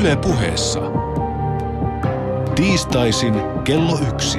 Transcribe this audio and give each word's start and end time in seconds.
Yle 0.00 0.16
puheessa. 0.16 0.80
Tiistaisin 2.54 3.34
kello 3.64 3.98
yksi. 4.08 4.38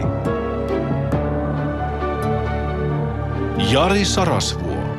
Jari 3.71 4.05
Sarasvuo. 4.05 4.97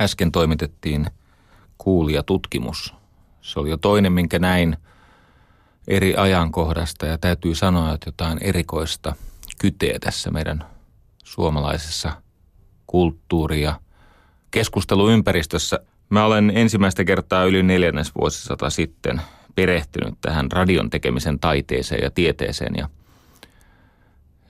Äsken 0.00 0.32
toimitettiin 0.32 1.06
kuulia 1.78 2.22
tutkimus. 2.22 2.94
Se 3.40 3.60
oli 3.60 3.70
jo 3.70 3.76
toinen, 3.76 4.12
minkä 4.12 4.38
näin 4.38 4.76
eri 5.88 6.16
ajankohdasta 6.16 7.06
ja 7.06 7.18
täytyy 7.18 7.54
sanoa, 7.54 7.94
että 7.94 8.08
jotain 8.08 8.38
erikoista 8.42 9.14
kytee 9.60 9.98
tässä 9.98 10.30
meidän 10.30 10.64
suomalaisessa 11.24 12.22
kulttuuri- 12.86 13.62
ja 13.62 13.80
keskusteluympäristössä. 14.50 15.80
Mä 16.12 16.24
olen 16.24 16.52
ensimmäistä 16.54 17.04
kertaa 17.04 17.44
yli 17.44 17.62
neljännes 17.62 18.14
vuosisata 18.14 18.70
sitten 18.70 19.22
perehtynyt 19.54 20.14
tähän 20.20 20.52
radion 20.52 20.90
tekemisen 20.90 21.38
taiteeseen 21.38 22.02
ja 22.02 22.10
tieteeseen 22.10 22.74
ja 22.76 22.88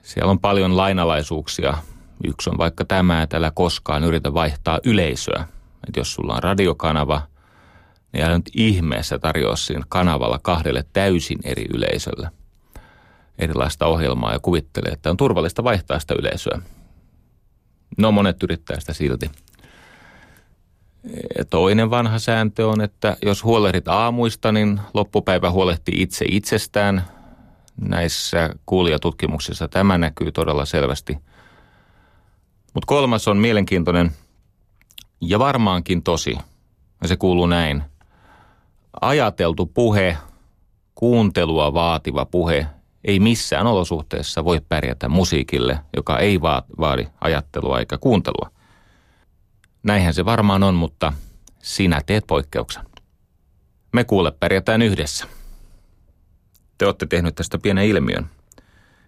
siellä 0.01 0.31
on 0.31 0.39
paljon 0.39 0.77
lainalaisuuksia. 0.77 1.77
Yksi 2.27 2.49
on 2.49 2.57
vaikka 2.57 2.85
tämä, 2.85 3.21
että 3.21 3.37
älä 3.37 3.51
koskaan 3.51 4.03
yritä 4.03 4.33
vaihtaa 4.33 4.79
yleisöä. 4.83 5.47
Että 5.87 5.99
jos 5.99 6.13
sulla 6.13 6.33
on 6.33 6.43
radiokanava, 6.43 7.21
niin 8.13 8.23
älä 8.25 8.37
nyt 8.37 8.51
ihmeessä 8.55 9.19
tarjoa 9.19 9.55
siinä 9.55 9.85
kanavalla 9.89 10.39
kahdelle 10.41 10.85
täysin 10.93 11.39
eri 11.43 11.65
yleisölle 11.73 12.29
erilaista 13.39 13.85
ohjelmaa 13.85 14.33
ja 14.33 14.39
kuvittelee, 14.39 14.91
että 14.91 15.09
on 15.09 15.17
turvallista 15.17 15.63
vaihtaa 15.63 15.99
sitä 15.99 16.15
yleisöä. 16.19 16.59
No 17.97 18.11
monet 18.11 18.43
yrittää 18.43 18.79
sitä 18.79 18.93
silti. 18.93 19.31
Toinen 21.49 21.89
vanha 21.89 22.19
sääntö 22.19 22.67
on, 22.67 22.81
että 22.81 23.17
jos 23.25 23.43
huolehdit 23.43 23.87
aamuista, 23.87 24.51
niin 24.51 24.81
loppupäivä 24.93 25.51
huolehtii 25.51 26.01
itse 26.01 26.25
itsestään. 26.29 27.03
Näissä 27.81 28.49
kuulijatutkimuksissa 28.65 29.67
tämä 29.67 29.97
näkyy 29.97 30.31
todella 30.31 30.65
selvästi. 30.65 31.17
Mutta 32.73 32.87
kolmas 32.87 33.27
on 33.27 33.37
mielenkiintoinen 33.37 34.11
ja 35.21 35.39
varmaankin 35.39 36.03
tosi. 36.03 36.37
Ja 37.01 37.07
se 37.07 37.17
kuuluu 37.17 37.45
näin. 37.45 37.83
Ajateltu 39.01 39.65
puhe, 39.65 40.17
kuuntelua 40.95 41.73
vaativa 41.73 42.25
puhe 42.25 42.67
ei 43.03 43.19
missään 43.19 43.67
olosuhteessa 43.67 44.45
voi 44.45 44.61
pärjätä 44.69 45.09
musiikille, 45.09 45.79
joka 45.95 46.19
ei 46.19 46.41
vaadi 46.41 47.07
ajattelua 47.21 47.79
eikä 47.79 47.97
kuuntelua. 47.97 48.52
Näinhän 49.83 50.13
se 50.13 50.25
varmaan 50.25 50.63
on, 50.63 50.75
mutta 50.75 51.13
sinä 51.59 52.01
teet 52.05 52.27
poikkeuksen. 52.27 52.83
Me 53.93 54.03
kuule 54.03 54.31
pärjätään 54.31 54.81
yhdessä. 54.81 55.27
Te 56.77 56.85
olette 56.85 57.05
tehnyt 57.05 57.35
tästä 57.35 57.57
pienen 57.57 57.85
ilmiön, 57.85 58.29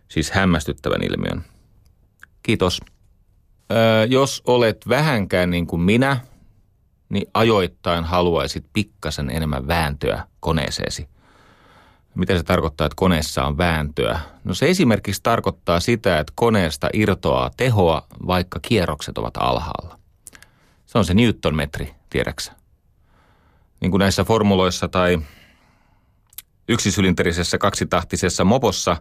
siis 0.08 0.32
hämmästyttävän 0.32 1.04
ilmiön. 1.04 1.44
Kiitos. 2.44 2.82
Öö, 3.72 4.06
jos 4.06 4.42
olet 4.48 4.90
vähänkään 4.90 5.50
niin 5.50 5.68
kuin 5.68 5.82
minä, 5.82 6.18
niin 7.10 7.28
ajoittain 7.34 8.04
haluaisit 8.04 8.66
pikkasen 8.74 9.30
enemmän 9.30 9.68
vääntöä 9.68 10.28
koneeseesi. 10.40 11.10
Mitä 12.16 12.38
se 12.38 12.44
tarkoittaa, 12.44 12.88
että 12.88 12.96
koneessa 12.96 13.46
on 13.46 13.58
vääntöä? 13.58 14.20
No 14.44 14.54
se 14.54 14.70
esimerkiksi 14.70 15.24
tarkoittaa 15.24 15.80
sitä, 15.80 16.20
että 16.20 16.34
koneesta 16.36 16.90
irtoaa 16.94 17.52
tehoa, 17.58 18.08
vaikka 18.28 18.60
kierrokset 18.62 19.18
ovat 19.18 19.38
alhaalla. 19.38 20.05
Se 20.96 21.00
on 21.00 21.06
se 21.06 21.14
Newton-metri, 21.14 21.96
tiedäksä. 22.10 22.52
Niin 23.82 23.92
kuin 23.92 24.00
näissä 24.00 24.24
formuloissa 24.24 24.88
tai 24.88 25.20
yksisylinterisessä 26.70 27.58
kaksitahtisessa 27.58 28.44
mopossa, 28.44 28.98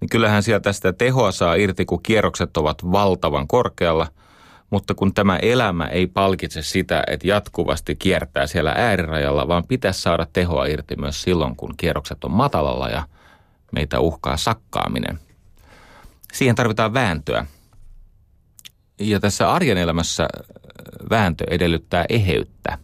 niin 0.00 0.08
kyllähän 0.08 0.42
sieltä 0.42 0.72
sitä 0.72 0.92
tehoa 0.92 1.32
saa 1.32 1.54
irti, 1.54 1.84
kun 1.84 2.02
kierrokset 2.02 2.56
ovat 2.56 2.92
valtavan 2.92 3.48
korkealla– 3.48 4.08
mutta 4.70 4.94
kun 4.94 5.14
tämä 5.14 5.36
elämä 5.36 5.86
ei 5.86 6.06
palkitse 6.06 6.62
sitä, 6.62 7.04
että 7.06 7.26
jatkuvasti 7.26 7.96
kiertää 7.96 8.46
siellä 8.46 8.74
äärirajalla, 8.76 9.48
vaan 9.48 9.66
pitäisi 9.68 10.02
saada 10.02 10.26
tehoa 10.32 10.66
irti 10.66 10.96
myös 10.96 11.22
silloin, 11.22 11.56
kun 11.56 11.74
kierrokset 11.76 12.24
on 12.24 12.30
matalalla 12.30 12.88
ja 12.88 13.08
meitä 13.72 14.00
uhkaa 14.00 14.36
sakkaaminen. 14.36 15.20
Siihen 16.32 16.56
tarvitaan 16.56 16.94
vääntöä. 16.94 17.46
Ja 19.00 19.20
tässä 19.20 19.52
arjen 19.52 19.78
elämässä 19.78 20.28
vääntö 21.10 21.44
edellyttää 21.50 22.04
eheyttä. 22.08 22.78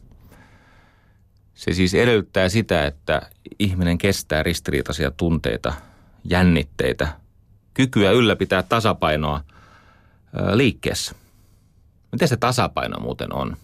Se 1.55 1.73
siis 1.73 1.95
edellyttää 1.95 2.49
sitä, 2.49 2.87
että 2.87 3.23
ihminen 3.59 3.99
kestää 3.99 4.43
ristiriitaisia 4.43 5.11
tunteita, 5.11 5.75
jännitteitä, 6.25 7.09
kykyä 7.75 8.11
ylläpitää 8.11 8.63
tasapainoa 8.63 9.41
liikkeessä. 10.53 11.15
Miten 12.13 12.29
se 12.29 12.37
tasapaino 12.37 13.01
muuten 13.01 13.35
on? 13.35 13.57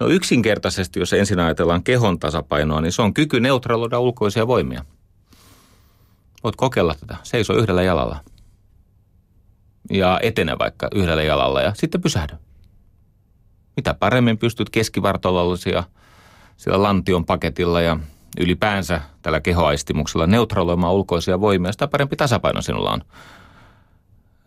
No 0.00 0.06
yksinkertaisesti, 0.06 1.00
jos 1.00 1.12
ensin 1.12 1.40
ajatellaan 1.40 1.82
kehon 1.82 2.18
tasapainoa, 2.18 2.80
niin 2.80 2.92
se 2.92 3.02
on 3.02 3.14
kyky 3.14 3.40
neutraloida 3.40 4.00
ulkoisia 4.00 4.46
voimia. 4.46 4.84
Voit 6.44 6.56
kokeilla 6.56 6.94
tätä. 7.00 7.16
Seiso 7.22 7.54
yhdellä 7.54 7.82
jalalla. 7.82 8.20
Ja 9.90 10.20
etene 10.22 10.58
vaikka 10.58 10.88
yhdellä 10.94 11.22
jalalla 11.22 11.62
ja 11.62 11.72
sitten 11.74 12.00
pysähdy. 12.00 12.34
Mitä 13.78 13.94
paremmin 13.94 14.38
pystyt 14.38 14.70
keskivartalollisia 14.70 15.84
sillä 16.56 16.82
lantion 16.82 17.24
paketilla 17.24 17.80
ja 17.80 17.96
ylipäänsä 18.40 19.00
tällä 19.22 19.40
kehoaistimuksella 19.40 20.26
neutraloimaan 20.26 20.94
ulkoisia 20.94 21.40
voimia, 21.40 21.72
sitä 21.72 21.88
parempi 21.88 22.16
tasapaino 22.16 22.62
sinulla 22.62 22.90
on. 22.90 23.02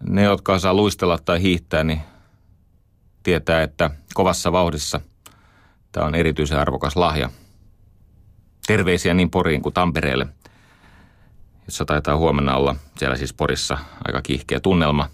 Ne, 0.03 0.23
jotka 0.23 0.59
saa 0.59 0.73
luistella 0.73 1.17
tai 1.17 1.41
hiihtää, 1.41 1.83
niin 1.83 2.01
tietää, 3.23 3.63
että 3.63 3.89
kovassa 4.13 4.51
vauhdissa 4.51 5.01
tämä 5.91 6.05
on 6.05 6.15
erityisen 6.15 6.59
arvokas 6.59 6.95
lahja. 6.95 7.29
Terveisiä 8.67 9.13
niin 9.13 9.29
Poriin 9.29 9.61
kuin 9.61 9.73
Tampereelle, 9.73 10.27
jossa 11.65 11.85
taitaa 11.85 12.17
huomenna 12.17 12.55
olla 12.55 12.75
siellä 12.97 13.15
siis 13.15 13.33
Porissa 13.33 13.77
aika 14.07 14.21
kiihkeä 14.21 14.59
tunnelma. 14.59 15.09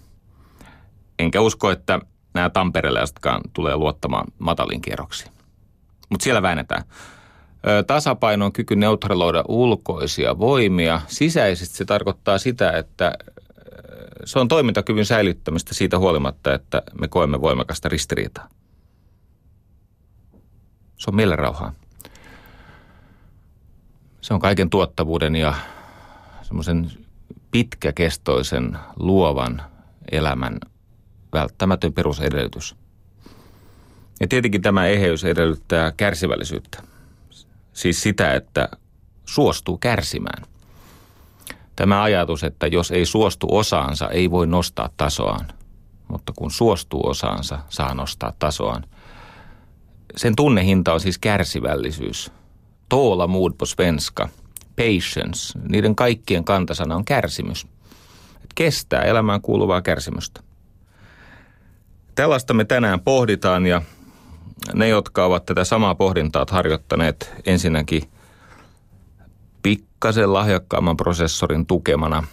Enkä 1.18 1.40
usko, 1.40 1.70
että 1.70 2.00
nämä 2.34 2.50
tamperelaisetkaan 2.50 3.40
tulee 3.52 3.76
luottamaan 3.76 4.26
matalin 4.38 4.80
kierroksiin. 4.80 5.32
Mutta 6.08 6.24
siellä 6.24 6.42
väännetään. 6.42 6.82
Tasapaino 7.86 8.44
on 8.44 8.52
kyky 8.52 8.76
neutraloida 8.76 9.44
ulkoisia 9.48 10.38
voimia. 10.38 11.00
Sisäisesti 11.06 11.76
se 11.76 11.84
tarkoittaa 11.84 12.38
sitä, 12.38 12.70
että 12.70 13.12
se 14.24 14.38
on 14.38 14.48
toimintakyvyn 14.48 15.06
säilyttämistä 15.06 15.74
siitä 15.74 15.98
huolimatta, 15.98 16.54
että 16.54 16.82
me 17.00 17.08
koemme 17.08 17.40
voimakasta 17.40 17.88
ristiriitaa. 17.88 18.48
Se 20.96 21.10
on 21.10 21.16
mielenrauhaa. 21.16 21.72
Se 24.20 24.34
on 24.34 24.40
kaiken 24.40 24.70
tuottavuuden 24.70 25.36
ja 25.36 25.54
semmoisen 26.42 26.90
pitkäkestoisen, 27.50 28.78
luovan 28.96 29.62
elämän 30.12 30.58
välttämätön 31.32 31.92
perusedellytys. 31.92 32.76
Ja 34.20 34.28
tietenkin 34.28 34.62
tämä 34.62 34.86
eheys 34.86 35.24
edellyttää 35.24 35.92
kärsivällisyyttä. 35.96 36.82
Siis 37.72 38.02
sitä, 38.02 38.34
että 38.34 38.68
suostuu 39.26 39.78
kärsimään– 39.78 40.42
Tämä 41.78 42.02
ajatus, 42.02 42.44
että 42.44 42.66
jos 42.66 42.90
ei 42.90 43.06
suostu 43.06 43.46
osaansa, 43.50 44.08
ei 44.08 44.30
voi 44.30 44.46
nostaa 44.46 44.90
tasoaan. 44.96 45.48
Mutta 46.08 46.32
kun 46.36 46.50
suostuu 46.50 47.08
osaansa, 47.08 47.58
saa 47.68 47.94
nostaa 47.94 48.32
tasoaan. 48.38 48.84
Sen 50.16 50.36
tunnehinta 50.36 50.92
on 50.92 51.00
siis 51.00 51.18
kärsivällisyys. 51.18 52.32
Toola 52.88 53.26
mood 53.26 53.52
på 53.58 53.66
svenska. 53.66 54.28
Patience. 54.76 55.58
Niiden 55.68 55.96
kaikkien 55.96 56.44
kantasana 56.44 56.96
on 56.96 57.04
kärsimys. 57.04 57.66
Et 58.36 58.50
kestää 58.54 59.02
elämään 59.02 59.40
kuuluvaa 59.40 59.82
kärsimystä. 59.82 60.40
Tällaista 62.18 62.54
me 62.54 62.64
tänään 62.64 63.00
pohditaan 63.00 63.66
ja 63.66 63.82
ne, 64.74 64.88
jotka 64.88 65.24
ovat 65.24 65.46
tätä 65.46 65.64
samaa 65.64 65.94
pohdintaa 65.94 66.46
harjoittaneet 66.50 67.32
ensinnäkin– 67.46 68.02
pikkasen 69.62 70.32
lahjakkaamman 70.32 70.96
prosessorin 70.96 71.66
tukemana 71.66 72.24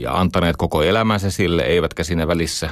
ja 0.00 0.12
antaneet 0.12 0.56
koko 0.56 0.82
elämänsä 0.82 1.30
sille, 1.30 1.62
eivätkä 1.62 2.04
siinä 2.04 2.28
välissä 2.28 2.70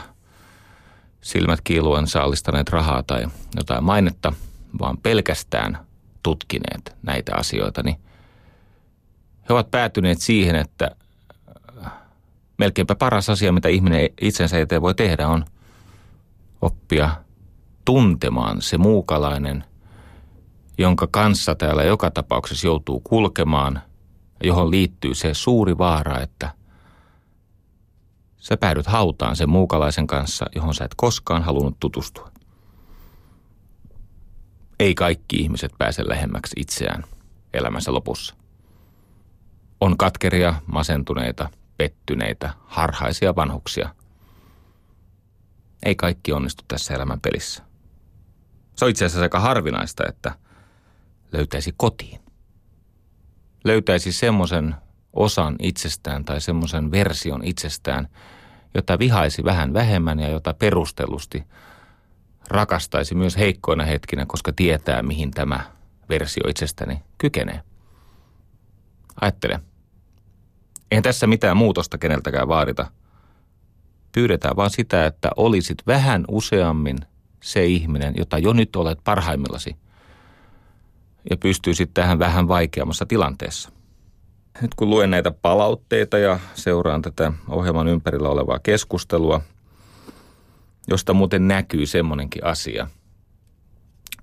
silmät 1.21 1.61
kiiluen 1.65 2.07
saalistaneet 2.07 2.69
rahaa 2.69 3.03
tai 3.03 3.27
jotain 3.57 3.85
mainetta, 3.85 4.33
vaan 4.81 4.99
pelkästään 4.99 5.79
tutkineet 6.23 6.97
näitä 7.03 7.33
asioita, 7.37 7.83
niin 7.83 7.97
he 9.49 9.55
ovat 9.55 9.71
päätyneet 9.71 10.19
siihen, 10.19 10.57
että 10.57 10.91
melkeinpä 12.59 12.95
paras 12.95 13.31
asia, 13.31 13.53
mitä 13.53 13.69
ihminen 13.69 14.09
itsensä 14.21 14.59
eteen 14.59 14.83
voi 14.83 14.95
tehdä, 14.95 15.29
on 15.29 15.45
oppia 16.65 17.11
tuntemaan 17.85 18.63
se 18.63 18.79
muukalainen 18.79 19.65
jonka 20.79 21.09
kanssa 21.11 21.55
täällä 21.55 21.83
joka 21.83 22.11
tapauksessa 22.11 22.67
joutuu 22.67 23.01
kulkemaan, 23.01 23.83
johon 24.45 24.71
liittyy 24.71 25.15
se 25.15 25.35
suuri 25.35 25.79
vaara, 25.79 26.21
että 26.21 26.51
sä 28.37 28.57
päädyt 28.57 28.87
hautaan 28.87 29.37
sen 29.37 29.49
muukalaisen 29.49 30.07
kanssa, 30.07 30.47
johon 30.55 30.75
sä 30.75 30.85
et 30.85 30.95
koskaan 30.97 31.43
halunnut 31.43 31.81
tutustua. 31.81 32.31
Ei 34.81 34.95
kaikki 34.95 35.37
ihmiset 35.37 35.73
pääse 35.79 36.09
lähemmäksi 36.09 36.61
itseään 36.61 37.05
elämänsä 37.53 37.93
lopussa. 37.93 38.35
On 39.81 39.97
katkeria, 39.97 40.55
masentuneita, 40.67 41.49
pettyneitä, 41.77 42.51
harhaisia 42.65 43.37
vanhuksia. 43.37 43.95
Ei 45.85 45.95
kaikki 45.95 46.33
onnistu 46.33 46.65
tässä 46.69 46.95
elämän 46.95 47.21
pelissä. 47.21 47.63
Se 48.77 48.85
on 48.85 48.91
itse 48.91 49.05
asiassa 49.05 49.23
aika 49.23 49.41
harvinaista, 49.41 50.05
että 50.09 50.35
löytäisi 51.33 51.75
kotiin. 51.77 52.21
Löytäisi 53.65 54.13
semmoisen 54.13 54.75
osan 55.13 55.57
itsestään 55.63 56.25
tai 56.25 56.41
semmoisen 56.41 56.91
version 56.91 57.45
itsestään, 57.45 58.09
jota 58.75 58.99
vihaisi 58.99 59.45
vähän 59.45 59.73
vähemmän 59.73 60.21
ja 60.21 60.29
jota 60.29 60.55
perustellusti 60.55 61.45
rakastaisi 62.49 63.15
myös 63.15 63.37
heikkoina 63.37 63.85
hetkinä, 63.85 64.27
koska 64.27 64.53
tietää, 64.53 65.03
mihin 65.03 65.31
tämä 65.31 65.61
versio 66.09 66.49
itsestäni 66.49 67.03
kykenee. 67.19 67.61
Ajattele. 69.21 69.61
Eihän 70.91 71.03
tässä 71.03 71.27
mitään 71.27 71.57
muutosta 71.57 71.99
keneltäkään 71.99 72.49
vaadita. 72.49 72.91
Pyydetään 74.15 74.57
vaan 74.57 74.71
sitä, 74.71 75.07
että 75.07 75.31
olisit 75.37 75.79
vähän 75.87 76.25
useammin 76.29 76.99
se 77.43 77.67
ihminen, 77.67 78.15
jota 78.17 78.39
jo 78.39 78.53
nyt 78.53 78.77
olet 78.77 78.99
parhaimmillasi. 79.05 79.77
Ja 81.31 81.37
pystyisit 81.37 81.91
tähän 81.95 82.19
vähän 82.19 82.49
vaikeammassa 82.49 83.07
tilanteessa. 83.07 83.71
Nyt 84.63 84.75
kun 84.75 84.91
luen 84.91 85.11
näitä 85.11 85.31
palautteita 85.31 86.19
ja 86.19 86.39
seuraan 86.55 87.03
tätä 87.03 87.33
ohjelman 87.49 87.89
ympärillä 87.89 88.29
olevaa 88.29 88.59
keskustelua, 88.59 89.41
josta 90.89 91.15
muuten 91.15 91.49
näkyy 91.49 91.87
semmoinenkin 91.87 92.45
asia, 92.45 92.87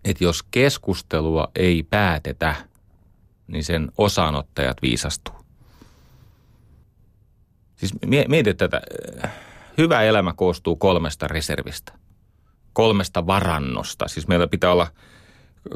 että 0.04 0.24
jos 0.24 0.44
keskustelua 0.44 1.52
ei 1.56 1.84
päätetä, 1.84 2.56
niin 3.48 3.64
sen 3.64 3.92
osanottajat 3.98 4.78
viisastuu. 4.82 5.36
Siis 7.76 7.94
mieti 8.28 8.54
tätä. 8.54 8.82
Hyvä 9.82 10.02
elämä 10.02 10.34
koostuu 10.34 10.76
kolmesta 10.76 11.28
reservistä. 11.28 11.94
Kolmesta 12.74 13.28
varannosta. 13.28 14.08
Siis 14.08 14.28
meillä 14.28 14.48
pitää 14.48 14.72
olla 14.72 14.88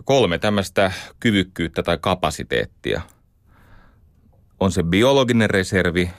kolme 0.04 0.38
tämmöistä 0.38 0.92
kyvykkyyttä 1.20 1.84
tai 1.84 1.98
kapasiteettia. 2.02 3.02
On 4.60 4.72
se 4.72 4.84
biologinen 4.84 5.50
reservi. 5.50 6.10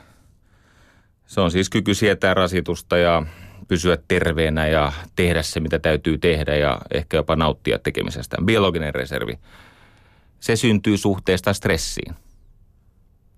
Se 1.27 1.41
on 1.41 1.51
siis 1.51 1.71
kyky 1.71 1.95
sietää 1.95 2.35
rasitusta 2.35 2.97
ja 2.99 3.23
pysyä 3.69 3.99
terveenä 4.09 4.67
ja 4.67 4.93
tehdä 5.17 5.43
se, 5.43 5.61
mitä 5.61 5.79
täytyy 5.79 6.19
tehdä 6.19 6.57
ja 6.57 6.81
ehkä 6.95 7.17
jopa 7.17 7.37
nauttia 7.37 7.79
tekemisestä. 7.79 8.37
Biologinen 8.45 8.95
reservi. 8.95 9.39
Se 10.41 10.57
syntyy 10.57 10.97
suhteesta 10.97 11.53
stressiin. 11.53 12.15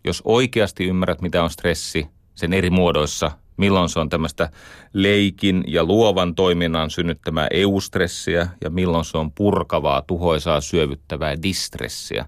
Jos 0.04 0.22
oikeasti 0.24 0.84
ymmärrät, 0.84 1.20
mitä 1.20 1.42
on 1.42 1.50
stressi– 1.50 2.06
sen 2.38 2.52
eri 2.52 2.70
muodoissa, 2.70 3.30
milloin 3.58 3.88
se 3.88 4.00
on 4.00 4.08
tämmöistä 4.08 4.50
leikin 4.93 5.64
ja 5.66 5.84
luovan 5.84 6.34
toiminnan 6.34 6.90
synnyttämää 6.90 7.46
eustressiä 7.50 8.49
ja 8.64 8.70
milloin 8.70 9.05
se 9.05 9.19
on 9.19 9.32
purkavaa, 9.32 10.02
tuhoisaa, 10.02 10.60
syövyttävää 10.60 11.43
distressiä. 11.43 12.26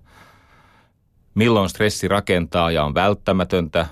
Milloin 1.35 1.69
stressi 1.69 2.09
rakentaa 2.09 2.71
ja 2.71 2.85
on 2.85 2.95
välttämätöntä 2.95 3.87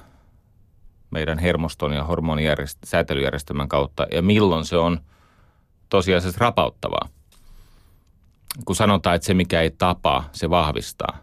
meidän 1.11 1.39
hermoston 1.39 1.93
ja 1.93 2.05
hormonijärjestelmän 2.05 3.69
kautta 3.69 4.07
ja 4.13 4.23
milloin 4.23 4.65
se 4.65 4.77
on 4.77 5.01
tosiasiassa 5.89 6.41
rapauttavaa. 6.41 7.09
Kun 8.65 8.77
sanotaan, 8.77 9.17
että 9.17 9.27
se 9.27 9.35
mikä 9.35 9.61
ei 9.61 9.71
tapaa, 9.71 10.29
se 10.33 10.51
vahvistaa. 10.51 11.19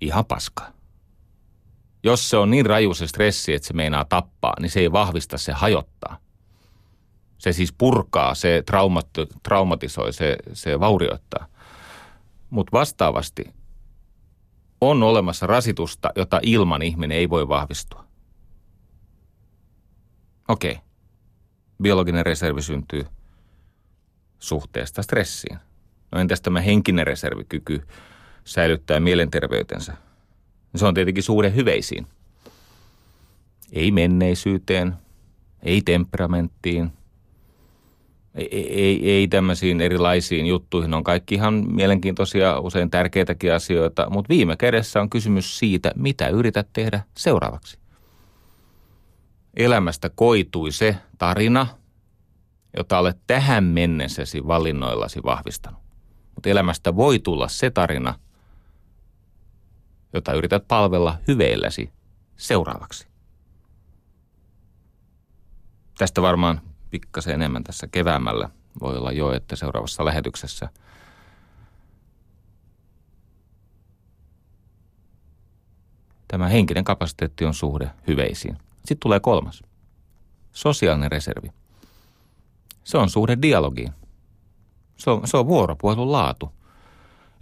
Ihan 0.00 0.24
paskaa. 0.24 0.79
Jos 2.02 2.30
se 2.30 2.36
on 2.36 2.50
niin 2.50 2.66
raju 2.66 2.94
se 2.94 3.06
stressi, 3.06 3.54
että 3.54 3.68
se 3.68 3.74
meinaa 3.74 4.04
tappaa, 4.04 4.54
niin 4.60 4.70
se 4.70 4.80
ei 4.80 4.92
vahvista, 4.92 5.38
se 5.38 5.52
hajottaa. 5.52 6.18
Se 7.38 7.52
siis 7.52 7.72
purkaa, 7.72 8.34
se 8.34 8.62
traumat- 8.70 9.38
traumatisoi, 9.42 10.12
se, 10.12 10.36
se 10.52 10.80
vaurioittaa. 10.80 11.46
Mutta 12.50 12.72
vastaavasti 12.72 13.44
on 14.80 15.02
olemassa 15.02 15.46
rasitusta, 15.46 16.10
jota 16.16 16.40
ilman 16.42 16.82
ihminen 16.82 17.18
ei 17.18 17.30
voi 17.30 17.48
vahvistua. 17.48 18.04
Okei. 20.48 20.70
Okay. 20.70 20.84
Biologinen 21.82 22.26
reservi 22.26 22.62
syntyy 22.62 23.06
suhteesta 24.38 25.02
stressiin. 25.02 25.58
No 26.12 26.20
entäs 26.20 26.40
tämä 26.40 26.60
henkinen 26.60 27.06
reservikyky 27.06 27.86
säilyttää 28.44 29.00
mielenterveytensä– 29.00 29.96
se 30.76 30.86
on 30.86 30.94
tietenkin 30.94 31.22
suhde 31.22 31.54
hyveisiin. 31.54 32.06
Ei 33.72 33.90
menneisyyteen, 33.90 34.94
ei 35.62 35.82
temperamenttiin, 35.82 36.92
ei, 38.34 38.74
ei, 38.82 39.10
ei 39.10 39.28
tämmöisiin 39.28 39.80
erilaisiin 39.80 40.46
juttuihin. 40.46 40.94
On 40.94 41.04
kaikki 41.04 41.34
ihan 41.34 41.54
mielenkiintoisia, 41.54 42.60
usein 42.60 42.90
tärkeitäkin 42.90 43.54
asioita, 43.54 44.10
mutta 44.10 44.28
viime 44.28 44.56
kädessä 44.56 45.00
on 45.00 45.10
kysymys 45.10 45.58
siitä, 45.58 45.92
mitä 45.96 46.28
yrität 46.28 46.68
tehdä 46.72 47.02
seuraavaksi. 47.16 47.78
Elämästä 49.56 50.10
koitui 50.14 50.72
se 50.72 50.96
tarina, 51.18 51.66
jota 52.76 52.98
olet 52.98 53.18
tähän 53.26 53.64
mennessäsi 53.64 54.46
valinnoillasi 54.46 55.22
vahvistanut. 55.24 55.80
Mutta 56.34 56.48
elämästä 56.48 56.96
voi 56.96 57.18
tulla 57.18 57.48
se 57.48 57.70
tarina– 57.70 58.14
jota 60.12 60.32
yrität 60.32 60.68
palvella 60.68 61.18
hyveilläsi 61.28 61.92
seuraavaksi. 62.36 63.06
Tästä 65.98 66.22
varmaan 66.22 66.60
pikkasen 66.90 67.34
enemmän 67.34 67.64
tässä 67.64 67.86
keväämällä 67.86 68.48
voi 68.80 68.96
olla 68.96 69.12
jo, 69.12 69.32
että 69.32 69.56
seuraavassa 69.56 70.04
lähetyksessä 70.04 70.68
tämä 76.28 76.48
henkinen 76.48 76.84
kapasiteetti 76.84 77.44
on 77.44 77.54
suhde 77.54 77.90
hyveisiin. 78.06 78.58
Sitten 78.76 78.98
tulee 79.00 79.20
kolmas. 79.20 79.62
Sosiaalinen 80.52 81.10
reservi. 81.10 81.52
Se 82.84 82.98
on 82.98 83.10
suhde 83.10 83.38
dialogiin. 83.42 83.92
Se 84.96 85.10
on, 85.10 85.20
se 85.24 85.36
on 85.36 85.46
vuoropuhelun 85.46 86.12
laatu 86.12 86.52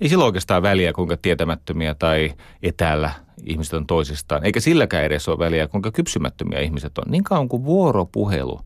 ei 0.01 0.09
sillä 0.09 0.25
oikeastaan 0.25 0.63
väliä, 0.63 0.93
kuinka 0.93 1.17
tietämättömiä 1.17 1.95
tai 1.95 2.35
etäällä 2.63 3.11
ihmiset 3.45 3.75
on 3.75 3.87
toisistaan. 3.87 4.45
Eikä 4.45 4.61
silläkään 4.61 5.05
edes 5.05 5.29
ole 5.29 5.39
väliä, 5.39 5.69
kuinka 5.69 5.93
kypsymättömiä 5.93 6.61
ihmiset 6.61 6.99
on. 6.99 7.05
Niin 7.11 7.25
kauan 7.25 7.49
kuin 7.49 7.65
vuoropuhelu 7.65 8.61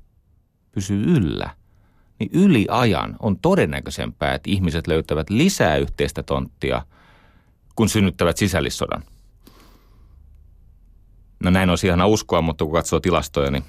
pysyy 0.72 1.02
yllä, 1.02 1.50
niin 2.18 2.30
yli 2.32 2.66
ajan 2.70 3.16
on 3.20 3.38
todennäköisempää, 3.38 4.34
että 4.34 4.50
ihmiset 4.50 4.86
löytävät 4.86 5.30
lisää 5.30 5.76
yhteistä 5.76 6.22
tonttia, 6.22 6.82
kun 7.74 7.88
synnyttävät 7.88 8.36
sisällissodan. 8.36 9.02
No 11.44 11.50
näin 11.50 11.70
on 11.70 11.78
ihan 11.84 12.06
uskoa, 12.06 12.42
mutta 12.42 12.64
kun 12.64 12.74
katsoo 12.74 13.00
tilastoja, 13.00 13.50
niin 13.50 13.64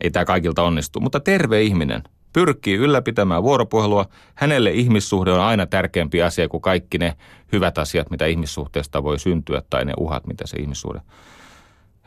ei 0.00 0.10
tämä 0.10 0.24
kaikilta 0.24 0.62
onnistu. 0.62 1.00
Mutta 1.00 1.20
terve 1.20 1.62
ihminen– 1.62 2.02
pyrkii 2.32 2.74
ylläpitämään 2.74 3.42
vuoropuhelua. 3.42 4.06
Hänelle 4.34 4.70
ihmissuhde 4.70 5.32
on 5.32 5.40
aina 5.40 5.66
tärkeämpi 5.66 6.22
asia 6.22 6.48
kuin 6.48 6.60
kaikki 6.60 6.98
ne 6.98 7.16
hyvät 7.52 7.78
asiat, 7.78 8.10
mitä 8.10 8.26
ihmissuhteesta 8.26 9.02
voi 9.02 9.18
syntyä 9.18 9.62
tai 9.70 9.84
ne 9.84 9.92
uhat, 9.96 10.26
mitä 10.26 10.46
se 10.46 10.56
ihmissuhde 10.56 11.00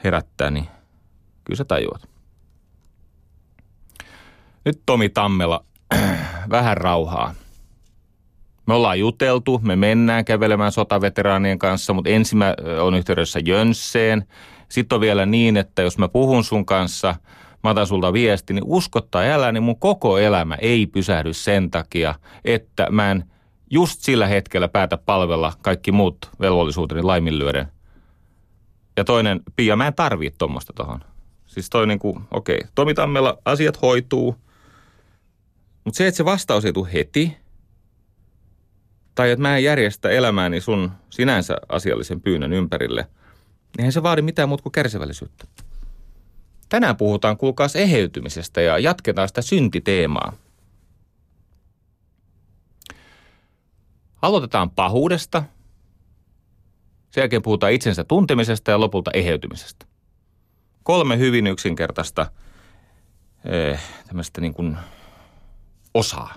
herättää, 0.03 0.51
niin 0.51 0.67
kyllä 1.43 1.57
sä 1.57 1.65
tajuat. 1.65 2.09
Nyt 4.65 4.81
Tomi 4.85 5.09
Tammela, 5.09 5.65
vähän 6.49 6.77
rauhaa. 6.77 7.33
Me 8.67 8.73
ollaan 8.73 8.99
juteltu, 8.99 9.59
me 9.63 9.75
mennään 9.75 10.25
kävelemään 10.25 10.71
sotaveteraanien 10.71 11.59
kanssa, 11.59 11.93
mutta 11.93 12.09
ensin 12.09 12.37
mä 12.37 12.55
on 12.81 12.95
yhteydessä 12.95 13.39
Jönsseen. 13.45 14.27
Sitten 14.69 14.95
on 14.95 15.01
vielä 15.01 15.25
niin, 15.25 15.57
että 15.57 15.81
jos 15.81 15.97
mä 15.97 16.07
puhun 16.07 16.43
sun 16.43 16.65
kanssa– 16.65 17.15
mä 17.65 17.69
otan 17.69 17.87
sulta 17.87 18.13
viesti, 18.13 18.53
niin 18.53 18.63
uskottaa 18.67 19.21
älä, 19.21 19.51
niin 19.51 19.63
mun 19.63 19.79
koko 19.79 20.17
elämä 20.17 20.55
ei 20.55 20.87
pysähdy 20.87 21.33
sen 21.33 21.71
takia, 21.71 22.15
että 22.45 22.87
mä 22.91 23.11
en 23.11 23.23
just 23.71 23.99
sillä 24.01 24.27
hetkellä 24.27 24.67
päätä 24.67 24.97
palvella 24.97 25.53
kaikki 25.61 25.91
muut 25.91 26.29
velvollisuuteni 26.39 27.01
laiminlyöden. 27.01 27.67
Ja 28.97 29.03
toinen, 29.03 29.41
Pia, 29.55 29.75
mä 29.75 29.87
en 29.87 29.93
tarvii 29.93 30.31
tuommoista 30.37 30.73
tohon. 30.73 30.99
Siis 31.45 31.69
toi 31.69 31.87
niin 31.87 31.99
kuin, 31.99 32.23
okei, 32.31 32.55
okay, 32.57 32.69
Tomi 32.75 32.93
Tammella 32.93 33.37
asiat 33.45 33.81
hoituu, 33.81 34.35
mutta 35.83 35.97
se, 35.97 36.07
että 36.07 36.17
se 36.17 36.25
vastaus 36.25 36.65
ei 36.65 36.73
tule 36.73 36.93
heti, 36.93 37.37
tai 39.15 39.31
että 39.31 39.41
mä 39.41 39.57
en 39.57 39.63
järjestä 39.63 40.09
elämääni 40.09 40.61
sun 40.61 40.91
sinänsä 41.09 41.57
asiallisen 41.69 42.21
pyynnön 42.21 42.53
ympärille, 42.53 43.01
niin 43.01 43.79
eihän 43.79 43.91
se 43.91 44.03
vaadi 44.03 44.21
mitään 44.21 44.49
muuta 44.49 44.63
kuin 44.63 44.73
kärsivällisyyttä. 44.73 45.45
Tänään 46.69 46.97
puhutaan 46.97 47.37
kuulkaas 47.37 47.75
eheytymisestä 47.75 48.61
ja 48.61 48.79
jatketaan 48.79 49.27
sitä 49.27 49.41
syntiteemaa. 49.41 50.33
Aloitetaan 54.21 54.69
pahuudesta, 54.69 55.43
sen 57.11 57.21
jälkeen 57.21 57.41
puhutaan 57.41 57.73
itsensä 57.73 58.03
tuntemisesta 58.03 58.71
ja 58.71 58.79
lopulta 58.79 59.11
eheytymisestä. 59.13 59.85
Kolme 60.83 61.17
hyvin 61.17 61.47
yksinkertaista 61.47 62.31
eh, 63.45 63.81
tämmöistä 64.07 64.41
niin 64.41 64.53
kuin 64.53 64.77
osaa. 65.93 66.33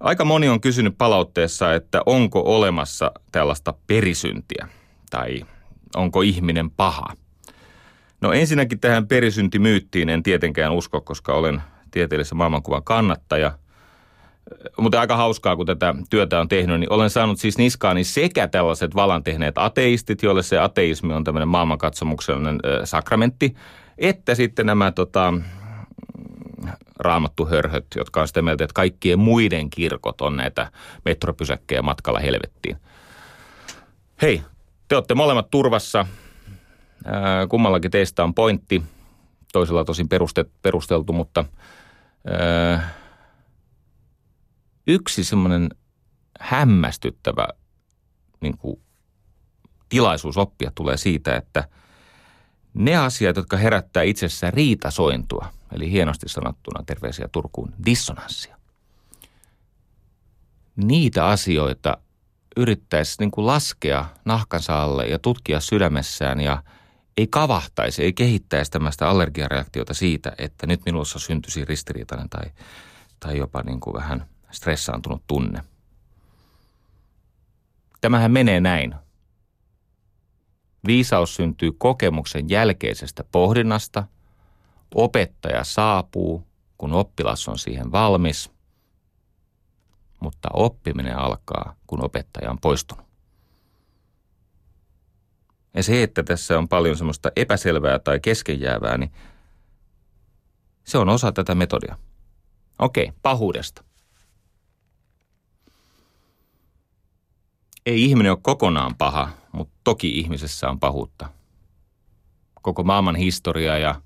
Aika 0.00 0.24
moni 0.24 0.48
on 0.48 0.60
kysynyt 0.60 0.98
palautteessa, 0.98 1.74
että 1.74 2.02
onko 2.06 2.42
olemassa 2.56 3.12
tällaista 3.32 3.74
perisyntiä 3.86 4.68
tai 5.10 5.44
onko 5.96 6.22
ihminen 6.22 6.70
paha. 6.70 7.16
No 8.22 8.32
ensinnäkin 8.32 8.80
tähän 8.80 9.06
perisyntimyyttiin 9.06 10.08
en 10.08 10.22
tietenkään 10.22 10.72
usko, 10.72 11.00
koska 11.00 11.34
olen 11.34 11.62
tieteellisen 11.90 12.38
maailmankuvan 12.38 12.84
kannattaja. 12.84 13.52
Mutta 14.78 15.00
aika 15.00 15.16
hauskaa, 15.16 15.56
kun 15.56 15.66
tätä 15.66 15.94
työtä 16.10 16.40
on 16.40 16.48
tehnyt, 16.48 16.80
niin 16.80 16.92
olen 16.92 17.10
saanut 17.10 17.38
siis 17.38 17.58
niskaani 17.58 18.04
sekä 18.04 18.48
tällaiset 18.48 18.94
valan 18.94 19.24
tehneet 19.24 19.58
ateistit, 19.58 20.22
joille 20.22 20.42
se 20.42 20.58
ateismi 20.58 21.12
on 21.14 21.24
tämmöinen 21.24 21.48
maailmankatsomuksellinen 21.48 22.60
sakramentti, 22.84 23.54
että 23.98 24.34
sitten 24.34 24.66
nämä 24.66 24.90
tota, 24.90 25.34
raamattuhörhöt, 26.98 27.86
jotka 27.96 28.20
on 28.20 28.28
sitä 28.28 28.42
mieltä, 28.42 28.64
että 28.64 28.74
kaikkien 28.74 29.18
muiden 29.18 29.70
kirkot 29.70 30.20
on 30.20 30.36
näitä 30.36 30.70
metropysäkkejä 31.04 31.82
matkalla 31.82 32.20
helvettiin. 32.20 32.76
Hei, 34.22 34.42
te 34.88 34.94
olette 34.94 35.14
molemmat 35.14 35.50
turvassa. 35.50 36.06
Kummallakin 37.48 37.90
teistä 37.90 38.24
on 38.24 38.34
pointti. 38.34 38.82
Toisella 39.52 39.84
tosin 39.84 40.08
peruste, 40.08 40.44
perusteltu, 40.62 41.12
mutta 41.12 41.44
yksi 44.86 45.24
semmoinen 45.24 45.68
hämmästyttävä 46.40 47.48
niin 48.40 48.58
kuin, 48.58 48.80
tilaisuus 49.88 50.36
oppia 50.36 50.72
tulee 50.74 50.96
siitä, 50.96 51.36
että 51.36 51.68
ne 52.74 52.96
asiat, 52.96 53.36
jotka 53.36 53.56
herättää 53.56 54.02
itsessä 54.02 54.50
riitasointua– 54.50 55.46
eli 55.72 55.90
hienosti 55.90 56.28
sanottuna 56.28 56.84
terveisiä 56.86 57.28
Turkuun, 57.32 57.72
dissonanssia. 57.86 58.56
Niitä 60.76 61.26
asioita 61.26 61.98
yrittäisi 62.56 63.16
niin 63.18 63.30
kuin 63.30 63.46
laskea 63.46 64.04
nahkansa 64.24 64.82
alle 64.82 65.06
ja 65.06 65.18
tutkia 65.18 65.60
sydämessään 65.60 66.40
ja 66.40 66.62
ei 67.16 67.26
kavahtaisi, 67.26 68.02
ei 68.02 68.12
kehittäisi 68.12 68.70
tämmöistä 68.70 69.08
allergiareaktiota 69.08 69.94
siitä, 69.94 70.32
että 70.38 70.66
nyt 70.66 70.80
minussa 70.86 71.18
syntyisi 71.18 71.64
ristiriitainen 71.64 72.28
tai, 72.28 72.50
tai 73.20 73.38
jopa 73.38 73.62
niin 73.62 73.80
kuin 73.80 73.94
vähän 73.94 74.26
stressaantunut 74.50 75.22
tunne. 75.26 75.64
Tämähän 78.00 78.32
menee 78.32 78.60
näin. 78.60 78.94
Viisaus 80.86 81.34
syntyy 81.34 81.72
kokemuksen 81.78 82.50
jälkeisestä 82.50 83.24
pohdinnasta– 83.32 84.04
Opettaja 84.94 85.64
saapuu, 85.64 86.46
kun 86.78 86.92
oppilas 86.92 87.48
on 87.48 87.58
siihen 87.58 87.92
valmis, 87.92 88.50
mutta 90.20 90.48
oppiminen 90.52 91.18
alkaa, 91.18 91.74
kun 91.86 92.04
opettaja 92.04 92.50
on 92.50 92.58
poistunut. 92.58 93.11
Ja 95.74 95.82
se, 95.82 96.02
että 96.02 96.22
tässä 96.22 96.58
on 96.58 96.68
paljon 96.68 96.96
semmoista 96.96 97.30
epäselvää 97.36 97.98
tai 97.98 98.20
keskenjäävää, 98.20 98.98
niin 98.98 99.12
se 100.84 100.98
on 100.98 101.08
osa 101.08 101.32
tätä 101.32 101.54
metodia. 101.54 101.98
Okei, 102.78 103.12
pahuudesta. 103.22 103.84
Ei 107.86 108.04
ihminen 108.04 108.32
ole 108.32 108.38
kokonaan 108.42 108.94
paha, 108.96 109.28
mutta 109.52 109.74
toki 109.84 110.18
ihmisessä 110.18 110.70
on 110.70 110.80
pahuutta. 110.80 111.28
Koko 112.62 112.82
maailman 112.82 113.16
historia 113.16 113.78
ja 113.78 114.00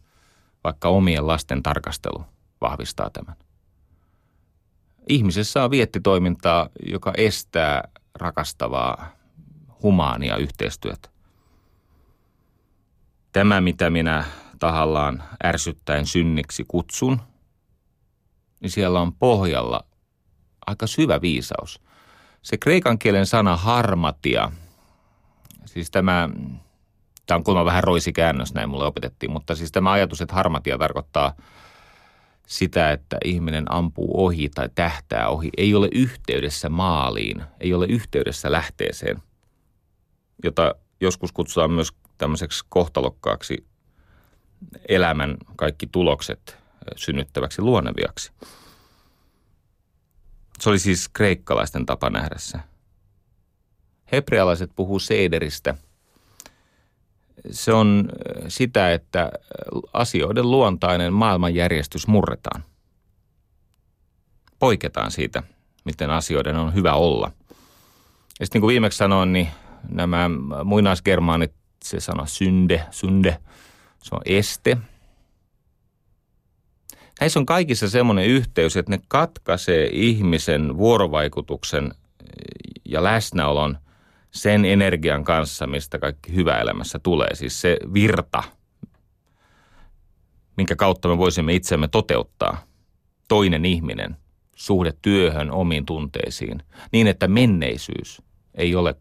vaikka 0.65 0.89
omien 0.89 1.27
lasten 1.27 1.63
tarkastelu 1.63 2.25
vahvistaa 2.61 3.11
tämän. 3.11 3.37
Ihmisessä 5.09 5.65
on 5.65 5.71
viettitoimintaa, 5.71 6.69
joka 6.87 7.13
estää 7.17 7.89
rakastavaa 8.15 9.11
humaania 9.83 10.37
yhteistyötä. 10.37 11.16
Tämä, 13.37 13.61
mitä 13.61 13.91
minä 13.91 14.25
tahallaan 14.59 15.23
ärsyttäen 15.45 16.07
synniksi 16.07 16.65
kutsun, 16.69 17.21
niin 18.61 18.71
siellä 18.71 19.01
on 19.01 19.13
pohjalla 19.13 19.85
aika 20.67 20.87
syvä 20.87 21.21
viisaus. 21.21 21.81
Se 22.43 22.57
kreikan 22.57 22.99
kielen 22.99 23.27
sana 23.27 23.57
harmatia, 23.57 24.53
siis 25.65 25.91
tämä 25.91 26.29
Tämä 27.27 27.37
on 27.37 27.45
kuulemma 27.45 27.65
vähän 27.65 27.85
roisikäännös, 27.85 28.55
näin 28.55 28.69
mulle 28.69 28.87
opetettiin, 28.87 29.33
mutta 29.33 29.55
siis 29.55 29.73
tämä 29.73 29.93
ajatus, 29.93 30.21
että 30.21 30.35
harmatia 30.35 30.79
tarkoittaa 30.79 31.33
sitä, 32.47 32.93
että 32.93 33.17
ihminen 33.25 33.73
ampuu 33.73 34.25
ohi 34.25 34.49
tai 34.55 34.69
tähtää 34.75 35.29
ohi, 35.29 35.51
ei 35.57 35.75
ole 35.75 35.89
yhteydessä 35.93 36.69
maaliin, 36.69 37.43
ei 37.61 37.75
ole 37.75 37.87
yhteydessä 37.87 38.53
lähteeseen, 38.53 39.23
jota 40.45 40.75
joskus 41.01 41.33
kutsutaan 41.33 41.71
myös 41.71 41.93
tämmöiseksi 42.19 42.65
kohtalokkaaksi 42.69 43.67
elämän 44.89 45.37
kaikki 45.57 45.87
tulokset 45.87 46.59
synnyttäväksi 46.97 47.63
luoneviaksi. 47.63 48.33
Se 50.61 50.71
oli 50.71 50.79
siis 50.79 51.09
kreikkalaisten 51.09 51.87
tapa 51.87 52.11
nähdä 52.11 52.35
se. 52.39 52.59
Hebrealaiset 54.13 54.71
puhuu 54.77 54.99
seederistä– 54.99 55.75
se 57.51 57.73
on 57.73 58.09
sitä, 58.49 58.93
että 58.93 59.33
asioiden 59.93 60.51
luontainen 60.51 61.13
maailmanjärjestys 61.13 62.07
murretaan. 62.07 62.65
Poiketaan 64.59 65.11
siitä, 65.11 65.43
miten 65.85 66.11
asioiden 66.11 66.57
on 66.57 66.75
hyvä 66.75 66.93
olla. 66.93 67.33
Ja 68.41 68.47
sitten 68.47 68.59
niin 68.59 68.61
kuin 68.61 68.73
viimeksi 68.73 68.99
sanoin, 68.99 69.33
niin 69.33 69.49
nämä 69.89 70.31
muinaisgermaanit, 70.65 71.53
se 71.89 72.01
sana 72.01 72.27
synde, 72.27 72.85
synde, 72.91 73.39
se 74.03 74.15
on 74.15 74.23
este. 74.25 74.77
Näissä 77.21 77.39
on 77.41 77.47
kaikissa 77.47 77.89
semmoinen 77.89 78.27
yhteys, 78.27 78.77
että 78.77 78.93
ne 78.93 79.01
katkaisee 79.09 79.89
ihmisen 79.93 80.77
vuorovaikutuksen 80.77 81.95
ja 82.85 83.03
läsnäolon– 83.03 83.79
sen 84.37 84.65
energian 84.65 85.25
kanssa, 85.25 85.67
mistä 85.67 85.99
kaikki 85.99 86.35
hyvä 86.35 86.59
elämässä 86.59 86.99
tulee. 86.99 87.35
Siis 87.35 87.61
se 87.61 87.77
virta, 87.95 88.43
minkä 90.57 90.77
kautta 90.77 91.09
me 91.09 91.19
voisimme 91.19 91.55
itsemme 91.55 91.89
toteuttaa. 91.89 92.63
Toinen 93.29 93.65
ihminen, 93.65 94.17
suhde 94.57 94.93
työhön, 95.03 95.51
omiin 95.51 95.87
tunteisiin. 95.87 96.63
Niin, 96.93 97.07
että 97.07 97.29
menneisyys 97.29 98.23
ei 98.55 98.75
ole 98.75 98.95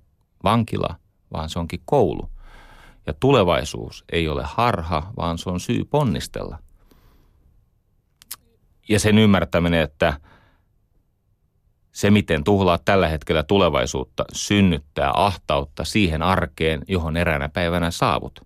vankila, 0.43 0.95
vaan 1.33 1.49
se 1.49 1.59
onkin 1.59 1.81
koulu. 1.85 2.29
Ja 3.07 3.13
tulevaisuus 3.13 4.03
ei 4.11 4.27
ole 4.27 4.43
harha, 4.45 5.11
vaan 5.17 5.37
se 5.37 5.49
on 5.49 5.59
syy 5.59 5.85
ponnistella. 5.85 6.59
Ja 8.89 8.99
sen 8.99 9.17
ymmärtäminen, 9.17 9.81
että– 9.81 10.13
se, 11.95 12.11
miten 12.11 12.43
tuhlaa 12.43 12.77
tällä 12.77 13.07
hetkellä 13.07 13.43
tulevaisuutta, 13.43 14.25
synnyttää 14.33 15.11
ahtautta 15.13 15.83
siihen 15.83 16.21
arkeen, 16.21 16.81
johon 16.87 17.17
eräänä 17.17 17.49
päivänä 17.49 17.91
saavut. 17.91 18.41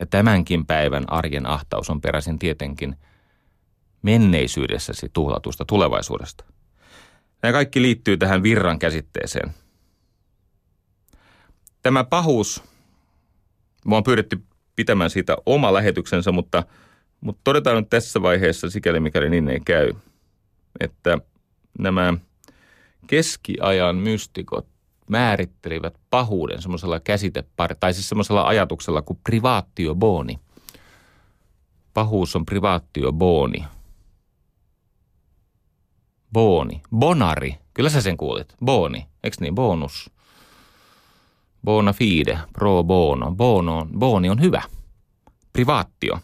Ja 0.00 0.06
tämänkin 0.06 0.66
päivän 0.66 1.12
arjen 1.12 1.46
ahtaus 1.46 1.90
on 1.90 2.00
peräisin 2.00 2.38
tietenkin 2.38 2.96
menneisyydessäsi 4.02 5.10
tuhlatusta 5.12 5.64
tulevaisuudesta. 5.64 6.44
Nämä 7.42 7.52
kaikki 7.52 7.82
liittyy 7.82 8.16
tähän 8.16 8.42
virran 8.42 8.78
käsitteeseen. 8.78 9.54
Tämä 11.82 12.04
pahuus, 12.04 12.62
mä 13.86 13.96
on 13.96 14.04
pyydetty 14.04 14.40
pitämään 14.76 15.10
siitä 15.10 15.36
oma 15.46 15.74
lähetyksensä, 15.74 16.32
mutta, 16.32 16.64
mutta 17.20 17.40
todetaan 17.44 17.76
nyt 17.76 17.90
tässä 17.90 18.22
vaiheessa, 18.22 18.70
sikäli 18.70 19.00
mikäli 19.00 19.30
niin 19.30 19.48
ei 19.48 19.60
käy– 19.60 19.92
että 20.80 21.18
nämä 21.78 22.14
keskiajan 23.06 23.96
mystikot 23.96 24.66
määrittelivät 25.08 25.94
pahuuden 26.10 26.62
semmoisella 26.62 27.00
käsitepari, 27.00 27.74
tai 27.80 27.94
siis 27.94 28.08
semmoisella 28.08 28.46
ajatuksella 28.46 29.02
kuin 29.02 29.18
privaatio 29.24 29.94
boni. 29.94 30.38
Pahuus 31.94 32.36
on 32.36 32.46
privaatio 32.46 33.12
boni. 33.12 33.64
Boni. 36.32 36.82
Bonari. 36.96 37.54
Kyllä 37.74 37.90
sä 37.90 38.00
sen 38.00 38.16
kuulit. 38.16 38.54
Boni. 38.64 39.06
Eks 39.24 39.40
niin? 39.40 39.54
Bonus. 39.54 40.10
Bona 41.64 41.92
fide. 41.92 42.38
Pro 42.52 42.84
bono. 42.84 43.30
Bono. 43.32 43.86
Boni 43.98 44.30
on 44.30 44.40
hyvä. 44.40 44.62
Privaatio. 45.52 46.20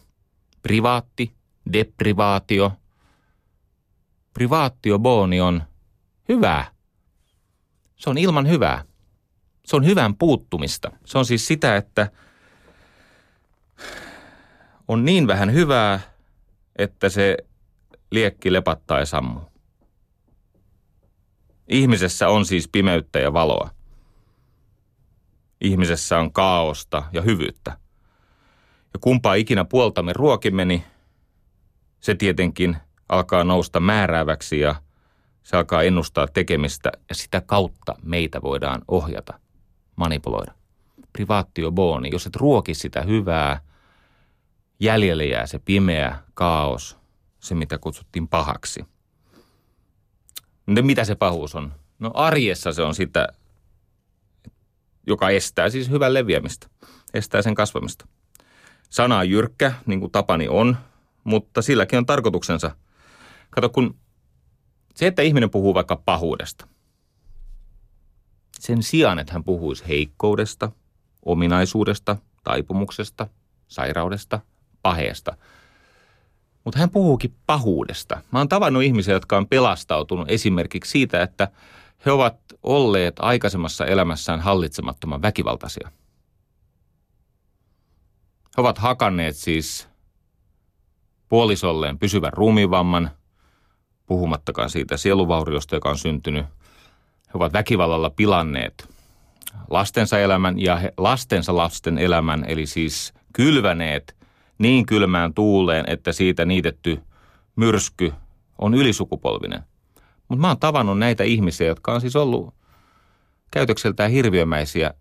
Privaatti. 0.61 1.31
Deprivaatio. 1.73 2.71
Privaatio 4.33 4.99
boni 4.99 5.41
on 5.41 5.63
hyvää. 6.29 6.71
Se 7.95 8.09
on 8.09 8.17
ilman 8.17 8.49
hyvää. 8.49 8.83
Se 9.65 9.75
on 9.75 9.85
hyvän 9.85 10.15
puuttumista. 10.15 10.91
Se 11.05 11.17
on 11.17 11.25
siis 11.25 11.47
sitä, 11.47 11.75
että 11.75 12.11
on 14.87 15.05
niin 15.05 15.27
vähän 15.27 15.53
hyvää, 15.53 15.99
että 16.75 17.09
se 17.09 17.37
liekki 18.11 18.53
lepattaa 18.53 18.99
ja 18.99 19.05
sammuu. 19.05 19.51
Ihmisessä 21.67 22.29
on 22.29 22.45
siis 22.45 22.67
pimeyttä 22.67 23.19
ja 23.19 23.33
valoa. 23.33 23.76
Ihmisessä 25.61 26.19
on 26.19 26.33
kaaosta 26.33 27.03
ja 27.11 27.21
hyvyyttä. 27.21 27.77
Ja 28.93 28.99
kumpaa 29.01 29.33
ikinä 29.33 29.65
puoltamme 29.65 30.13
ruokimme, 30.13 30.65
niin 30.65 30.83
se 31.99 32.15
tietenkin 32.15 32.77
alkaa 33.09 33.43
nousta 33.43 33.79
määrääväksi 33.79 34.59
ja 34.59 34.75
se 35.43 35.57
alkaa 35.57 35.83
ennustaa 35.83 36.27
tekemistä 36.27 36.91
ja 37.09 37.15
sitä 37.15 37.41
kautta 37.41 37.95
meitä 38.03 38.41
voidaan 38.41 38.81
ohjata, 38.87 39.39
manipuloida. 39.95 40.53
Privaatio 41.13 41.71
boni, 41.71 42.09
jos 42.11 42.27
et 42.27 42.35
ruoki 42.35 42.73
sitä 42.73 43.01
hyvää, 43.01 43.61
jäljelle 44.79 45.25
jää 45.25 45.47
se 45.47 45.59
pimeä 45.59 46.17
kaos, 46.33 46.97
se 47.39 47.55
mitä 47.55 47.77
kutsuttiin 47.77 48.27
pahaksi. 48.27 48.85
Mutta 50.65 50.81
mitä 50.81 51.03
se 51.03 51.15
pahuus 51.15 51.55
on? 51.55 51.73
No 51.99 52.11
arjessa 52.13 52.71
se 52.73 52.81
on 52.81 52.95
sitä, 52.95 53.27
joka 55.07 55.29
estää 55.29 55.69
siis 55.69 55.89
hyvän 55.89 56.13
leviämistä, 56.13 56.67
estää 57.13 57.41
sen 57.41 57.55
kasvamista. 57.55 58.07
Sana 58.89 59.17
on 59.17 59.29
jyrkkä, 59.29 59.73
niin 59.85 59.99
kuin 59.99 60.11
tapani 60.11 60.47
on, 60.47 60.77
mutta 61.23 61.61
silläkin 61.61 61.97
on 61.97 62.05
tarkoituksensa. 62.05 62.71
Kato, 63.49 63.69
kun 63.69 63.95
se, 64.95 65.07
että 65.07 65.21
ihminen 65.21 65.49
puhuu 65.49 65.73
vaikka 65.73 65.95
pahuudesta, 65.95 66.67
sen 68.59 68.83
sijaan, 68.83 69.19
että 69.19 69.33
hän 69.33 69.43
puhuisi 69.43 69.87
heikkoudesta, 69.87 70.71
ominaisuudesta, 71.25 72.17
taipumuksesta, 72.43 73.27
sairaudesta, 73.67 74.39
paheesta. 74.81 75.37
Mutta 76.63 76.79
hän 76.79 76.89
puhuukin 76.89 77.35
pahuudesta. 77.45 78.21
Mä 78.31 78.39
oon 78.39 78.49
tavannut 78.49 78.83
ihmisiä, 78.83 79.13
jotka 79.13 79.37
on 79.37 79.47
pelastautunut 79.47 80.31
esimerkiksi 80.31 80.91
siitä, 80.91 81.21
että 81.23 81.47
he 82.07 82.11
ovat 82.11 82.37
olleet 82.63 83.15
aikaisemmassa 83.19 83.85
elämässään 83.85 84.39
hallitsemattoman 84.39 85.21
väkivaltaisia. 85.21 85.91
He 88.57 88.61
ovat 88.61 88.77
hakanneet 88.77 89.35
siis 89.35 89.87
puolisolleen 91.29 91.99
pysyvän 91.99 92.33
ruumiinvamman, 92.33 93.11
puhumattakaan 94.05 94.69
siitä 94.69 94.97
sieluvauriosta, 94.97 95.75
joka 95.75 95.89
on 95.89 95.97
syntynyt. 95.97 96.45
He 97.27 97.31
ovat 97.33 97.53
väkivallalla 97.53 98.09
pilanneet 98.09 98.89
lastensa 99.69 100.19
elämän 100.19 100.59
ja 100.59 100.75
he, 100.75 100.93
lastensa 100.97 101.55
lasten 101.55 101.97
elämän, 101.97 102.45
eli 102.47 102.65
siis 102.65 103.13
kylväneet 103.33 104.15
niin 104.57 104.85
kylmään 104.85 105.33
tuuleen, 105.33 105.85
että 105.87 106.11
siitä 106.11 106.45
niitetty 106.45 106.99
myrsky 107.55 108.13
on 108.57 108.73
ylisukupolvinen. 108.73 109.63
Mutta 110.27 110.41
mä 110.41 110.47
oon 110.47 110.59
tavannut 110.59 110.99
näitä 110.99 111.23
ihmisiä, 111.23 111.67
jotka 111.67 111.93
on 111.93 112.01
siis 112.01 112.15
ollut 112.15 112.53
käytökseltään 113.51 114.11
hirviömäisiä. 114.11 114.93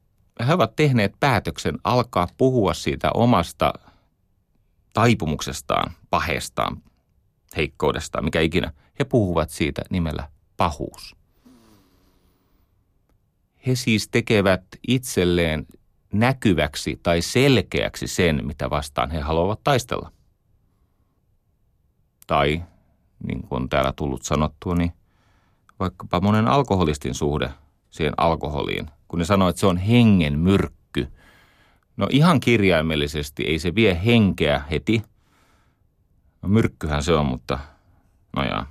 He 0.47 0.53
ovat 0.55 0.77
tehneet 0.77 1.13
päätöksen 1.21 1.79
alkaa 1.85 2.29
puhua 2.39 2.75
siitä 2.75 3.11
omasta 3.15 3.73
taipumuksestaan, 4.95 5.93
paheestaan, 6.11 6.83
heikkoudestaan, 7.57 8.25
mikä 8.25 8.41
ikinä. 8.41 8.73
He 8.99 9.05
puhuvat 9.05 9.51
siitä 9.51 9.83
nimellä 9.91 10.29
pahuus. 10.57 11.17
He 13.67 13.75
siis 13.75 14.09
tekevät 14.09 14.65
itselleen 14.89 15.67
näkyväksi 16.13 17.01
tai 17.03 17.23
selkeäksi 17.23 18.07
sen, 18.07 18.47
mitä 18.47 18.71
vastaan 18.71 19.11
he 19.11 19.21
haluavat 19.21 19.61
taistella. 19.65 20.13
Tai, 22.27 22.63
niin 23.27 23.43
kuin 23.43 23.63
on 23.63 23.69
täällä 23.69 23.93
tullut 23.97 24.23
sanottua, 24.23 24.75
niin 24.75 24.93
vaikkapa 25.81 26.21
monen 26.21 26.49
alkoholistin 26.49 27.15
suhde 27.15 27.51
siihen 27.91 28.15
alkoholiin, 28.17 28.91
kun 29.09 29.19
ne 29.19 29.25
sanoo, 29.25 29.49
että 29.49 29.61
se 29.61 29.67
on 29.67 29.77
hengen 29.77 30.39
myrkky. 30.39 31.09
No 31.97 32.07
ihan 32.11 32.41
kirjaimellisesti 32.41 33.43
ei 33.43 33.59
se 33.59 33.75
vie 33.75 34.01
henkeä 34.05 34.63
heti. 34.71 35.03
No 36.43 36.49
myrkkyhän 36.49 37.03
se 37.03 37.13
on, 37.13 37.27
mutta 37.27 37.59
no 38.37 38.45
jaa. 38.45 38.67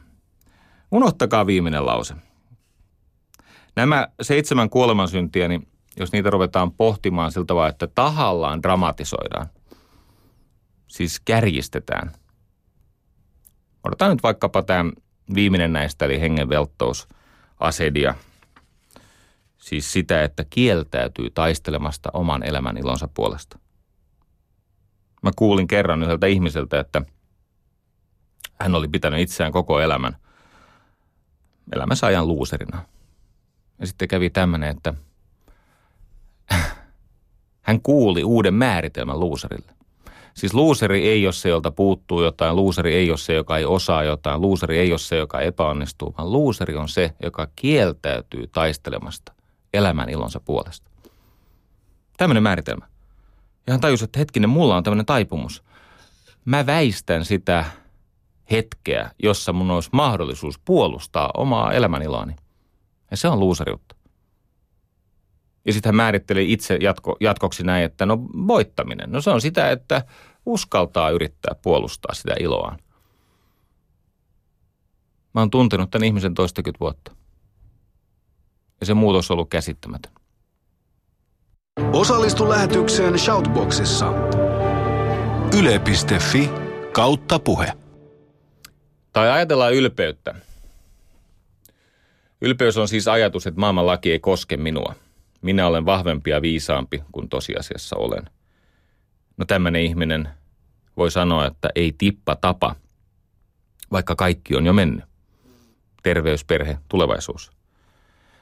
Unohtakaa 0.92 1.46
viimeinen 1.46 1.86
lause. 1.86 2.16
Nämä 3.76 4.08
seitsemän 4.22 4.70
kuolemansyntiä, 4.70 5.48
niin 5.48 5.68
jos 6.00 6.12
niitä 6.12 6.30
ruvetaan 6.30 6.72
pohtimaan 6.72 7.32
siltä 7.32 7.46
tavalla, 7.48 7.70
että 7.70 7.88
tahallaan 7.88 8.64
dramatisoidaan, 8.64 9.48
siis 10.88 11.22
kärjistetään. 11.26 12.12
Odotetaan 13.84 14.12
nyt 14.12 14.24
vaikkapa 14.24 14.64
tämä 14.64 14.92
viimeinen 15.36 15.74
näistä, 15.74 16.06
eli 16.06 16.22
hengenvelttous, 16.22 17.08
asedia. 17.60 18.16
Siis 19.58 19.94
sitä, 19.94 20.24
että 20.24 20.46
kieltäytyy 20.50 21.30
taistelemasta 21.30 22.10
oman 22.14 22.44
elämän 22.44 22.78
ilonsa 22.78 23.10
puolesta. 23.14 23.60
Mä 25.22 25.32
kuulin 25.36 25.68
kerran 25.68 26.04
yhdeltä 26.04 26.28
ihmiseltä, 26.28 26.80
että 26.80 27.02
hän 28.60 28.76
oli 28.76 28.88
pitänyt 28.88 29.20
itseään 29.20 29.52
koko 29.52 29.80
elämän 29.80 30.16
elämänsä 31.76 32.08
ajan 32.08 32.28
luuserina. 32.28 32.86
Ja 33.80 33.88
sitten 33.88 34.08
kävi 34.08 34.30
tämmöinen, 34.30 34.70
että– 34.70 34.94
hän 37.66 37.82
kuuli 37.82 38.24
uuden 38.24 38.54
määritelmän 38.54 39.20
luuserille. 39.20 39.72
Siis 40.36 40.54
luuseri 40.54 41.10
ei 41.10 41.26
ole 41.26 41.34
se, 41.34 41.50
jolta 41.50 41.72
puuttuu 41.72 42.24
jotain, 42.24 42.56
luuseri 42.56 42.96
ei 42.96 43.10
ole 43.10 43.18
se, 43.18 43.34
joka 43.34 43.58
ei 43.58 43.66
osaa 43.66 44.04
jotain, 44.04 44.42
luuseri 44.42 44.78
ei 44.80 44.92
ole 44.92 45.00
se, 45.00 45.16
joka 45.16 45.40
epäonnistuu, 45.40 46.14
vaan 46.18 46.32
luuseri 46.32 46.76
on 46.76 46.90
se, 46.90 47.14
joka 47.24 47.48
kieltäytyy 47.56 48.48
taistelemasta 48.48 49.34
elämän 49.74 50.10
ilonsa 50.10 50.40
puolesta. 50.40 50.90
Tämmöinen 52.18 52.44
määritelmä. 52.44 52.88
Ja 53.68 53.74
hän 53.74 53.82
tajusi, 53.82 54.04
että 54.04 54.20
hetkinen, 54.20 54.50
mulla 54.50 54.78
on 54.78 54.84
tämmöinen 54.84 55.06
taipumus. 55.06 55.64
Mä 56.46 56.66
väistän 56.66 57.26
sitä 57.26 57.66
hetkeä, 58.52 59.12
jossa 59.24 59.54
mun 59.54 59.72
olisi 59.72 59.90
mahdollisuus 59.92 60.60
puolustaa 60.60 61.32
omaa 61.38 61.74
elämäniloani. 61.74 62.36
Ja 63.12 63.18
se 63.18 63.28
on 63.28 63.40
luuseriutta. 63.40 63.95
Ja 65.66 65.74
sitten 65.74 65.88
hän 65.90 65.96
määritteli 65.96 66.52
itse 66.52 66.78
jatko, 66.82 67.18
jatkoksi 67.20 67.64
näin, 67.64 67.86
että 67.86 68.06
no 68.06 68.20
voittaminen, 68.48 69.12
no 69.12 69.22
se 69.22 69.30
on 69.30 69.42
sitä, 69.42 69.72
että 69.72 70.04
uskaltaa 70.46 71.10
yrittää 71.10 71.56
puolustaa 71.62 72.14
sitä 72.14 72.36
iloaan. 72.40 72.80
Mä 75.34 75.42
oon 75.42 75.50
tuntenut 75.50 75.92
tämän 75.92 76.06
ihmisen 76.06 76.34
toistakymmentä 76.34 76.80
vuotta. 76.80 77.16
Ja 78.80 78.86
se 78.86 78.94
muutos 78.94 79.32
on 79.32 79.36
ollut 79.36 79.50
käsittämätön. 79.50 80.12
Osallistu 81.94 82.50
lähetykseen 82.50 83.20
Shoutboxissa. 83.20 84.14
Yle.fi 85.60 86.50
kautta 86.92 87.40
puhe. 87.40 87.74
Tai 89.14 89.32
ajatellaan 89.32 89.74
ylpeyttä. 89.74 90.36
Ylpeys 92.42 92.78
on 92.78 92.88
siis 92.88 93.08
ajatus, 93.08 93.48
että 93.48 93.60
maailman 93.60 93.86
laki 93.86 94.12
ei 94.12 94.20
koske 94.20 94.58
minua– 94.58 94.96
minä 95.46 95.68
olen 95.68 95.86
vahvempi 95.86 96.30
ja 96.30 96.42
viisaampi 96.42 97.04
kuin 97.12 97.30
tosiasiassa 97.30 97.96
olen. 97.98 98.30
No 99.38 99.46
tämmöinen 99.46 99.82
ihminen 99.82 100.30
voi 100.98 101.12
sanoa, 101.12 101.46
että 101.46 101.70
ei 101.76 101.96
tippa 101.98 102.36
tapa, 102.36 102.76
vaikka 103.92 104.16
kaikki 104.16 104.56
on 104.56 104.66
jo 104.66 104.74
mennyt. 104.74 105.06
Terveys, 106.04 106.46
perhe, 106.46 106.78
tulevaisuus. 106.90 107.52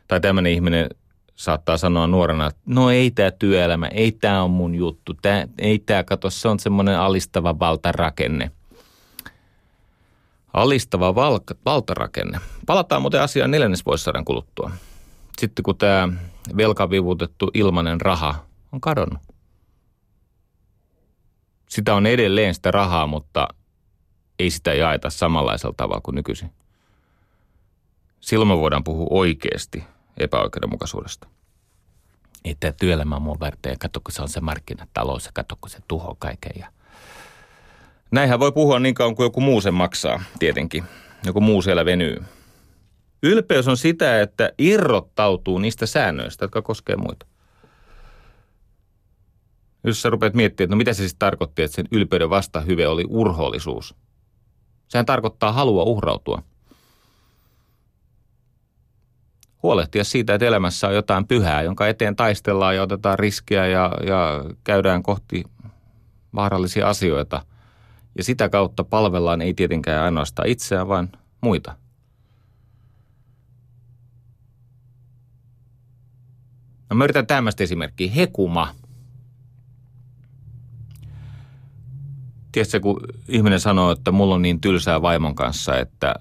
Tai 0.08 0.20
tämmöinen 0.20 0.52
ihminen 0.52 0.90
saattaa 1.36 1.78
sanoa 1.78 2.08
nuorena, 2.08 2.48
että 2.48 2.62
no 2.66 2.90
ei 2.90 3.12
tämä 3.12 3.32
työelämä, 3.32 3.88
ei 3.88 4.12
tämä 4.12 4.44
on 4.44 4.52
mun 4.52 4.76
juttu, 4.76 5.14
tää, 5.14 5.48
ei 5.58 5.80
tämä 5.80 6.04
kato, 6.04 6.30
se 6.30 6.48
on 6.48 6.60
semmoinen 6.60 7.00
alistava 7.00 7.60
valtarakenne. 7.60 8.52
Alistava 10.54 11.16
valka, 11.16 11.56
valtarakenne. 11.66 12.40
Palataan 12.66 13.02
muuten 13.02 13.22
asiaan 13.22 13.52
neljännesvuosisadan 13.52 14.26
kuluttua 14.26 14.72
sitten 15.38 15.64
kun 15.64 15.78
tämä 15.78 16.10
velkavivutettu 16.58 17.52
ilmainen 17.54 18.02
raha 18.02 18.46
on 18.72 18.82
kadonnut. 18.82 19.22
Sitä 21.70 21.96
on 21.96 22.06
edelleen 22.06 22.54
sitä 22.54 22.72
rahaa, 22.72 23.08
mutta 23.08 23.48
ei 24.40 24.50
sitä 24.50 24.74
jaeta 24.74 25.10
samanlaisella 25.10 25.74
tavalla 25.78 26.02
kuin 26.02 26.16
nykyisin. 26.16 26.52
silloin 28.20 28.48
me 28.48 28.58
voidaan 28.58 28.84
puhua 28.84 29.08
oikeasti 29.10 29.84
epäoikeudenmukaisuudesta. 30.18 31.28
Että 32.46 32.72
työelämä 32.72 33.16
on 33.16 33.22
mua 33.22 33.38
varten 33.40 33.70
ja 33.70 33.76
katso, 33.80 34.00
kun 34.04 34.12
se 34.12 34.22
on 34.22 34.30
se 34.30 34.42
markkinatalous 34.42 35.26
ja 35.26 35.32
katso, 35.34 35.56
kun 35.62 35.70
se 35.70 35.80
tuhoaa 35.88 36.16
kaiken. 36.20 36.52
Ja... 36.60 36.68
Näinhän 38.12 38.40
voi 38.40 38.52
puhua 38.52 38.80
niin 38.80 38.96
kauan 38.96 39.16
kuin 39.16 39.26
joku 39.26 39.42
muu 39.42 39.62
sen 39.62 39.74
maksaa, 39.74 40.24
tietenkin. 40.40 40.84
Joku 41.26 41.42
muu 41.42 41.62
siellä 41.62 41.86
venyy. 41.86 42.24
Ylpeys 43.24 43.68
on 43.68 43.78
sitä, 43.78 44.22
että 44.22 44.52
irrottautuu 44.58 45.60
niistä 45.60 45.86
säännöistä, 45.86 46.44
jotka 46.44 46.62
koskee 46.62 46.96
muita. 46.96 47.26
Jos 49.84 50.02
sä 50.02 50.10
rupeat 50.10 50.34
miettimään, 50.34 50.66
että 50.66 50.76
no 50.76 50.78
mitä 50.78 50.94
se 50.94 50.98
siis 50.98 51.16
tarkoitti, 51.20 51.64
että 51.64 51.76
sen 51.76 51.88
ylpeyden 51.92 52.30
vastahyve 52.30 52.88
oli 52.88 53.06
urhoollisuus. 53.10 53.96
Sehän 54.88 55.06
tarkoittaa 55.06 55.52
halua 55.52 55.84
uhrautua. 55.84 56.44
Huolehtia 59.64 60.04
siitä, 60.04 60.34
että 60.34 60.46
elämässä 60.46 60.88
on 60.88 60.96
jotain 60.96 61.28
pyhää, 61.28 61.62
jonka 61.62 61.88
eteen 61.88 62.16
taistellaan 62.16 62.76
ja 62.76 62.84
otetaan 62.84 63.20
riskiä 63.20 63.68
ja, 63.68 63.92
ja 64.08 64.46
käydään 64.64 65.04
kohti 65.04 65.44
vaarallisia 66.36 66.90
asioita. 66.90 67.46
Ja 68.18 68.24
sitä 68.24 68.50
kautta 68.50 68.84
palvellaan 68.84 69.42
ei 69.42 69.54
tietenkään 69.54 70.04
ainoastaan 70.04 70.48
itseään, 70.48 70.88
vaan 70.88 71.10
muita. 71.42 71.83
No 76.94 76.98
mä 76.98 77.04
yritän 77.04 77.28
tämmöistä 77.28 77.64
esimerkkiä. 77.64 78.12
Hekuma– 78.12 78.68
tiedätkö, 82.54 82.80
kun 82.80 83.02
ihminen 83.28 83.60
sanoo, 83.60 83.92
että 83.92 84.12
mulla 84.12 84.36
on 84.36 84.42
niin 84.42 84.62
tylsää 84.62 85.02
vaimon 85.02 85.36
kanssa, 85.36 85.78
että 85.78 86.16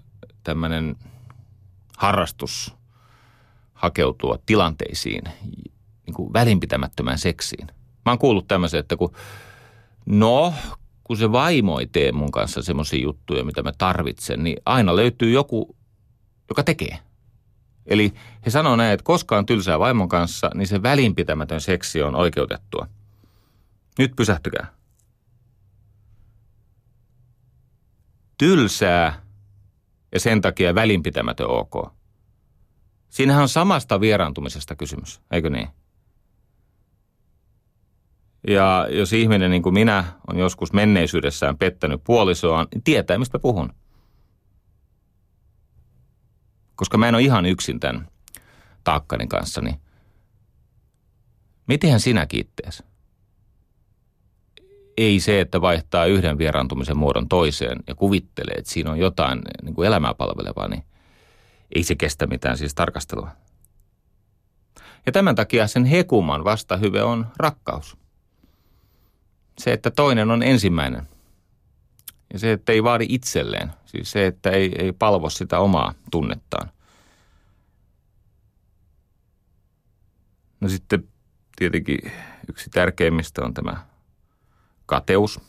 tämmöinen 0.45 0.97
harrastus 1.97 2.75
hakeutua 3.75 4.39
tilanteisiin, 4.47 5.23
niin 6.07 6.15
kuin 6.15 6.33
välinpitämättömään 6.33 7.19
seksiin. 7.19 7.67
Mä 8.05 8.13
oon 8.13 8.19
kuullut 8.19 8.49
tämmöisen, 8.49 8.81
että 8.81 8.97
kun, 8.97 9.13
no, 10.07 10.55
kun 11.05 11.17
se 11.17 11.33
vaimo 11.33 11.81
ei 11.81 11.87
tee 11.87 12.13
mun 12.13 12.31
kanssa 12.31 12.63
semmoisia 12.63 13.03
juttuja, 13.03 13.45
mitä 13.45 13.63
mä 13.63 13.73
tarvitsen, 13.79 14.45
niin 14.45 14.57
aina 14.67 14.97
löytyy 14.97 15.31
joku, 15.31 15.77
joka 16.49 16.63
tekee. 16.63 16.99
Eli 17.87 18.13
he 18.47 18.51
sanoo 18.51 18.77
näin, 18.77 18.93
että 18.93 19.05
koska 19.05 19.39
on 19.39 19.47
tylsää 19.47 19.79
vaimon 19.79 20.09
kanssa, 20.09 20.51
niin 20.55 20.67
se 20.67 20.83
välinpitämätön 20.83 21.61
seksi 21.61 22.03
on 22.03 22.17
oikeutettua. 22.17 22.87
Nyt 23.99 24.13
pysähtykää. 24.17 24.67
tylsää 28.43 29.23
ja 30.13 30.21
sen 30.21 30.41
takia 30.41 30.75
välinpitämätön 30.75 31.47
ok. 31.51 31.93
Siinähän 33.09 33.43
on 33.43 33.49
samasta 33.49 34.01
vieraantumisesta 34.01 34.77
kysymys, 34.77 35.21
eikö 35.31 35.51
niin? 35.51 35.69
Ja 38.49 38.87
jos 38.91 39.13
ihminen 39.13 39.51
niin 39.51 39.63
kuin 39.63 39.75
minä 39.75 40.05
on 40.29 40.39
joskus 40.39 40.73
menneisyydessään 40.73 41.59
pettänyt 41.59 42.05
puolisoaan, 42.05 42.67
niin 42.75 42.83
tietää, 42.83 43.19
mistä 43.19 43.39
puhun. 43.39 43.73
Koska 46.77 46.99
mä 46.99 47.09
en 47.09 47.15
ole 47.15 47.23
ihan 47.23 47.47
yksin 47.47 47.81
tämän 47.81 48.09
taakkani 48.85 49.27
kanssa, 49.27 49.61
niin 49.61 49.81
mitenhän 51.67 52.01
sinä 52.01 52.27
kiitteesi? 52.27 52.83
ei 54.97 55.21
se, 55.21 55.41
että 55.41 55.61
vaihtaa 55.61 56.07
yhden 56.07 56.39
vieraantumisen 56.39 56.97
muodon 56.97 57.29
toiseen 57.29 57.79
ja 57.87 57.95
kuvittelee, 57.95 58.55
että 58.55 58.71
siinä 58.71 58.91
on 58.91 58.99
jotain 58.99 59.43
niin 59.63 59.75
kuin 59.75 59.87
elämää 59.87 60.15
palvelevaa, 60.15 60.69
niin 60.69 60.85
ei 61.75 61.83
se 61.83 61.95
kestä 61.95 62.27
mitään 62.27 62.59
siis 62.59 62.75
tarkastelua. 62.75 63.31
Ja 65.07 65.13
tämän 65.13 65.35
takia 65.35 65.67
sen 65.67 65.85
hekuman 65.85 66.45
vastahyve 66.45 67.03
on 67.03 67.27
rakkaus. 67.37 67.97
Se, 69.59 69.73
että 69.73 69.91
toinen 69.91 70.31
on 70.31 70.43
ensimmäinen. 70.43 71.09
Ja 72.33 72.39
se, 72.39 72.53
että 72.53 72.73
ei 72.73 72.85
vaadi 72.85 73.07
itselleen. 73.09 73.73
Siis 73.87 74.11
se, 74.11 74.27
että 74.27 74.51
ei, 74.51 74.73
ei 74.79 74.93
palvo 74.93 75.31
sitä 75.31 75.59
omaa 75.59 75.95
tunnettaan. 76.11 76.71
No 80.61 80.69
sitten 80.69 81.09
tietenkin 81.57 81.99
yksi 82.49 82.71
tärkeimmistä 82.71 83.45
on 83.45 83.55
tämä 83.55 83.77
kateus. 84.87 85.41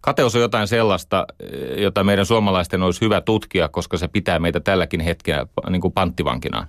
Kateus 0.00 0.34
on 0.34 0.40
jotain 0.40 0.68
sellaista, 0.68 1.26
jota 1.76 2.04
meidän 2.04 2.26
suomalaisten 2.26 2.82
olisi 2.82 3.00
hyvä 3.00 3.20
tutkia, 3.20 3.68
koska 3.68 3.96
se 3.96 4.08
pitää 4.08 4.38
meitä 4.38 4.60
tälläkin 4.60 5.00
hetkellä 5.00 5.46
niin 5.70 5.80
kuin 5.80 5.92
panttivankina. 5.92 6.66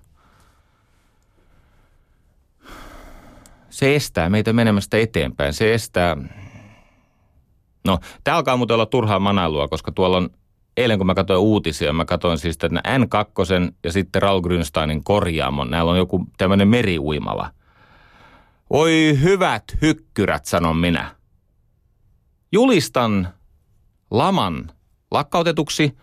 Se 3.70 3.96
estää 3.96 4.30
meitä 4.30 4.54
menemästä 4.54 4.98
eteenpäin. 4.98 5.54
Se 5.54 5.74
estää... 5.74 6.18
No, 7.86 8.00
tämä 8.24 8.38
alkaa 8.38 8.58
muuten 8.58 8.74
olla 8.74 8.86
turhaa 8.86 9.20
manailua, 9.20 9.68
koska 9.68 9.92
tuolla 9.92 10.18
on 10.18 10.30
eilen 10.78 10.98
kun 10.98 11.08
mä 11.08 11.16
katsoin 11.16 11.40
uutisia, 11.40 11.94
mä 11.94 12.06
katsoin 12.06 12.38
siis 12.38 12.56
että 12.56 12.68
N2 12.68 13.74
ja 13.84 13.92
sitten 13.92 14.22
Raul 14.22 14.42
Grünsteinin 14.42 15.02
korjaamon. 15.04 15.72
Näillä 15.72 15.92
on 15.92 15.98
joku 15.98 16.26
tämmöinen 16.38 16.68
meriuimala– 16.68 17.50
Oi 18.70 19.20
hyvät 19.22 19.64
hykkyrät, 19.82 20.46
sanon 20.46 20.78
minä. 20.78 21.16
Julistan 22.52 23.28
laman 24.12 24.72
lakkautetuksi 25.12 25.98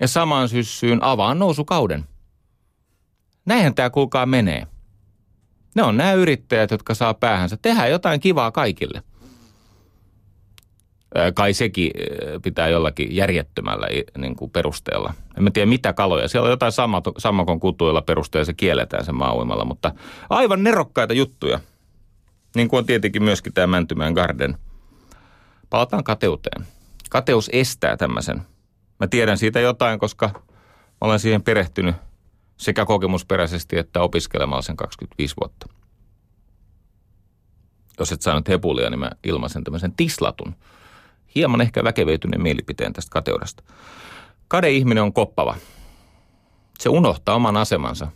ja 0.00 0.08
saman 0.08 0.48
syssyyn 0.48 1.02
avaan 1.02 1.38
nousukauden. 1.38 2.04
Näinhän 3.44 3.74
tämä 3.74 3.90
kuulkaa 3.90 4.26
menee. 4.26 4.66
Ne 5.74 5.82
on 5.82 5.96
nämä 5.96 6.12
yrittäjät, 6.12 6.70
jotka 6.70 6.94
saa 6.94 7.14
päähänsä 7.14 7.56
tehdä 7.62 7.86
jotain 7.86 8.20
kivaa 8.20 8.50
kaikille. 8.50 9.02
Kai 11.34 11.52
sekin 11.54 11.90
pitää 12.42 12.68
jollakin 12.68 13.16
järjettömällä 13.16 13.86
niin 14.18 14.36
kuin 14.36 14.50
perusteella. 14.50 15.14
En 15.38 15.52
tiedä 15.52 15.66
mitä 15.66 15.92
kaloja. 15.92 16.28
Siellä 16.28 16.46
on 16.46 16.50
jotain 16.50 16.72
sammakon 17.18 17.60
kutuilla 17.60 18.02
perusteella 18.02 18.44
se 18.44 18.54
kielletään 18.54 19.04
sen 19.04 19.14
maauimalla, 19.14 19.64
mutta 19.64 19.92
aivan 20.30 20.64
nerokkaita 20.64 21.14
juttuja. 21.14 21.60
Niin 22.56 22.68
kuin 22.68 22.78
on 22.78 22.86
tietenkin 22.86 23.22
myöskin 23.22 23.52
tämä 23.52 23.66
Mäntymään 23.66 24.12
Garden. 24.12 24.58
Palataan 25.70 26.04
kateuteen. 26.04 26.66
Kateus 27.10 27.50
estää 27.52 27.96
tämmöisen. 27.96 28.42
Mä 29.00 29.06
tiedän 29.06 29.38
siitä 29.38 29.60
jotain, 29.60 29.98
koska 29.98 30.30
olen 31.00 31.18
siihen 31.18 31.42
perehtynyt 31.42 31.94
sekä 32.56 32.84
kokemusperäisesti 32.84 33.78
että 33.78 34.00
opiskelemalla 34.00 34.62
sen 34.62 34.76
25 34.76 35.34
vuotta. 35.40 35.66
Jos 37.98 38.12
et 38.12 38.22
saanut 38.22 38.48
hepulia, 38.48 38.90
niin 38.90 38.98
mä 39.00 39.10
ilmaisen 39.24 39.64
tämmöisen 39.64 39.92
tislatun– 39.96 40.54
hieman 41.34 41.60
ehkä 41.60 41.84
väkevöityneen 41.84 42.42
mielipiteen 42.42 42.92
tästä 42.92 43.10
kateudesta. 43.10 43.62
Kadeihminen 44.48 45.02
on 45.02 45.12
koppava. 45.12 45.56
Se 46.78 46.88
unohtaa 46.88 47.34
oman 47.34 47.56
asemansa. 47.56 48.08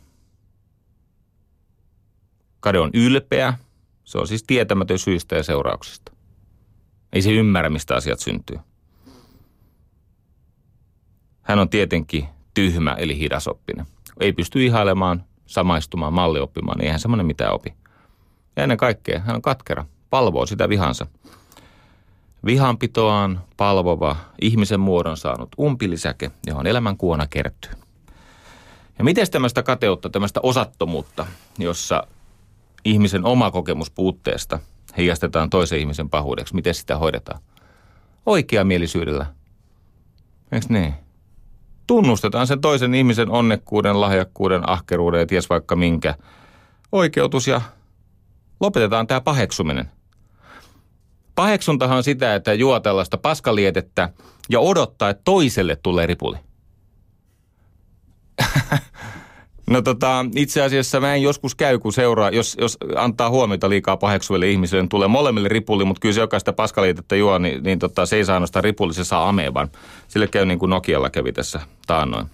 Kade 2.60 2.78
on 2.78 2.90
ylpeä. 2.94 3.54
Se 4.04 4.18
on 4.18 4.28
siis 4.28 4.42
tietämätön 4.42 4.98
syistä 4.98 5.36
ja 5.36 5.42
seurauksista. 5.42 6.12
Ei 7.12 7.22
se 7.22 7.32
ymmärrä, 7.32 7.70
mistä 7.70 7.94
asiat 7.94 8.20
syntyy. 8.20 8.58
Hän 11.42 11.58
on 11.58 11.68
tietenkin 11.68 12.28
tyhmä 12.54 12.92
eli 12.92 13.18
hidasoppinen. 13.18 13.86
Ei 14.20 14.32
pysty 14.32 14.64
ihailemaan, 14.64 15.24
samaistumaan, 15.46 16.12
mallioppimaan, 16.12 16.78
niin 16.78 16.84
eihän 16.84 17.00
semmoinen 17.00 17.26
mitään 17.26 17.54
opi. 17.54 17.74
Ja 18.56 18.62
ennen 18.62 18.78
kaikkea 18.78 19.20
hän 19.20 19.36
on 19.36 19.42
katkera, 19.42 19.84
palvoo 20.10 20.46
sitä 20.46 20.68
vihansa– 20.68 21.06
Vihanpitoaan 22.46 23.40
palvova, 23.56 24.16
ihmisen 24.40 24.80
muodon 24.80 25.16
saanut 25.16 25.48
umpilisäke, 25.60 26.30
johon 26.46 26.66
elämän 26.66 26.96
kuona 26.96 27.26
kertyy. 27.26 27.70
Ja 28.98 29.04
miten 29.04 29.30
tämmöistä 29.30 29.62
kateutta, 29.62 30.10
tämmöistä 30.10 30.40
osattomuutta, 30.42 31.26
jossa 31.58 32.06
ihmisen 32.84 33.24
oma 33.24 33.50
kokemus 33.50 33.90
puutteesta 33.90 34.58
heijastetaan 34.96 35.50
toisen 35.50 35.78
ihmisen 35.78 36.10
pahuudeksi, 36.10 36.54
miten 36.54 36.74
sitä 36.74 36.98
hoidetaan? 36.98 37.40
Oikeamielisyydellä. 38.26 39.26
Eikö 40.52 40.66
niin? 40.68 40.94
Tunnustetaan 41.86 42.46
sen 42.46 42.60
toisen 42.60 42.94
ihmisen 42.94 43.30
onnekkuuden, 43.30 44.00
lahjakkuuden, 44.00 44.68
ahkeruuden 44.68 45.20
ja 45.20 45.26
ties 45.26 45.50
vaikka 45.50 45.76
minkä 45.76 46.14
oikeutus 46.92 47.48
ja 47.48 47.60
lopetetaan 48.60 49.06
tämä 49.06 49.20
paheksuminen– 49.20 49.90
Paheksuntahan 51.34 52.02
sitä, 52.02 52.34
että 52.34 52.54
juo 52.54 52.80
tällaista 52.80 53.18
paskalietettä 53.18 54.08
ja 54.48 54.60
odottaa, 54.60 55.10
että 55.10 55.22
toiselle 55.24 55.76
tulee 55.76 56.06
ripuli. 56.06 56.36
No 59.70 59.82
tota, 59.82 60.26
itse 60.36 60.62
asiassa 60.62 61.00
mä 61.00 61.14
en 61.14 61.22
joskus 61.22 61.54
käy, 61.54 61.78
kun 61.78 61.92
seuraa, 61.92 62.30
jos, 62.30 62.56
jos 62.60 62.78
antaa 62.96 63.30
huomiota 63.30 63.68
liikaa 63.68 63.96
paheksuville 63.96 64.50
ihmisille, 64.50 64.82
niin 64.82 64.88
tulee 64.88 65.08
molemmille 65.08 65.48
ripuli, 65.48 65.84
mutta 65.84 66.00
kyllä 66.00 66.12
se 66.12 66.20
jokaista 66.20 66.52
paskaliitettä 66.52 67.16
juo, 67.16 67.38
niin, 67.38 67.62
niin 67.62 67.78
tota, 67.78 68.06
se 68.06 68.16
ei 68.16 68.24
saa 68.24 68.40
nostaa 68.40 68.62
ripuli, 68.62 68.94
se 68.94 69.04
saa 69.04 69.28
ameban. 69.28 69.70
Sille 70.08 70.26
käy 70.26 70.46
niin 70.46 70.58
kuin 70.58 70.70
Nokialla 70.70 71.10
kävi 71.10 71.32
tässä 71.32 71.60
taannoin. 71.86 72.26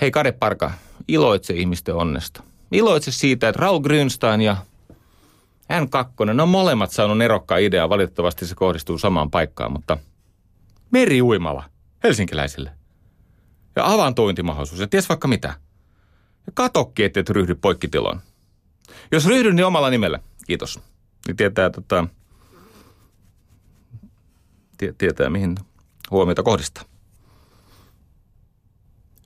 Hei 0.00 0.10
Kade 0.10 0.32
Parka, 0.32 0.70
iloitse 1.08 1.54
ihmisten 1.54 1.94
onnesta. 1.94 2.42
Iloitse 2.72 3.12
siitä, 3.12 3.48
että 3.48 3.60
Raul 3.60 3.78
Grünstein 3.78 4.40
ja 4.40 4.56
N2, 5.72 6.34
ne 6.34 6.42
on 6.42 6.48
molemmat 6.48 6.90
saanut 6.90 7.18
nerokkaan 7.18 7.60
idea. 7.60 7.88
Valitettavasti 7.88 8.46
se 8.46 8.54
kohdistuu 8.54 8.98
samaan 8.98 9.30
paikkaan, 9.30 9.72
mutta 9.72 9.98
meriuimala 10.90 11.64
helsinkiläisille. 12.04 12.70
Ja 13.76 13.92
avantointimahdollisuus 13.92 14.80
ja 14.80 14.86
ties 14.86 15.08
vaikka 15.08 15.28
mitä. 15.28 15.48
Ja 16.46 16.52
katokki, 16.54 17.04
että 17.04 17.20
et 17.20 17.30
ryhdy 17.30 17.54
poikkitiloon. 17.54 18.20
Jos 19.12 19.26
ryhdyn, 19.26 19.56
niin 19.56 19.66
omalla 19.66 19.90
nimellä. 19.90 20.18
Kiitos. 20.46 20.80
Niin 21.26 21.36
tietää, 21.36 21.70
tota, 21.70 22.06
tietää 24.98 25.30
mihin 25.30 25.56
huomiota 26.10 26.42
kohdistaa. 26.42 26.84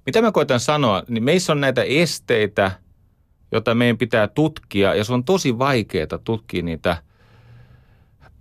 Mitä 0.07 0.23
mä 0.23 0.33
koitan 0.33 0.61
sanoa, 0.61 1.03
niin 1.09 1.25
meissä 1.25 1.53
on 1.53 1.61
näitä 1.61 1.83
esteitä, 1.83 2.71
joita 3.53 3.75
meidän 3.75 3.99
pitää 3.99 4.29
tutkia, 4.29 4.95
ja 4.95 5.05
se 5.05 5.13
on 5.13 5.25
tosi 5.25 5.59
vaikeaa 5.59 6.19
tutkia 6.25 6.63
niitä 6.63 7.03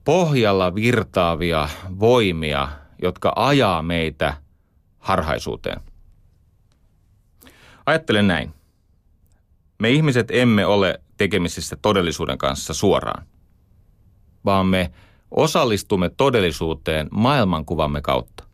pohjalla 0.03 0.75
virtaavia 0.75 1.69
voimia, 1.99 2.69
jotka 3.01 3.33
ajaa 3.35 3.81
meitä 3.81 4.33
harhaisuuteen. 4.99 5.81
Ajattelen 7.85 8.27
näin. 8.27 8.53
Me 9.79 9.89
ihmiset 9.89 10.31
emme 10.31 10.65
ole 10.65 11.01
tekemisissä 11.17 11.75
todellisuuden 11.81 12.37
kanssa 12.37 12.73
suoraan, 12.73 13.25
vaan 14.45 14.65
me 14.65 14.91
osallistumme 15.31 16.09
todellisuuteen 16.09 17.07
maailmankuvamme 17.11 18.01
kautta 18.01 18.49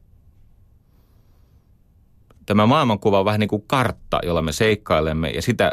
tämä 2.45 2.65
maailmankuva 2.65 3.19
on 3.19 3.25
vähän 3.25 3.39
niin 3.39 3.47
kuin 3.47 3.63
kartta, 3.67 4.19
jolla 4.23 4.41
me 4.41 4.51
seikkailemme 4.51 5.29
ja 5.29 5.41
sitä 5.41 5.71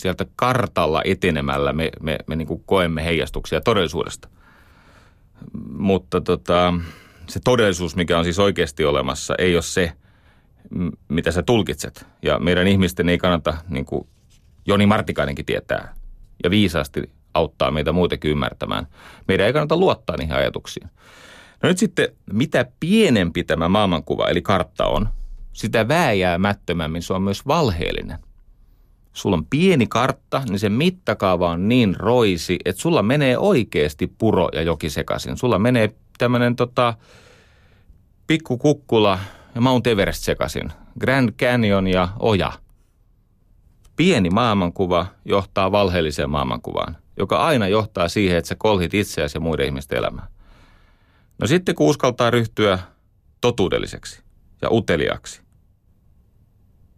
sieltä 0.00 0.26
kartalla 0.36 1.02
etenemällä 1.04 1.72
me, 1.72 1.90
me, 2.00 2.18
me 2.26 2.36
niin 2.36 2.48
kuin 2.48 2.62
koemme 2.66 3.04
heijastuksia 3.04 3.60
todellisuudesta. 3.60 4.28
Mutta 5.68 6.20
tota, 6.20 6.74
se 7.26 7.40
todellisuus, 7.44 7.96
mikä 7.96 8.18
on 8.18 8.24
siis 8.24 8.38
oikeasti 8.38 8.84
olemassa, 8.84 9.34
ei 9.38 9.54
ole 9.54 9.62
se, 9.62 9.92
mitä 11.08 11.30
sä 11.30 11.42
tulkitset. 11.42 12.06
Ja 12.22 12.38
meidän 12.38 12.66
ihmisten 12.66 13.08
ei 13.08 13.18
kannata, 13.18 13.56
niin 13.68 13.84
kuin 13.84 14.08
Joni 14.66 14.86
Martikainenkin 14.86 15.46
tietää, 15.46 15.94
ja 16.44 16.50
viisaasti 16.50 17.10
auttaa 17.34 17.70
meitä 17.70 17.92
muutenkin 17.92 18.30
ymmärtämään. 18.30 18.86
Meidän 19.28 19.46
ei 19.46 19.52
kannata 19.52 19.76
luottaa 19.76 20.16
niihin 20.16 20.34
ajatuksiin. 20.34 20.90
No 21.62 21.68
nyt 21.68 21.78
sitten, 21.78 22.08
mitä 22.32 22.66
pienempi 22.80 23.44
tämä 23.44 23.68
maailmankuva, 23.68 24.28
eli 24.28 24.42
kartta 24.42 24.86
on– 24.86 25.08
sitä 25.52 25.88
vääjäämättömämmin 25.88 27.02
se 27.02 27.12
on 27.12 27.22
myös 27.22 27.46
valheellinen. 27.46 28.18
Sulla 29.12 29.36
on 29.36 29.46
pieni 29.46 29.86
kartta, 29.86 30.42
niin 30.48 30.58
se 30.58 30.68
mittakaava 30.68 31.50
on 31.50 31.68
niin 31.68 31.96
roisi, 31.98 32.58
että 32.64 32.82
sulla 32.82 33.02
menee 33.02 33.38
oikeasti 33.38 34.06
puro 34.18 34.48
ja 34.52 34.62
joki 34.62 34.90
sekaisin. 34.90 35.36
Sulla 35.36 35.58
menee 35.58 35.94
tämmöinen 36.18 36.56
tota, 36.56 36.94
pikku 38.26 38.58
kukkula 38.58 39.18
ja 39.54 39.60
Mount 39.60 39.86
Everest 39.86 40.24
sekaisin. 40.24 40.72
Grand 41.00 41.30
Canyon 41.30 41.86
ja 41.86 42.08
oja. 42.18 42.52
Pieni 43.96 44.30
maailmankuva 44.30 45.06
johtaa 45.24 45.72
valheelliseen 45.72 46.30
maailmankuvaan, 46.30 46.96
joka 47.16 47.36
aina 47.36 47.68
johtaa 47.68 48.08
siihen, 48.08 48.38
että 48.38 48.48
sä 48.48 48.54
kolhit 48.58 48.94
itseäsi 48.94 49.36
ja 49.36 49.40
muiden 49.40 49.66
ihmisten 49.66 49.98
elämää. 49.98 50.26
No 51.38 51.46
sitten 51.46 51.74
kun 51.74 51.88
uskaltaa 51.88 52.30
ryhtyä 52.30 52.78
totuudelliseksi– 53.40 54.22
ja 54.62 54.68
uteliaksi 54.70 55.42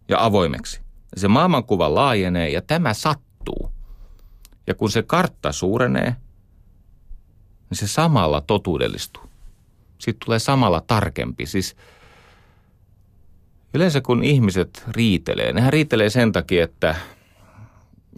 ja 0.07 0.25
avoimeksi. 0.25 0.82
Se 1.15 1.27
maailmankuva 1.27 1.95
laajenee 1.95 2.49
ja 2.49 2.61
tämä 2.61 2.93
sattuu. 2.93 3.71
Ja 4.67 4.75
kun 4.75 4.91
se 4.91 5.03
kartta 5.03 5.51
suurenee, 5.51 6.15
niin 7.69 7.77
se 7.77 7.87
samalla 7.87 8.41
totuudellistuu. 8.41 9.23
Sitten 9.97 10.25
tulee 10.25 10.39
samalla 10.39 10.81
tarkempi. 10.81 11.45
Siis 11.45 11.75
yleensä 13.73 14.01
kun 14.01 14.23
ihmiset 14.23 14.83
riitelee, 14.87 15.53
nehän 15.53 15.73
riitelee 15.73 16.09
sen 16.09 16.31
takia, 16.31 16.63
että 16.63 16.95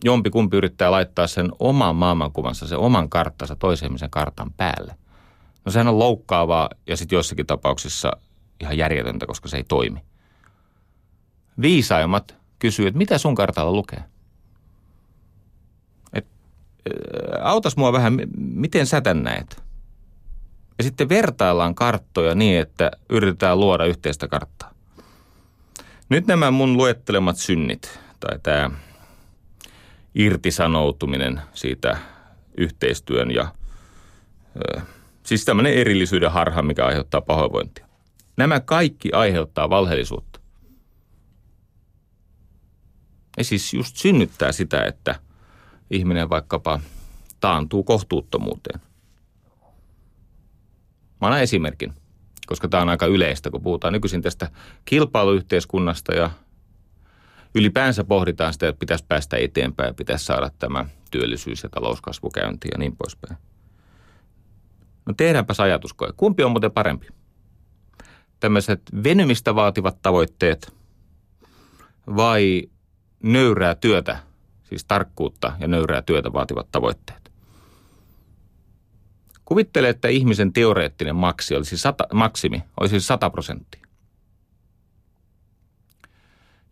jompi 0.04 0.30
kumpi 0.30 0.58
yrittää 0.58 0.92
laittaa 0.92 1.28
sen 1.28 1.52
oman 1.60 1.96
maailmankuvansa, 1.96 2.68
sen 2.68 2.78
oman 2.78 3.10
karttansa 3.10 3.56
toisen 3.56 3.92
kartan 4.10 4.54
päälle. 4.54 4.96
No 5.66 5.72
sehän 5.72 5.88
on 5.88 6.00
loukkaavaa 6.00 6.70
ja 6.88 6.98
sitten 6.98 7.16
joissakin 7.16 7.46
tapauksissa 7.46 8.12
ihan 8.62 8.78
järjetöntä, 8.78 9.26
koska 9.26 9.48
se 9.48 9.58
ei 9.58 9.64
toimi. 9.64 10.00
Viisaimmat 11.62 12.36
kysyy, 12.66 12.88
että 12.88 12.98
mitä 12.98 13.18
sun 13.18 13.36
kartalla 13.36 13.72
lukee? 13.72 14.04
Et, 16.14 16.28
autas 17.42 17.78
mua 17.78 17.94
vähän, 17.94 18.18
miten 18.38 18.86
sä 18.88 19.02
tän 19.02 19.24
näet? 19.24 19.64
Ja 20.78 20.84
sitten 20.84 21.10
vertaillaan 21.10 21.76
karttoja 21.76 22.36
niin, 22.36 22.60
että 22.60 22.92
yritetään 23.10 23.60
luoda 23.60 23.86
yhteistä 23.86 24.28
karttaa. 24.28 24.74
Nyt 26.10 26.28
nämä 26.28 26.52
mun 26.52 26.78
luettelemat 26.78 27.38
synnit, 27.38 28.00
tai 28.20 28.40
tämä 28.44 28.70
irtisanoutuminen 30.16 31.42
siitä 31.54 31.98
yhteistyön 32.58 33.32
ja 33.32 33.48
siis 35.24 35.46
tämmöinen 35.46 35.74
erillisyyden 35.74 36.32
harha, 36.32 36.62
mikä 36.62 36.86
aiheuttaa 36.86 37.22
pahoinvointia. 37.22 37.86
Nämä 38.38 38.60
kaikki 38.60 39.12
aiheuttaa 39.12 39.70
valheellisuutta. 39.70 40.35
Ja 43.38 43.44
siis 43.44 43.74
just 43.74 43.98
synnyttää 43.98 44.52
sitä, 44.52 44.86
että 44.86 45.16
ihminen 45.92 46.30
vaikkapa 46.30 46.80
taantuu 47.40 47.84
kohtuuttomuuteen. 47.84 48.82
Mä 51.22 51.28
annan 51.28 51.42
esimerkin, 51.42 51.94
koska 52.48 52.68
tämä 52.68 52.82
on 52.82 52.90
aika 52.90 53.06
yleistä, 53.06 53.52
kun 53.52 53.62
puhutaan 53.62 53.94
nykyisin 53.94 54.22
tästä 54.22 54.50
kilpailuyhteiskunnasta 54.86 56.14
ja 56.14 56.30
ylipäänsä 57.56 58.04
pohditaan 58.04 58.54
sitä, 58.54 58.68
että 58.68 58.80
pitäisi 58.80 59.06
päästä 59.08 59.38
eteenpäin 59.38 59.88
ja 59.88 59.94
pitäisi 59.94 60.26
saada 60.26 60.52
tämä 60.60 60.86
työllisyys- 61.12 61.64
ja 61.64 61.70
talouskasvu 61.70 62.30
käyntiin 62.30 62.72
ja 62.74 62.78
niin 62.78 62.96
poispäin. 62.96 63.38
No 65.06 65.14
tehdäänpäs 65.18 65.60
ajatuskoe. 65.60 66.14
Kumpi 66.18 66.44
on 66.44 66.52
muuten 66.52 66.72
parempi? 66.72 67.08
tämmöiset 68.40 68.82
venymistä 69.04 69.56
vaativat 69.56 70.02
tavoitteet 70.02 70.74
vai 72.08 72.70
nöyrää 73.26 73.76
työtä, 73.76 74.18
siis 74.64 74.86
tarkkuutta 74.86 75.54
ja 75.60 75.68
nöyrää 75.68 76.02
työtä 76.02 76.34
vaativat 76.34 76.68
tavoitteet? 76.72 77.32
Kuvittele, 79.46 79.90
että 79.90 80.08
ihmisen 80.08 80.54
teoreettinen 80.54 81.16
maksi 81.16 81.56
olisi 81.56 81.78
sata, 81.78 82.08
maksimi 82.14 82.64
olisi 82.80 83.00
100 83.00 83.30
prosenttia. 83.30 83.82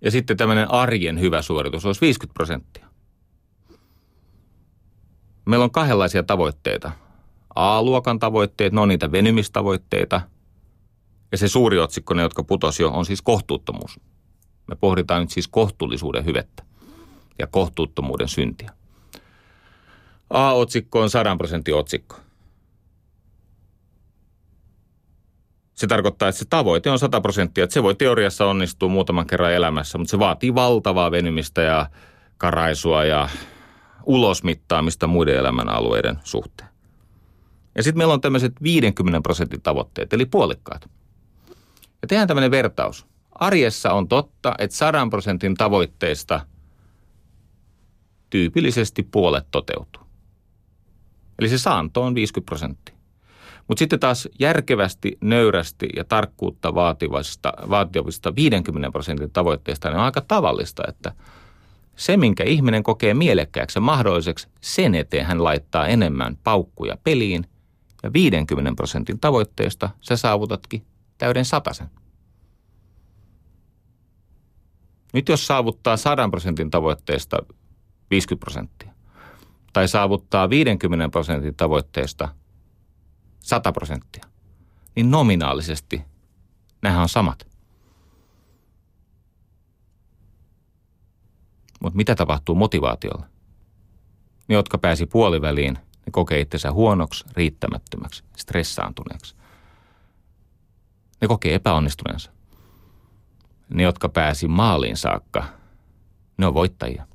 Ja 0.01 0.11
sitten 0.11 0.37
tämmöinen 0.37 0.71
arjen 0.71 1.19
hyvä 1.19 1.41
suoritus 1.41 1.85
olisi 1.85 2.01
50 2.01 2.33
prosenttia. 2.33 2.87
Meillä 5.45 5.63
on 5.63 5.71
kahdenlaisia 5.71 6.23
tavoitteita. 6.23 6.91
A-luokan 7.55 8.19
tavoitteet, 8.19 8.73
on 8.77 8.87
niitä 8.87 9.11
venymistavoitteita– 9.11 10.21
ja 11.33 11.37
se 11.37 11.47
suuri 11.47 11.79
otsikko, 11.79 12.13
ne 12.13 12.21
jotka 12.21 12.43
putosi 12.43 12.83
jo, 12.83 12.89
on 12.89 13.05
siis 13.05 13.21
kohtuuttomuus. 13.21 13.99
Me 14.67 14.75
pohditaan 14.75 15.21
nyt 15.21 15.29
siis 15.29 15.47
kohtuullisuuden 15.47 16.25
hyvettä 16.25 16.63
ja 17.39 17.47
kohtuuttomuuden 17.47 18.27
syntiä. 18.27 18.71
A-otsikko 20.29 21.01
on 21.01 21.09
100 21.09 21.35
prosentin 21.35 21.75
otsikko. 21.75 22.15
Se 25.73 25.87
tarkoittaa, 25.87 26.29
että 26.29 26.39
se 26.39 26.45
tavoite 26.49 26.89
on 26.89 26.99
100 26.99 27.21
prosenttia. 27.21 27.67
Se 27.69 27.83
voi 27.83 27.95
teoriassa 27.95 28.45
onnistua 28.45 28.89
muutaman 28.89 29.27
kerran 29.27 29.53
elämässä, 29.53 29.97
mutta 29.97 30.11
se 30.11 30.19
vaatii 30.19 30.55
valtavaa 30.55 31.11
venymistä 31.11 31.61
ja 31.61 31.89
karaisua 32.37 33.05
ja 33.05 33.29
ulosmittaamista 34.05 35.07
muiden 35.07 35.37
elämän 35.37 35.69
alueiden 35.69 36.19
suhteen. 36.23 36.69
Ja 37.75 37.83
sitten 37.83 37.97
meillä 37.97 38.13
on 38.13 38.21
tämmöiset 38.21 38.53
50 38.63 39.21
prosentin 39.21 39.61
tavoitteet, 39.61 40.13
eli 40.13 40.25
puolikkaat. 40.25 40.89
Ja 42.01 42.07
tehdään 42.07 42.27
tämmöinen 42.27 42.51
vertaus. 42.51 43.05
Arjessa 43.35 43.93
on 43.93 44.07
totta, 44.07 44.55
että 44.57 44.75
100 44.75 45.07
prosentin 45.09 45.55
tavoitteista 45.55 46.45
tyypillisesti 48.29 49.03
puolet 49.03 49.47
toteutuu. 49.51 50.03
Eli 51.39 51.49
se 51.49 51.57
saanto 51.57 52.03
on 52.03 52.15
50 52.15 52.45
prosenttia. 52.45 52.95
Mutta 53.67 53.79
sitten 53.79 53.99
taas 53.99 54.29
järkevästi, 54.39 55.17
nöyrästi 55.21 55.89
ja 55.95 56.03
tarkkuutta 56.03 56.75
vaativista, 56.75 57.53
vaativista 57.69 58.35
50 58.35 58.91
prosentin 58.91 59.31
tavoitteista 59.31 59.89
niin 59.89 59.97
on 59.97 60.05
aika 60.05 60.21
tavallista, 60.21 60.83
että 60.87 61.11
se, 61.95 62.17
minkä 62.17 62.43
ihminen 62.43 62.83
kokee 62.83 63.13
mielekkääksi 63.13 63.77
ja 63.77 63.81
mahdolliseksi, 63.81 64.47
sen 64.61 64.95
eteen 64.95 65.25
hän 65.25 65.43
laittaa 65.43 65.87
enemmän 65.87 66.37
paukkuja 66.43 66.97
peliin 67.03 67.45
ja 68.03 68.13
50 68.13 68.75
prosentin 68.75 69.19
tavoitteesta 69.19 69.89
sä 70.01 70.17
saavutatkin 70.17 70.85
täyden 71.17 71.45
sataisen. 71.45 71.89
Nyt 75.13 75.29
jos 75.29 75.47
saavuttaa 75.47 75.97
100 75.97 76.29
prosentin 76.29 76.71
tavoitteesta 76.71 77.37
50 78.09 78.39
prosenttia 78.45 78.93
tai 79.73 79.87
saavuttaa 79.87 80.49
50 80.49 81.09
prosentin 81.09 81.55
tavoitteesta 81.55 82.29
100 83.39 83.71
prosenttia, 83.71 84.23
niin 84.95 85.11
nominaalisesti 85.11 86.01
nämähän 86.81 87.01
on 87.01 87.09
samat. 87.09 87.47
Mutta 91.81 91.97
mitä 91.97 92.15
tapahtuu 92.15 92.55
motivaatiolla? 92.55 93.25
Ne, 94.47 94.55
jotka 94.55 94.77
pääsi 94.77 95.05
puoliväliin, 95.05 95.73
ne 95.73 96.11
kokee 96.11 96.39
itsensä 96.39 96.71
huonoksi, 96.71 97.25
riittämättömäksi, 97.33 98.23
stressaantuneeksi. 98.37 99.35
Ne 101.21 101.27
kokee 101.27 101.55
epäonnistuneensa. 101.55 102.32
Ne, 103.73 103.83
jotka 103.83 104.09
pääsi 104.09 104.47
maaliin 104.47 104.97
saakka, 104.97 105.45
ne 106.37 106.45
on 106.45 106.53
voittajia. 106.53 107.07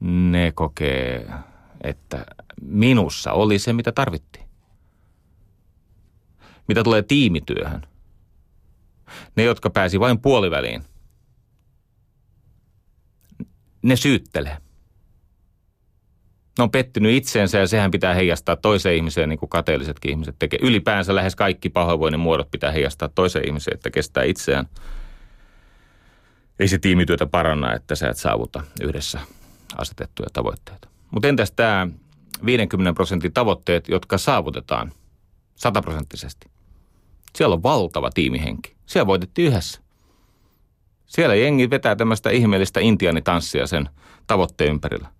Ne 0.00 0.52
kokee, 0.54 1.30
että 1.84 2.26
minussa 2.60 3.32
oli 3.32 3.58
se, 3.58 3.72
mitä 3.72 3.92
tarvittiin. 3.92 4.48
Mitä 6.68 6.84
tulee 6.84 7.02
tiimityöhön? 7.02 7.86
Ne, 9.36 9.42
jotka 9.42 9.70
pääsi 9.70 10.00
vain 10.00 10.20
puoliväliin, 10.20 10.84
ne 13.82 13.96
syyttelee. 13.96 14.58
Ne 16.58 16.62
on 16.62 16.70
pettynyt 16.70 17.12
itseensä 17.12 17.58
ja 17.58 17.66
sehän 17.66 17.90
pitää 17.90 18.14
heijastaa 18.14 18.56
toiseen 18.56 18.96
ihmiseen 18.96 19.28
niin 19.28 19.38
kuin 19.38 19.50
kateellisetkin 19.50 20.10
ihmiset 20.10 20.36
tekee. 20.38 20.58
Ylipäänsä 20.62 21.14
lähes 21.14 21.36
kaikki 21.36 21.68
pahoinvoinnin 21.68 22.20
muodot 22.20 22.50
pitää 22.50 22.72
heijastaa 22.72 23.08
toiseen 23.08 23.46
ihmiseen, 23.46 23.74
että 23.74 23.90
kestää 23.90 24.24
itseään. 24.24 24.66
Ei 26.58 26.68
se 26.68 26.78
tiimityötä 26.78 27.26
paranna, 27.26 27.74
että 27.74 27.94
sä 27.94 28.08
et 28.08 28.16
saavuta 28.16 28.62
yhdessä 28.80 29.20
asetettuja 29.76 30.28
tavoitteita. 30.32 30.88
Mutta 31.10 31.28
entäs 31.28 31.52
tämä 31.52 31.88
50 32.44 32.92
prosentin 32.92 33.32
tavoitteet, 33.32 33.88
jotka 33.88 34.18
saavutetaan 34.18 34.92
sataprosenttisesti? 35.56 36.50
Siellä 37.36 37.54
on 37.54 37.62
valtava 37.62 38.10
tiimihenki. 38.10 38.76
Siellä 38.86 39.06
voitettiin 39.06 39.48
yhdessä. 39.48 39.80
Siellä 41.06 41.34
jengi 41.34 41.70
vetää 41.70 41.96
tämmöistä 41.96 42.30
ihmeellistä 42.30 42.80
intianitanssia 42.80 43.66
sen 43.66 43.88
tavoitteen 44.26 44.70
ympärillä. 44.70 45.17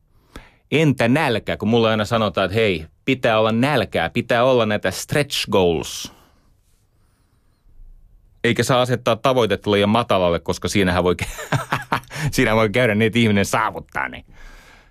Entä 0.71 1.09
nälkä, 1.09 1.57
kun 1.57 1.69
mulla 1.69 1.91
aina 1.91 2.05
sanotaan, 2.05 2.45
että 2.45 2.55
hei, 2.55 2.87
pitää 3.05 3.39
olla 3.39 3.53
nälkää, 3.53 4.11
pitää 4.11 4.45
olla 4.45 4.67
näitä 4.67 4.91
stretch 4.91 5.51
goals. 5.51 6.13
Eikä 8.45 8.63
saa 8.63 8.81
asettaa 8.81 9.17
tavoitetta 9.17 9.71
liian 9.71 9.89
matalalle, 9.89 10.41
koska 10.41 10.69
siinähän 10.69 11.05
voi, 11.05 11.17
siinä 12.33 12.57
voi 12.57 12.71
käydä 12.71 12.95
niin, 12.95 13.07
että 13.07 13.19
ihminen 13.19 13.45
saavuttaa 13.45 14.09
ne. 14.09 14.25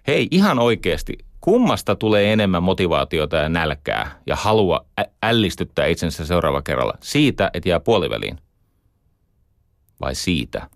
Hei, 0.07 0.27
ihan 0.31 0.59
oikeasti, 0.59 1.17
kummasta 1.41 1.95
tulee 1.95 2.33
enemmän 2.33 2.63
motivaatiota 2.63 3.37
ja 3.37 3.49
nälkää 3.49 4.21
ja 4.25 4.35
halua 4.35 4.85
ällistyttää 5.23 5.85
itsensä 5.85 6.25
seuraava 6.25 6.61
kerralla? 6.61 6.93
Siitä, 7.01 7.51
että 7.53 7.69
jää 7.69 7.79
puoliväliin? 7.79 8.39
Vai 10.01 10.15
siitä, 10.15 10.69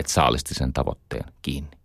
että 0.00 0.12
saalisti 0.12 0.54
sen 0.54 0.72
tavoitteen 0.72 1.24
kiinni. 1.42 1.81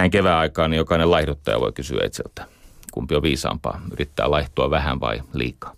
Näin 0.00 0.10
kevään 0.10 0.38
aikaan 0.38 0.70
niin 0.70 0.78
jokainen 0.78 1.10
laihduttaja 1.10 1.60
voi 1.60 1.72
kysyä 1.72 2.06
itseltä, 2.06 2.46
kumpi 2.92 3.14
on 3.14 3.22
viisaampaa, 3.22 3.80
yrittää 3.92 4.30
laihtua 4.30 4.70
vähän 4.70 5.00
vai 5.00 5.22
liikaa. 5.34 5.74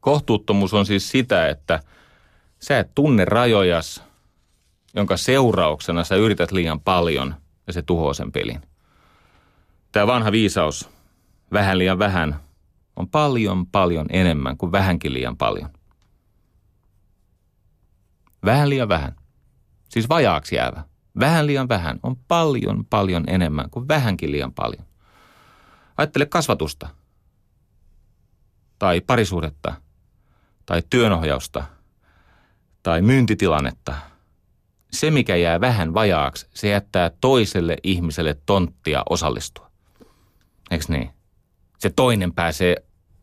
Kohtuuttomuus 0.00 0.74
on 0.74 0.86
siis 0.86 1.10
sitä, 1.10 1.48
että 1.48 1.80
sä 2.58 2.78
et 2.78 2.94
tunne 2.94 3.24
rajojas, 3.24 4.04
jonka 4.94 5.16
seurauksena 5.16 6.04
sä 6.04 6.16
yrität 6.16 6.52
liian 6.52 6.80
paljon 6.80 7.34
ja 7.66 7.72
se 7.72 7.82
tuhoaa 7.82 8.14
sen 8.14 8.32
pelin. 8.32 8.60
Tämä 9.92 10.06
vanha 10.06 10.32
viisaus, 10.32 10.90
vähän 11.52 11.78
liian 11.78 11.98
vähän, 11.98 12.40
on 12.96 13.08
paljon 13.08 13.66
paljon 13.66 14.06
enemmän 14.10 14.56
kuin 14.56 14.72
vähänkin 14.72 15.12
liian 15.12 15.36
paljon. 15.36 15.70
Vähän 18.44 18.70
liian 18.70 18.88
vähän. 18.88 19.16
Siis 19.88 20.08
vajaaksi 20.08 20.56
jäävä. 20.56 20.89
Vähän 21.18 21.46
liian 21.46 21.68
vähän 21.68 22.00
on 22.02 22.16
paljon 22.16 22.84
paljon 22.90 23.24
enemmän 23.26 23.70
kuin 23.70 23.88
vähänkin 23.88 24.32
liian 24.32 24.52
paljon. 24.52 24.84
Ajattele 25.96 26.26
kasvatusta. 26.26 26.88
Tai 28.78 29.00
parisuhdetta. 29.00 29.74
Tai 30.66 30.82
työnohjausta. 30.90 31.64
Tai 32.82 33.02
myyntitilannetta. 33.02 33.94
Se, 34.92 35.10
mikä 35.10 35.36
jää 35.36 35.60
vähän 35.60 35.94
vajaaksi, 35.94 36.46
se 36.54 36.68
jättää 36.68 37.10
toiselle 37.20 37.76
ihmiselle 37.82 38.36
tonttia 38.46 39.02
osallistua. 39.10 39.70
Eikö 40.70 40.84
niin? 40.88 41.10
Se 41.78 41.90
toinen 41.90 42.32
pääsee 42.32 42.76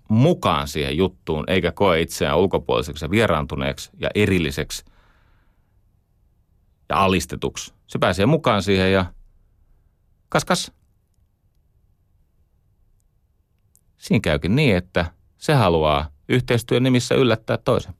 mukaan 0.09 0.67
siihen 0.67 0.97
juttuun, 0.97 1.43
eikä 1.47 1.71
koe 1.71 2.01
itseään 2.01 2.37
ulkopuoliseksi 2.37 3.05
ja 3.05 3.11
vieraantuneeksi 3.11 3.89
ja 3.99 4.09
erilliseksi– 4.15 4.85
ja 6.89 7.03
alistetuksi. 7.03 7.73
Se 7.87 7.99
pääsee 7.99 8.25
mukaan 8.25 8.63
siihen 8.63 8.93
ja 8.93 9.05
kas 10.29 10.45
kas. 10.45 10.71
Siinä 13.97 14.21
käykin 14.21 14.55
niin, 14.55 14.75
että 14.75 15.05
se 15.37 15.53
haluaa 15.53 16.09
yhteistyön 16.29 16.83
nimissä 16.83 17.15
yllättää 17.15 17.57
toisen. 17.57 17.93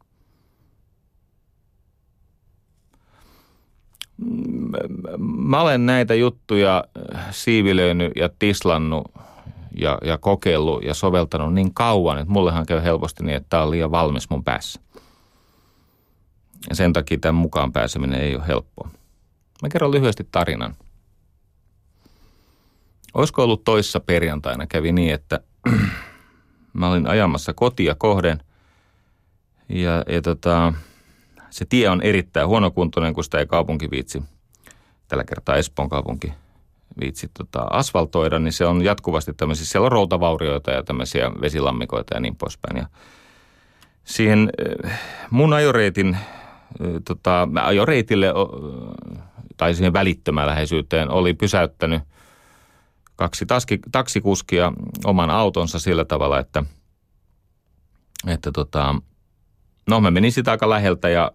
Mä 5.17 5.61
olen 5.61 5.85
näitä 5.85 6.13
juttuja 6.13 6.83
siivilöinyt 7.31 8.11
ja 8.15 8.29
tislannut 8.39 9.11
ja, 9.79 9.97
ja 10.03 10.17
kokeillut 10.17 10.83
ja 10.83 10.93
soveltanut 10.93 11.53
niin 11.53 11.73
kauan, 11.73 12.19
että 12.19 12.33
mullehan 12.33 12.65
käy 12.65 12.83
helposti 12.83 13.23
niin, 13.23 13.35
että 13.35 13.49
tämä 13.49 13.63
on 13.63 13.71
liian 13.71 13.91
valmis 13.91 14.29
mun 14.29 14.43
päässä. 14.43 14.81
Ja 16.69 16.75
sen 16.75 16.93
takia 16.93 17.17
tämän 17.17 17.35
mukaan 17.35 17.73
pääseminen 17.73 18.21
ei 18.21 18.35
ole 18.35 18.47
helppoa. 18.47 18.89
Mä 19.61 19.69
kerron 19.69 19.91
lyhyesti 19.91 20.27
tarinan. 20.31 20.75
Olisiko 23.13 23.43
ollut 23.43 23.63
toissa 23.63 23.99
perjantaina 23.99 24.67
kävi 24.67 24.91
niin, 24.91 25.13
että 25.13 25.39
mä 26.73 26.89
olin 26.89 27.07
ajamassa 27.07 27.53
kotia 27.53 27.95
kohden 27.95 28.39
ja, 29.69 30.03
ja 30.07 30.21
tota, 30.21 30.73
se 31.49 31.65
tie 31.65 31.89
on 31.89 32.01
erittäin 32.01 32.47
huonokuntoinen, 32.47 33.13
kun 33.13 33.23
sitä 33.23 33.39
ei 33.39 33.45
kaupunki 33.45 33.89
viitsi, 33.91 34.23
tällä 35.07 35.23
kertaa 35.23 35.55
Espoon 35.55 35.89
kaupunki 35.89 36.33
viitsi 36.99 37.29
tota, 37.37 37.59
asfaltoida, 37.69 38.39
niin 38.39 38.53
se 38.53 38.65
on 38.65 38.83
jatkuvasti 38.83 39.33
tämmöisiä, 39.33 39.65
siellä 39.65 39.85
on 39.85 39.91
routavaurioita 39.91 40.71
ja 40.71 40.83
tämmöisiä 40.83 41.31
vesilammikoita 41.41 42.15
ja 42.15 42.19
niin 42.19 42.35
poispäin. 42.35 42.77
Ja 42.77 42.87
siihen 44.03 44.49
eh, 44.85 44.99
mun 45.29 45.53
ajoreitin 45.53 46.17
tota, 47.05 47.47
ajoreitille 47.63 48.33
tai 49.57 49.73
siihen 49.73 49.93
välittömään 49.93 50.47
läheisyyteen 50.47 51.09
oli 51.09 51.33
pysäyttänyt 51.33 52.01
kaksi 53.15 53.45
taski, 53.45 53.79
taksikuskia 53.91 54.73
oman 55.05 55.29
autonsa 55.29 55.79
sillä 55.79 56.05
tavalla, 56.05 56.39
että, 56.39 56.63
että 58.27 58.51
tota, 58.51 58.95
no 59.89 60.01
mä 60.01 60.11
menin 60.11 60.31
sitä 60.31 60.51
aika 60.51 60.69
läheltä 60.69 61.09
ja 61.09 61.31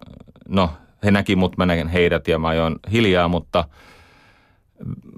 no 0.49 0.71
he 1.05 1.11
näki 1.11 1.37
mut, 1.37 1.57
mä 1.57 1.67
näin 1.67 1.89
heidät 1.89 2.29
ja 2.29 2.39
mä 2.39 2.49
ajoin 2.49 2.77
hiljaa, 2.93 3.29
mutta 3.29 3.65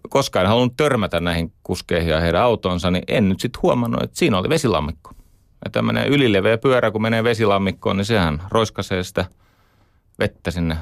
koska 0.09 0.41
en 0.41 0.47
halunnut 0.47 0.77
törmätä 0.77 1.21
näihin 1.21 1.53
kuskeihin 1.63 2.11
ja 2.11 2.21
heidän 2.21 2.43
autonsa, 2.43 2.91
niin 2.91 3.05
en 3.09 3.29
nyt 3.29 3.41
sitten 3.41 3.63
huomannut, 3.63 4.03
että 4.03 4.19
siinä 4.19 4.39
oli 4.39 4.49
vesilammikko. 4.49 5.11
Ja 5.65 5.71
tämmöinen 5.71 6.09
ylileveä 6.09 6.59
pyörä, 6.59 6.91
kun 6.91 7.03
menee 7.03 7.25
vesilammikkoon, 7.25 7.97
niin 7.97 8.05
sehän 8.05 8.43
roiskasee 8.51 9.03
sitä– 9.03 9.25
vettä 10.19 10.51
sinne 10.51 10.77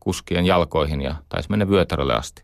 kuskien 0.00 0.46
jalkoihin 0.46 1.00
ja 1.00 1.14
taisi 1.28 1.50
mennä 1.50 1.68
vyötärölle 1.68 2.14
asti. 2.14 2.42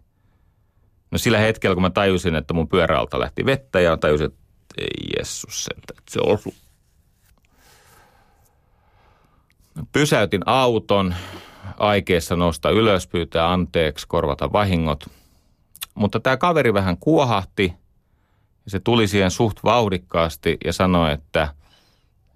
No 1.11 1.19
sillä 1.19 1.39
hetkellä, 1.39 1.75
kun 1.75 1.83
mä 1.83 1.91
tajusin, 1.91 2.35
että 2.35 2.55
mun 2.55 2.69
pyöräalta 2.69 3.21
lähti 3.21 3.47
vettä 3.47 3.81
ja 3.81 3.97
tajusin, 3.97 4.27
että 4.27 4.45
ei 4.79 5.19
jessus 5.19 5.69
että 5.79 5.95
se 6.11 6.21
osu. 6.23 6.55
Pysäytin 9.93 10.43
auton 10.47 11.15
aikeessa 11.79 12.37
nousta 12.37 12.71
ylös, 12.71 13.07
pyytää 13.07 13.53
anteeksi, 13.53 14.09
korvata 14.09 14.53
vahingot. 14.53 15.11
Mutta 15.95 16.21
tämä 16.21 16.37
kaveri 16.37 16.75
vähän 16.75 16.97
kuohahti 16.97 17.75
Ja 18.65 18.71
se 18.71 18.81
tuli 18.81 19.09
siihen 19.09 19.31
suht 19.31 19.59
vauhdikkaasti 19.65 20.57
ja 20.65 20.73
sanoi, 20.73 21.13
että 21.13 21.55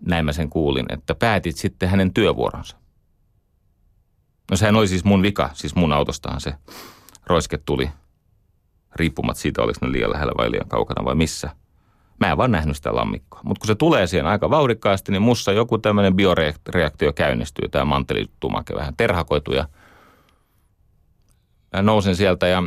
näin 0.07 0.25
mä 0.25 0.33
sen 0.33 0.51
kuulin, 0.51 0.87
että 0.89 1.15
päätit 1.15 1.57
sitten 1.57 1.89
hänen 1.89 2.15
työvuoronsa. 2.15 2.77
No 4.51 4.57
sehän 4.57 4.77
oli 4.77 4.89
siis 4.89 5.05
mun 5.05 5.23
vika, 5.23 5.51
siis 5.53 5.75
mun 5.75 5.93
autostahan 5.93 6.41
se 6.41 6.55
roiske 7.27 7.59
tuli. 7.59 7.91
Riippumat 8.97 9.37
siitä, 9.37 9.63
oliko 9.63 9.87
ne 9.87 9.93
liian 9.93 10.13
lähellä 10.13 10.33
vai 10.39 10.51
liian 10.51 10.69
kaukana 10.69 11.05
vai 11.05 11.15
missä. 11.15 11.51
Mä 12.21 12.31
en 12.31 12.37
vaan 12.37 12.51
nähnyt 12.51 12.77
sitä 12.77 12.95
lammikkoa. 12.95 13.41
Mutta 13.45 13.61
kun 13.61 13.67
se 13.67 13.75
tulee 13.75 14.07
siihen 14.07 14.27
aika 14.27 14.51
vauhdikkaasti, 14.51 15.13
niin 15.13 15.23
mussa 15.23 15.53
joku 15.53 15.79
tämmöinen 15.79 16.17
bioreaktio 16.17 17.13
käynnistyy. 17.15 17.69
Tämä 17.69 17.85
mantelitumake 17.85 18.75
vähän 18.75 18.97
terhakoitu 18.97 19.53
ja 19.53 19.69
mä 21.73 21.83
nousen 21.83 22.17
sieltä 22.17 22.47
ja 22.47 22.63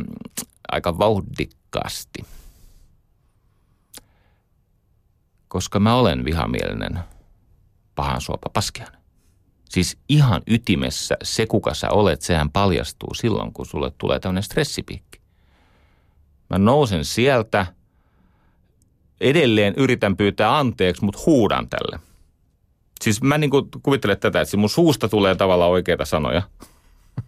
aika 0.72 0.98
vauhdikkaasti. 0.98 2.26
Koska 5.48 5.80
mä 5.80 5.94
olen 5.94 6.24
vihamielinen 6.24 6.98
pahan 7.94 8.20
suopa 8.20 8.50
paskiainen. 8.52 9.01
Siis 9.72 9.98
ihan 10.08 10.42
ytimessä 10.46 11.16
se, 11.22 11.46
kuka 11.46 11.74
sä 11.74 11.90
olet, 11.90 12.22
sehän 12.22 12.50
paljastuu 12.50 13.14
silloin, 13.14 13.52
kun 13.52 13.66
sulle 13.66 13.92
tulee 13.98 14.20
tämmöinen 14.20 14.42
stressipiikki. 14.42 15.20
Mä 16.50 16.58
nousen 16.58 17.04
sieltä, 17.04 17.66
edelleen 19.20 19.74
yritän 19.76 20.16
pyytää 20.16 20.58
anteeksi, 20.58 21.04
mutta 21.04 21.20
huudan 21.26 21.68
tälle. 21.68 22.00
Siis 23.00 23.22
mä 23.22 23.38
niin 23.38 23.50
kuin 23.50 23.68
kuvittelen 23.82 24.18
tätä, 24.18 24.40
että 24.40 24.56
mun 24.56 24.68
suusta 24.68 25.08
tulee 25.08 25.34
tavallaan 25.34 25.70
oikeita 25.70 26.04
sanoja. 26.04 26.42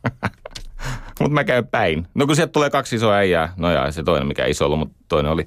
mutta 1.20 1.34
mä 1.34 1.44
käyn 1.44 1.66
päin. 1.66 2.08
No 2.14 2.26
kun 2.26 2.36
sieltä 2.36 2.52
tulee 2.52 2.70
kaksi 2.70 2.96
isoa 2.96 3.14
äijää, 3.14 3.54
no 3.56 3.70
ja 3.70 3.92
se 3.92 4.02
toinen 4.02 4.28
mikä 4.28 4.46
iso 4.46 4.64
ollut, 4.64 4.78
mutta 4.78 4.96
toinen 5.08 5.32
oli, 5.32 5.46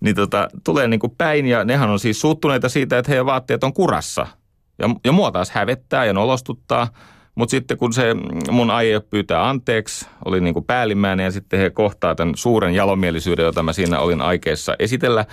niin 0.00 0.16
tota, 0.16 0.48
tulee 0.64 0.88
niin 0.88 1.00
kuin 1.00 1.14
päin 1.18 1.46
ja 1.46 1.64
nehän 1.64 1.90
on 1.90 2.00
siis 2.00 2.20
suuttuneita 2.20 2.68
siitä, 2.68 2.98
että 2.98 3.10
heidän 3.10 3.26
vaatteet 3.26 3.64
on 3.64 3.72
kurassa– 3.72 4.26
ja, 4.78 4.90
ja 5.04 5.12
mua 5.12 5.30
taas 5.30 5.50
hävettää 5.50 6.04
ja 6.04 6.12
nolostuttaa. 6.12 6.88
Mutta 7.34 7.50
sitten 7.50 7.76
kun 7.76 7.92
se 7.92 8.14
mun 8.50 8.70
aie 8.70 9.00
pyytää 9.00 9.48
anteeksi, 9.48 10.06
oli 10.24 10.40
niin 10.40 10.54
kuin 10.54 10.64
päällimmäinen 10.64 11.24
ja 11.24 11.30
sitten 11.30 11.60
he 11.60 11.70
kohtaa 11.70 12.14
tämän 12.14 12.36
suuren 12.36 12.74
jalomielisyyden, 12.74 13.44
jota 13.44 13.62
mä 13.62 13.72
siinä 13.72 13.98
olin 13.98 14.22
aikeissa 14.22 14.76
esitellä, 14.78 15.26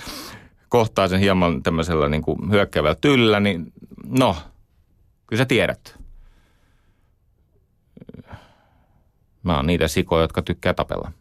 kohtaa 0.69 1.07
sen 1.07 1.19
hieman 1.19 1.63
tämmöisellä 1.63 2.09
niin 2.09 2.21
kuin 2.21 2.51
hyökkäävällä 2.51 2.95
tyylillä, 3.01 3.39
niin 3.39 3.73
no, 4.05 4.35
kyllä 5.27 5.41
sä 5.41 5.45
tiedät. 5.45 5.99
Mä 9.43 9.55
oon 9.55 9.67
niitä 9.67 9.87
sikoja, 9.87 10.21
jotka 10.23 10.41
tykkää 10.41 10.73
tapella. 10.73 11.11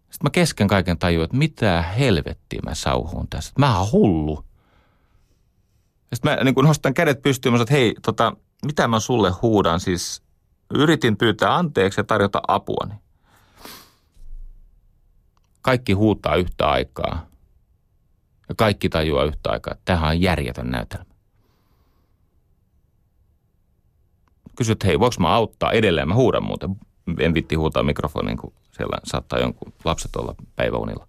Sitten 0.00 0.26
mä 0.26 0.30
kesken 0.30 0.68
kaiken 0.68 0.98
tajuin, 0.98 1.24
että 1.24 1.36
mitä 1.36 1.82
helvettiä 1.82 2.60
mä 2.64 2.74
sauhuun 2.74 3.28
tässä. 3.28 3.52
Mä 3.58 3.78
oon 3.78 3.92
hullu. 3.92 4.44
Sitten 6.14 6.38
mä 6.38 6.44
niin 6.44 6.54
nostan 6.64 6.94
kädet 6.94 7.22
pystyyn, 7.22 7.52
mä 7.52 7.56
sanon, 7.56 7.62
että 7.62 7.74
hei, 7.74 7.94
tota, 8.02 8.36
mitä 8.64 8.88
mä 8.88 9.00
sulle 9.00 9.30
huudan? 9.30 9.80
Siis 9.80 10.22
yritin 10.74 11.16
pyytää 11.16 11.56
anteeksi 11.56 12.00
ja 12.00 12.04
tarjota 12.04 12.42
apuani. 12.48 12.94
Kaikki 15.62 15.92
huutaa 15.92 16.34
yhtä 16.34 16.68
aikaa. 16.70 17.26
Ja 18.48 18.54
kaikki 18.54 18.88
tajuaa 18.88 19.24
yhtä 19.24 19.50
aikaa, 19.50 19.72
että 19.72 19.82
tämähän 19.84 20.10
on 20.10 20.20
järjetön 20.20 20.70
näytelmä. 20.70 21.04
Kysyt, 24.56 24.72
että 24.72 24.86
hei, 24.86 25.00
voiko 25.00 25.16
mä 25.18 25.28
auttaa 25.28 25.72
edelleen? 25.72 26.08
Mä 26.08 26.14
huudan 26.14 26.44
muuten. 26.44 26.76
En 27.18 27.34
vitti 27.34 27.54
huutaa 27.54 27.82
mikrofoniin, 27.82 28.36
kun 28.36 28.52
siellä 28.72 28.98
saattaa 29.04 29.38
jonkun 29.38 29.72
lapset 29.84 30.16
olla 30.16 30.34
päiväunilla. 30.56 31.06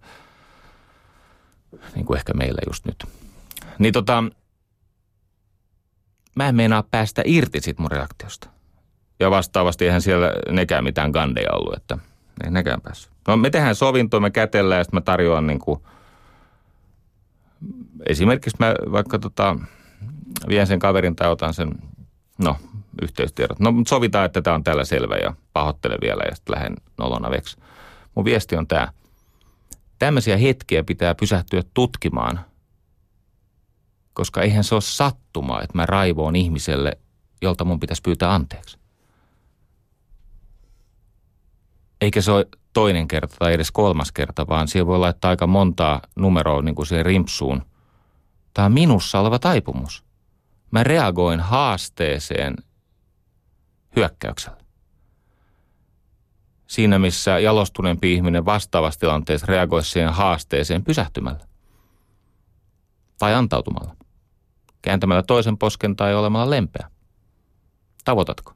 Niin 1.94 2.06
kuin 2.06 2.16
ehkä 2.16 2.34
meillä 2.34 2.60
just 2.66 2.86
nyt. 2.86 3.04
Niin 3.78 3.92
tota, 3.92 4.24
mä 6.36 6.48
en 6.48 6.54
meinaa 6.54 6.82
päästä 6.90 7.22
irti 7.24 7.60
siitä 7.60 7.82
mun 7.82 7.90
reaktiosta. 7.90 8.48
Ja 9.20 9.30
vastaavasti 9.30 9.84
eihän 9.84 10.02
siellä 10.02 10.32
nekään 10.50 10.84
mitään 10.84 11.10
gandeja 11.10 11.52
ollut, 11.52 11.76
että 11.76 11.98
ei 12.44 12.50
nekään 12.50 12.80
päässyt. 12.80 13.12
No 13.28 13.36
me 13.36 13.50
tehdään 13.50 13.74
sovintoa, 13.74 14.20
me 14.20 14.30
kätellään 14.30 14.78
ja 14.78 14.84
sitten 14.84 14.96
mä 14.96 15.00
tarjoan 15.00 15.46
niin 15.46 15.58
kuin, 15.58 15.80
esimerkiksi 18.06 18.56
mä 18.58 18.74
vaikka 18.92 19.18
tota, 19.18 19.56
vien 20.48 20.66
sen 20.66 20.78
kaverin 20.78 21.16
tai 21.16 21.30
otan 21.30 21.54
sen, 21.54 21.70
no 22.38 22.56
yhteystiedot. 23.02 23.58
No 23.60 23.72
sovitaan, 23.88 24.26
että 24.26 24.42
tämä 24.42 24.56
on 24.56 24.64
täällä 24.64 24.84
selvä 24.84 25.16
ja 25.16 25.34
pahoittele 25.52 25.96
vielä 26.02 26.22
ja 26.28 26.34
sitten 26.34 26.54
lähden 26.54 26.74
nolona 26.98 27.30
veksi. 27.30 27.56
Mun 28.14 28.24
viesti 28.24 28.56
on 28.56 28.66
tämä. 28.66 28.88
Tämmöisiä 29.98 30.36
hetkiä 30.36 30.84
pitää 30.84 31.14
pysähtyä 31.14 31.62
tutkimaan– 31.74 32.40
koska 34.12 34.42
eihän 34.42 34.64
se 34.64 34.74
ole 34.74 34.82
sattumaa, 34.82 35.62
että 35.62 35.78
mä 35.78 35.86
raivoon 35.86 36.36
ihmiselle, 36.36 36.98
jolta 37.42 37.64
mun 37.64 37.80
pitäisi 37.80 38.02
pyytää 38.02 38.34
anteeksi. 38.34 38.78
Eikä 42.00 42.20
se 42.20 42.32
ole 42.32 42.46
toinen 42.72 43.08
kerta 43.08 43.36
tai 43.38 43.52
edes 43.52 43.70
kolmas 43.70 44.12
kerta, 44.12 44.48
vaan 44.48 44.68
siihen 44.68 44.86
voi 44.86 44.98
laittaa 44.98 45.28
aika 45.28 45.46
montaa 45.46 46.00
numeroa 46.16 46.62
niin 46.62 46.74
kuin 46.74 46.86
siihen 46.86 47.06
rimpsuun. 47.06 47.62
Tämä 48.54 48.66
on 48.66 48.72
minussa 48.72 49.20
oleva 49.20 49.38
taipumus. 49.38 50.04
Mä 50.70 50.84
reagoin 50.84 51.40
haasteeseen 51.40 52.56
hyökkäyksellä. 53.96 54.56
Siinä, 56.66 56.98
missä 56.98 57.38
jalostuneempi 57.38 58.14
ihminen 58.14 58.44
vastaavassa 58.44 59.00
tilanteessa 59.00 59.46
reagoisi 59.46 59.90
siihen 59.90 60.12
haasteeseen 60.12 60.84
pysähtymällä 60.84 61.46
tai 63.18 63.34
antautumalla 63.34 63.96
kääntämällä 64.82 65.22
toisen 65.22 65.58
posken 65.58 65.96
tai 65.96 66.14
olemalla 66.14 66.50
lempeä. 66.50 66.90
Tavoitatko? 68.04 68.52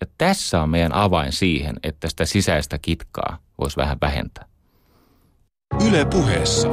Ja 0.00 0.06
tässä 0.18 0.62
on 0.62 0.70
meidän 0.70 0.92
avain 0.92 1.32
siihen, 1.32 1.76
että 1.82 2.08
sitä 2.08 2.24
sisäistä 2.24 2.78
kitkaa 2.78 3.38
voisi 3.58 3.76
vähän 3.76 3.98
vähentää. 4.00 4.44
Yle 5.86 6.04
puheessa. 6.04 6.68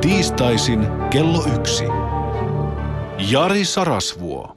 Tiistaisin 0.00 0.86
kello 1.10 1.46
yksi. 1.58 1.84
Jari 3.30 3.64
Sarasvuo. 3.64 4.56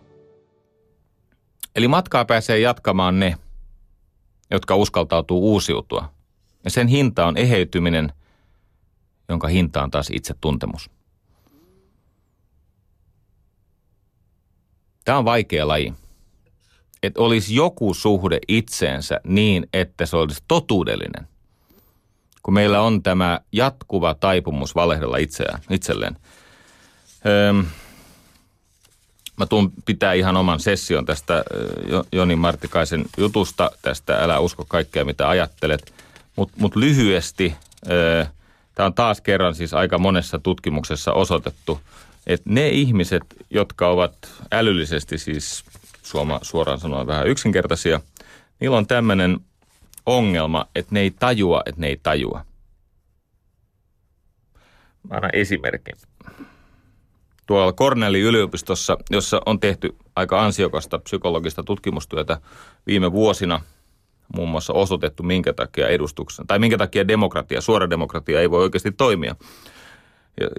Eli 1.76 1.88
matkaa 1.88 2.26
pääsee 2.26 2.60
jatkamaan 2.60 3.20
ne, 3.20 3.36
jotka 4.52 4.76
uskaltautuu 4.76 5.52
uusiutua. 5.52 6.12
Ja 6.64 6.70
sen 6.70 6.88
hinta 6.88 7.26
on 7.26 7.38
eheytyminen, 7.38 8.14
jonka 9.30 9.48
hinta 9.48 9.84
on 9.84 9.92
taas 9.92 10.10
itse 10.14 10.34
tuntemus. 10.42 10.90
Tämä 15.06 15.18
on 15.18 15.26
vaikea 15.26 15.68
laji. 15.68 15.94
Että 17.04 17.22
olisi 17.22 17.56
joku 17.56 17.94
suhde 17.94 18.40
itseensä 18.48 19.20
niin, 19.24 19.68
että 19.74 20.06
se 20.06 20.18
olisi 20.18 20.44
totuudellinen. 20.48 21.28
Kun 22.44 22.54
meillä 22.54 22.82
on 22.82 23.04
tämä 23.04 23.40
jatkuva 23.52 24.14
taipumus 24.14 24.76
valehdella 24.76 25.18
itseään, 25.18 25.62
itselleen. 25.70 26.18
Öö, 27.26 27.54
mä 29.38 29.46
tuun 29.46 29.74
pitää 29.86 30.14
ihan 30.14 30.38
oman 30.38 30.60
session 30.60 31.06
tästä 31.06 31.44
Joni 32.12 32.36
Martikaisen 32.36 33.06
jutusta, 33.18 33.72
tästä 33.82 34.18
älä 34.18 34.40
usko 34.40 34.66
kaikkea 34.68 35.06
mitä 35.06 35.30
ajattelet. 35.30 35.94
Mutta 36.36 36.56
mut 36.58 36.76
lyhyesti, 36.76 37.56
tämä 38.76 38.86
on 38.86 38.94
taas 38.94 39.22
kerran 39.22 39.56
siis 39.56 39.74
aika 39.74 39.98
monessa 39.98 40.40
tutkimuksessa 40.40 41.14
osoitettu– 41.14 41.80
että 42.28 42.50
ne 42.50 42.70
ihmiset, 42.70 43.24
jotka 43.50 43.88
ovat 43.88 44.14
älyllisesti 44.52 45.18
siis 45.18 45.64
suoma, 46.04 46.40
suoraan 46.42 46.80
sanoen 46.80 47.08
vähän 47.08 47.28
yksinkertaisia, 47.28 48.02
niillä 48.60 48.78
on 48.78 48.88
tämmöinen 48.88 49.40
ongelma, 50.06 50.66
että 50.76 50.94
ne 50.94 51.00
ei 51.00 51.12
tajua, 51.12 51.62
että 51.66 51.82
ne 51.82 51.88
ei 51.88 52.00
tajua. 52.04 52.46
Mä 55.10 55.16
annan 55.16 55.32
esimerkin. 55.34 55.96
Tuolla 57.48 57.74
Cornellin 57.74 58.24
yliopistossa, 58.24 58.98
jossa 59.10 59.42
on 59.46 59.60
tehty 59.60 59.96
aika 60.16 60.44
ansiokasta 60.46 61.00
psykologista 61.00 61.64
tutkimustyötä 61.64 62.38
viime 62.88 63.12
vuosina, 63.12 63.62
muun 64.36 64.50
muassa 64.50 64.74
osoitettu, 64.74 65.24
minkä 65.24 65.54
takia 65.54 65.88
edustuksen, 65.88 66.48
tai 66.48 66.60
minkä 66.60 66.78
takia 66.78 67.08
demokratia, 67.08 67.62
suora 67.62 67.90
demokratia 67.90 68.42
ei 68.42 68.52
voi 68.52 68.64
oikeasti 68.64 68.92
toimia– 68.92 69.36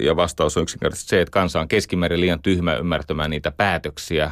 ja, 0.00 0.16
vastaus 0.16 0.56
on 0.56 0.62
yksinkertaisesti 0.62 1.10
se, 1.10 1.20
että 1.20 1.32
kansa 1.32 1.60
on 1.60 1.68
keskimäärin 1.68 2.20
liian 2.20 2.42
tyhmä 2.42 2.76
ymmärtämään 2.76 3.30
niitä 3.30 3.50
päätöksiä, 3.50 4.30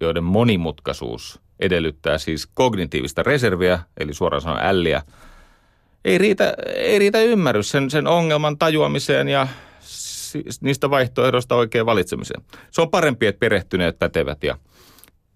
joiden 0.00 0.24
monimutkaisuus 0.24 1.40
edellyttää 1.60 2.18
siis 2.18 2.46
kognitiivista 2.46 3.22
reserviä, 3.22 3.78
eli 3.96 4.14
suoraan 4.14 4.42
sanoen 4.42 4.66
älliä. 4.66 5.02
Ei 6.04 6.18
riitä, 6.18 6.54
ei 6.74 6.98
riitä 6.98 7.20
ymmärrys 7.20 7.70
sen, 7.70 7.90
sen 7.90 8.06
ongelman 8.06 8.58
tajuamiseen 8.58 9.28
ja 9.28 9.46
niistä 10.60 10.90
vaihtoehdoista 10.90 11.54
oikein 11.54 11.86
valitsemiseen. 11.86 12.42
Se 12.70 12.82
on 12.82 12.90
parempi, 12.90 13.26
että 13.26 13.38
perehtyneet, 13.38 13.98
pätevät 13.98 14.44
ja 14.44 14.58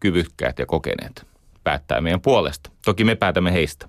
kyvykkäät 0.01 0.59
ja 0.59 0.67
kokeneet 0.67 1.27
päättää 1.65 2.01
meidän 2.01 2.21
puolesta. 2.21 2.71
Toki 2.85 3.05
me 3.05 3.15
päätämme 3.15 3.53
heistä. 3.53 3.89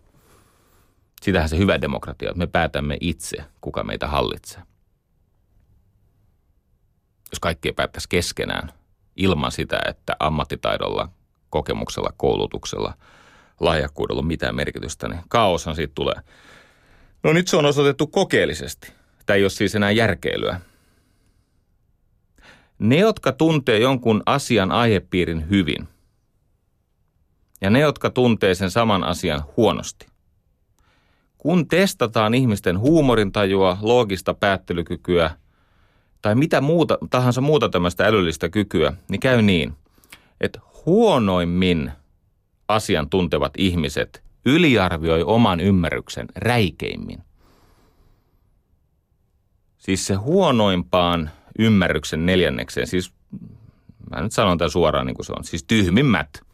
Sitähän 1.21 1.49
se 1.49 1.57
hyvä 1.57 1.81
demokratia, 1.81 2.29
että 2.29 2.39
me 2.39 2.47
päätämme 2.47 2.97
itse, 3.01 3.37
kuka 3.61 3.83
meitä 3.83 4.07
hallitsee. 4.07 4.61
Jos 7.31 7.39
kaikki 7.39 7.71
päättäisi 7.71 8.09
keskenään 8.09 8.71
ilman 9.15 9.51
sitä, 9.51 9.79
että 9.87 10.15
ammattitaidolla, 10.19 11.09
kokemuksella, 11.49 12.13
koulutuksella, 12.17 12.93
lahjakkuudella 13.59 14.19
on 14.19 14.27
mitään 14.27 14.55
merkitystä, 14.55 15.07
niin 15.07 15.21
kaoshan 15.29 15.75
siitä 15.75 15.91
tulee. 15.95 16.15
No 17.23 17.33
nyt 17.33 17.47
se 17.47 17.57
on 17.57 17.65
osoitettu 17.65 18.07
kokeellisesti. 18.07 18.93
Tämä 19.25 19.35
ei 19.37 19.43
ole 19.43 19.49
siis 19.49 19.75
enää 19.75 19.91
järkeilyä. 19.91 20.61
Ne, 22.79 22.97
jotka 22.97 23.31
tuntee 23.31 23.79
jonkun 23.79 24.23
asian 24.25 24.71
aihepiirin 24.71 25.49
hyvin, 25.49 25.87
ja 27.61 27.69
ne, 27.69 27.79
jotka 27.79 28.09
tuntee 28.09 28.55
sen 28.55 28.71
saman 28.71 29.03
asian 29.03 29.43
huonosti. 29.57 30.07
Kun 31.37 31.67
testataan 31.67 32.33
ihmisten 32.33 32.79
huumorintajua, 32.79 33.77
loogista 33.81 34.33
päättelykykyä 34.33 35.31
tai 36.21 36.35
mitä 36.35 36.61
muuta, 36.61 36.97
tahansa 37.09 37.41
muuta 37.41 37.69
tämmöistä 37.69 38.05
älyllistä 38.05 38.49
kykyä, 38.49 38.93
niin 39.07 39.19
käy 39.19 39.41
niin, 39.41 39.73
että 40.41 40.59
huonoimmin 40.85 41.91
asiantuntevat 42.67 43.53
ihmiset 43.57 44.23
yliarvioi 44.45 45.23
oman 45.23 45.59
ymmärryksen 45.59 46.27
räikeimmin. 46.35 47.19
Siis 49.77 50.07
se 50.07 50.13
huonoimpaan 50.13 51.29
ymmärryksen 51.59 52.25
neljännekseen, 52.25 52.87
siis 52.87 53.13
mä 54.09 54.21
nyt 54.21 54.31
sanon 54.31 54.57
tämän 54.57 54.71
suoraan 54.71 55.05
niin 55.05 55.15
kuin 55.15 55.25
se 55.25 55.33
on, 55.37 55.43
siis 55.43 55.63
tyhmimmät 55.63 56.47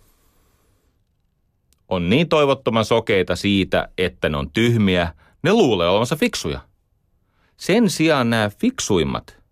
on 1.90 2.10
niin 2.10 2.30
toivottoman 2.30 2.86
sokeita 2.86 3.36
siitä, 3.36 3.90
että 3.98 4.30
ne 4.30 4.38
on 4.38 4.52
tyhmiä, 4.52 5.14
ne 5.44 5.54
luulee 5.54 5.90
olevansa 5.90 6.16
fiksuja. 6.16 6.60
Sen 7.58 7.90
sijaan 7.90 8.30
nämä 8.30 8.50
fiksuimmat, 8.60 9.43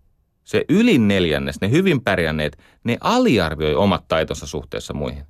se 0.44 0.66
ylin 0.70 1.08
neljännes, 1.08 1.62
ne 1.62 1.72
hyvin 1.72 2.02
pärjänneet, 2.02 2.58
ne 2.84 2.98
aliarvioi 3.02 3.76
omat 3.76 4.08
taitonsa 4.08 4.48
suhteessa 4.48 4.94
muihin. 4.94 5.26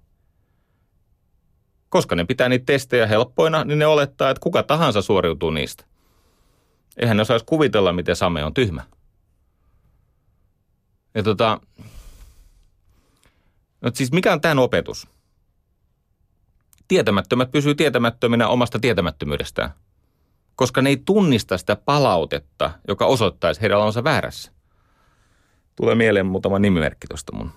Koska 1.89 2.15
ne 2.15 2.25
pitää 2.25 2.49
niitä 2.49 2.65
testejä 2.65 3.07
helppoina, 3.07 3.63
niin 3.63 3.79
ne 3.79 3.85
olettaa, 3.85 4.29
että 4.29 4.41
kuka 4.41 4.63
tahansa 4.63 5.01
suoriutuu 5.01 5.49
niistä. 5.49 5.83
Eihän 6.97 7.17
ne 7.17 7.21
osaisi 7.21 7.45
kuvitella, 7.45 7.93
miten 7.93 8.15
Same 8.15 8.45
on 8.45 8.53
tyhmä. 8.53 8.83
Ja 11.15 11.23
tota, 11.23 11.61
no 13.81 13.91
siis 13.93 14.11
mikä 14.11 14.33
on 14.33 14.41
tämän 14.41 14.59
opetus? 14.59 15.07
Tietämättömät 16.87 17.51
pysyy 17.51 17.75
tietämättöminä 17.75 18.47
omasta 18.47 18.79
tietämättömyydestään, 18.79 19.71
koska 20.55 20.81
ne 20.81 20.89
ei 20.89 21.01
tunnista 21.05 21.57
sitä 21.57 21.75
palautetta, 21.75 22.71
joka 22.87 23.05
osoittaisi 23.05 23.61
heidän 23.61 23.77
olonsa 23.77 24.03
väärässä. 24.03 24.51
Tulee 25.81 25.95
mieleen 25.95 26.25
muutama 26.25 26.59
nimimerkki 26.59 27.07
tuosta 27.07 27.35
mun 27.35 27.51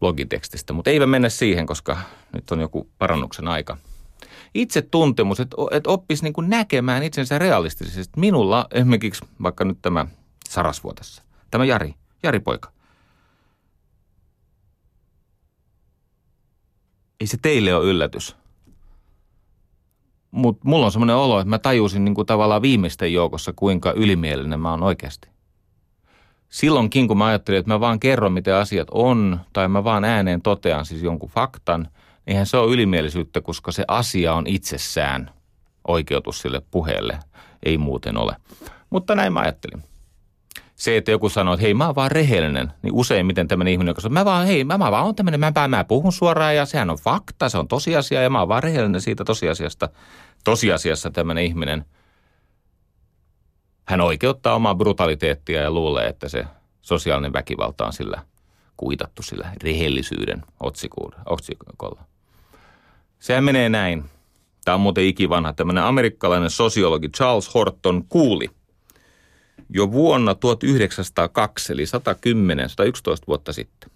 blogitekstistä, 0.00 0.72
mutta 0.72 0.90
eivät 0.90 1.10
mennä 1.10 1.28
siihen, 1.28 1.66
koska 1.66 1.98
nyt 2.32 2.50
on 2.50 2.60
joku 2.60 2.90
parannuksen 2.98 3.48
aika. 3.48 3.76
Itse 4.54 4.82
tuntemus, 4.82 5.40
että 5.40 5.56
et 5.70 5.86
oppisi 5.86 6.24
niin 6.24 6.50
näkemään 6.50 7.02
itsensä 7.02 7.38
realistisesti. 7.38 8.20
Minulla 8.20 8.66
esimerkiksi 8.70 9.24
vaikka 9.42 9.64
nyt 9.64 9.78
tämä 9.82 10.06
Sarasvuotessa, 10.48 11.22
tämä 11.50 11.64
Jari, 11.64 11.94
Jari 12.22 12.40
poika. 12.40 12.72
Ei 17.20 17.26
se 17.26 17.36
teille 17.42 17.74
ole 17.74 17.84
yllätys. 17.84 18.36
Mutta 20.30 20.68
mulla 20.68 20.86
on 20.86 20.92
semmoinen 20.92 21.16
olo, 21.16 21.40
että 21.40 21.50
mä 21.50 21.58
tajusin 21.58 22.04
niin 22.04 22.26
tavallaan 22.26 22.62
viimeisten 22.62 23.12
joukossa, 23.12 23.52
kuinka 23.56 23.92
ylimielinen 23.92 24.60
mä 24.60 24.70
oon 24.70 24.82
oikeasti 24.82 25.35
silloinkin, 26.48 27.08
kun 27.08 27.18
mä 27.18 27.26
ajattelin, 27.26 27.58
että 27.58 27.72
mä 27.72 27.80
vaan 27.80 28.00
kerron, 28.00 28.32
miten 28.32 28.54
asiat 28.54 28.88
on, 28.90 29.40
tai 29.52 29.68
mä 29.68 29.84
vaan 29.84 30.04
ääneen 30.04 30.42
totean 30.42 30.84
siis 30.84 31.02
jonkun 31.02 31.30
faktan, 31.30 31.80
niin 31.80 31.90
eihän 32.26 32.46
se 32.46 32.56
ole 32.56 32.72
ylimielisyyttä, 32.72 33.40
koska 33.40 33.72
se 33.72 33.84
asia 33.88 34.34
on 34.34 34.46
itsessään 34.46 35.30
oikeutus 35.88 36.38
sille 36.38 36.62
puheelle. 36.70 37.18
Ei 37.62 37.78
muuten 37.78 38.16
ole. 38.16 38.36
Mutta 38.90 39.14
näin 39.14 39.32
mä 39.32 39.40
ajattelin. 39.40 39.82
Se, 40.74 40.96
että 40.96 41.10
joku 41.10 41.28
sanoo, 41.28 41.54
että 41.54 41.62
hei, 41.62 41.74
mä 41.74 41.86
oon 41.86 41.94
vaan 41.94 42.10
rehellinen, 42.10 42.72
niin 42.82 42.94
useimmiten 42.94 43.48
tämmöinen 43.48 43.72
ihminen, 43.72 43.90
joka 43.90 44.00
sanoo, 44.00 44.14
mä 44.14 44.24
vaan, 44.24 44.46
hei, 44.46 44.64
mä, 44.64 44.78
mä 44.78 44.90
vaan 44.90 45.04
oon 45.04 45.14
tämmöinen, 45.14 45.40
mä, 45.40 45.52
mä 45.68 45.84
puhun 45.84 46.12
suoraan 46.12 46.56
ja 46.56 46.66
sehän 46.66 46.90
on 46.90 46.98
fakta, 46.98 47.48
se 47.48 47.58
on 47.58 47.68
tosiasia 47.68 48.22
ja 48.22 48.30
mä 48.30 48.38
oon 48.38 48.48
vaan 48.48 48.62
rehellinen 48.62 49.00
siitä 49.00 49.24
tosiasiasta. 49.24 49.88
Tosiasiassa 50.44 51.10
tämmöinen 51.10 51.44
ihminen– 51.44 51.84
hän 53.86 54.00
oikeuttaa 54.00 54.54
omaa 54.54 54.74
brutaliteettia 54.74 55.62
ja 55.62 55.70
luulee, 55.70 56.06
että 56.06 56.28
se 56.28 56.44
sosiaalinen 56.82 57.32
väkivalta 57.32 57.86
on 57.86 57.92
sillä 57.92 58.22
kuitattu 58.76 59.22
sillä 59.22 59.52
rehellisyyden 59.62 60.42
otsikolla. 60.60 62.04
Sehän 63.18 63.44
menee 63.44 63.68
näin. 63.68 64.04
Tämä 64.64 64.74
on 64.74 64.80
muuten 64.80 65.04
ikivanha. 65.04 65.52
Tämmöinen 65.52 65.84
amerikkalainen 65.84 66.50
sosiologi 66.50 67.08
Charles 67.08 67.54
Horton 67.54 68.04
kuuli 68.08 68.50
jo 69.70 69.92
vuonna 69.92 70.34
1902, 70.34 71.72
eli 71.72 71.86
110, 71.86 72.68
111 72.68 73.26
vuotta 73.26 73.52
sitten. 73.52 73.90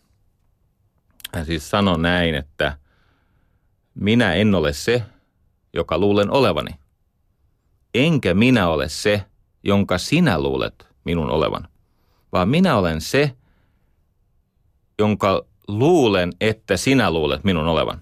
Hän 1.35 1.47
siis 1.47 1.71
sanoi 1.71 1.99
näin, 1.99 2.35
että 2.35 2.77
minä 3.95 4.35
en 4.35 4.55
ole 4.55 4.73
se, 4.73 5.03
joka 5.73 5.99
luulen 5.99 6.31
olevani. 6.31 6.71
Enkä 7.95 8.35
minä 8.35 8.69
ole 8.69 8.89
se, 8.89 9.25
jonka 9.63 9.99
sinä 9.99 10.41
luulet 10.41 10.87
minun 11.05 11.31
olevan, 11.31 11.69
vaan 12.33 12.49
minä 12.49 12.77
olen 12.77 13.01
se, 13.01 13.37
jonka 14.99 15.45
luulen, 15.69 16.33
että 16.41 16.77
sinä 16.77 17.11
luulet 17.11 17.45
minun 17.45 17.67
olevan. 17.67 18.01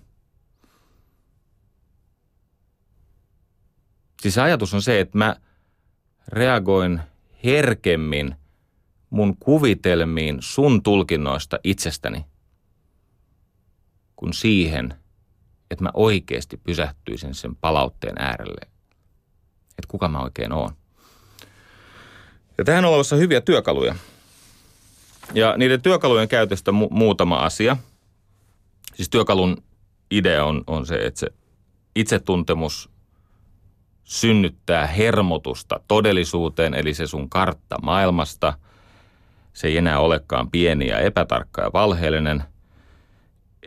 Siis 4.23 4.39
ajatus 4.39 4.75
on 4.75 4.83
se, 4.83 5.01
että 5.01 5.19
mä 5.19 5.37
reagoin 6.29 7.01
herkemmin 7.45 8.35
mun 9.11 9.37
kuvitelmiin 9.37 10.37
sun 10.41 10.83
tulkinnoista 10.83 11.59
itsestäni 11.65 12.25
kuin 14.17 14.33
siihen, 14.33 14.95
että 15.71 15.85
mä 15.85 15.91
oikeasti 15.95 16.57
pysähtyisin 16.57 17.35
sen 17.35 17.57
palautteen 17.57 18.15
äärelle, 18.19 18.61
että 19.69 19.89
kuka 19.89 20.09
mä 20.09 20.21
oikein 20.21 20.53
oon. 20.53 20.71
Ja 22.59 22.65
tähän 22.65 22.85
on 22.85 22.91
olemassa 22.91 23.17
hyviä 23.17 23.41
työkaluja. 23.41 23.95
Ja 25.35 25.55
niiden 25.57 25.83
työkalujen 25.83 26.29
käytöstä 26.29 26.71
mu- 26.71 26.89
muutama 26.91 27.37
asia. 27.37 27.77
Siis 28.95 29.11
työkalun 29.11 29.63
idea 30.11 30.45
on, 30.45 30.65
on 30.67 30.87
se, 30.87 30.95
että 30.95 31.21
se 31.21 31.27
itsetuntemus 31.97 32.91
synnyttää 34.05 34.87
hermotusta 34.87 35.81
todellisuuteen, 35.89 36.75
eli 36.75 36.95
se 36.95 37.07
sun 37.07 37.31
kartta 37.31 37.77
maailmasta. 37.83 38.55
Se 39.53 39.69
ei 39.69 39.77
enää 39.77 40.01
olekaan 40.01 40.51
pieni 40.51 40.87
ja 40.87 40.99
epätarkka 40.99 41.63
ja 41.63 41.71
valheellinen, 41.73 42.43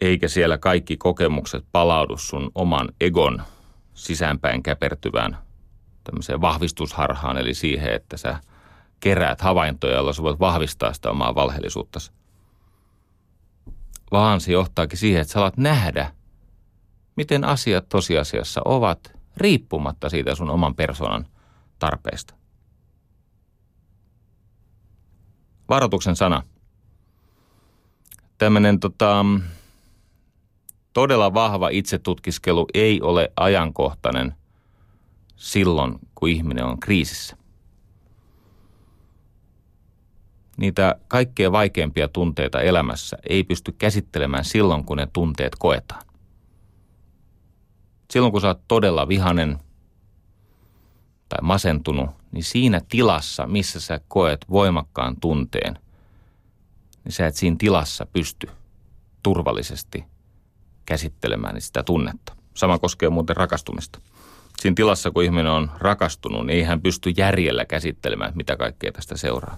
eikä 0.01 0.27
siellä 0.27 0.57
kaikki 0.57 0.97
kokemukset 0.97 1.65
palaudu 1.71 2.17
sun 2.17 2.51
oman 2.55 2.89
egon 3.01 3.41
sisäänpäin 3.93 4.63
käpertyvään 4.63 5.37
tämmöiseen 6.03 6.41
vahvistusharhaan, 6.41 7.37
eli 7.37 7.53
siihen, 7.53 7.93
että 7.93 8.17
sä– 8.17 8.37
keräät 9.01 9.41
havaintoja, 9.41 9.93
joilla 9.93 10.13
sä 10.13 10.23
voit 10.23 10.39
vahvistaa 10.39 10.93
sitä 10.93 11.11
omaa 11.11 11.35
valheellisuuttasi. 11.35 12.11
Vaan 14.11 14.41
se 14.41 14.51
johtaakin 14.51 14.99
siihen, 14.99 15.21
että 15.21 15.33
sä 15.33 15.39
alat 15.39 15.57
nähdä, 15.57 16.11
miten 17.15 17.43
asiat 17.43 17.89
tosiasiassa 17.89 18.61
ovat, 18.65 19.13
riippumatta 19.37 20.09
siitä 20.09 20.35
sun 20.35 20.49
oman 20.49 20.75
persoonan 20.75 21.27
tarpeesta. 21.79 22.33
Varoituksen 25.69 26.15
sana. 26.15 26.43
Tämmöinen 28.37 28.79
tota, 28.79 29.25
todella 30.93 31.33
vahva 31.33 31.69
itsetutkiskelu 31.69 32.67
ei 32.73 33.01
ole 33.01 33.31
ajankohtainen 33.35 34.35
silloin, 35.35 35.99
kun 36.15 36.29
ihminen 36.29 36.65
on 36.65 36.79
kriisissä 36.79 37.40
niitä 40.61 40.95
kaikkein 41.07 41.51
vaikeimpia 41.51 42.07
tunteita 42.07 42.61
elämässä 42.61 43.17
ei 43.29 43.43
pysty 43.43 43.71
käsittelemään 43.71 44.45
silloin, 44.45 44.83
kun 44.83 44.97
ne 44.97 45.07
tunteet 45.13 45.55
koetaan. 45.59 46.01
Silloin, 48.11 48.31
kun 48.31 48.41
sä 48.41 48.47
oot 48.47 48.61
todella 48.67 49.07
vihanen 49.07 49.57
tai 51.29 51.39
masentunut, 51.41 52.09
niin 52.31 52.43
siinä 52.43 52.81
tilassa, 52.89 53.47
missä 53.47 53.79
sä 53.79 53.99
koet 54.07 54.45
voimakkaan 54.49 55.15
tunteen, 55.21 55.79
niin 57.03 57.11
sä 57.11 57.27
et 57.27 57.35
siinä 57.35 57.55
tilassa 57.59 58.05
pysty 58.05 58.49
turvallisesti 59.23 60.03
käsittelemään 60.85 61.61
sitä 61.61 61.83
tunnetta. 61.83 62.35
Sama 62.53 62.79
koskee 62.79 63.09
muuten 63.09 63.37
rakastumista. 63.37 63.99
siinä 64.61 64.75
tilassa, 64.75 65.11
kun 65.11 65.23
ihminen 65.23 65.51
on 65.51 65.71
rakastunut, 65.79 66.45
niin 66.45 66.57
ei 66.57 66.63
hän 66.63 66.81
pysty 66.81 67.09
järjellä 67.09 67.65
käsittelemään, 67.65 68.33
mitä 68.35 68.57
kaikkea 68.57 68.91
tästä 68.91 69.17
seuraa. 69.17 69.57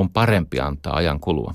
On 0.00 0.10
parempi 0.10 0.60
antaa 0.60 0.96
ajan 0.96 1.20
kulua. 1.20 1.54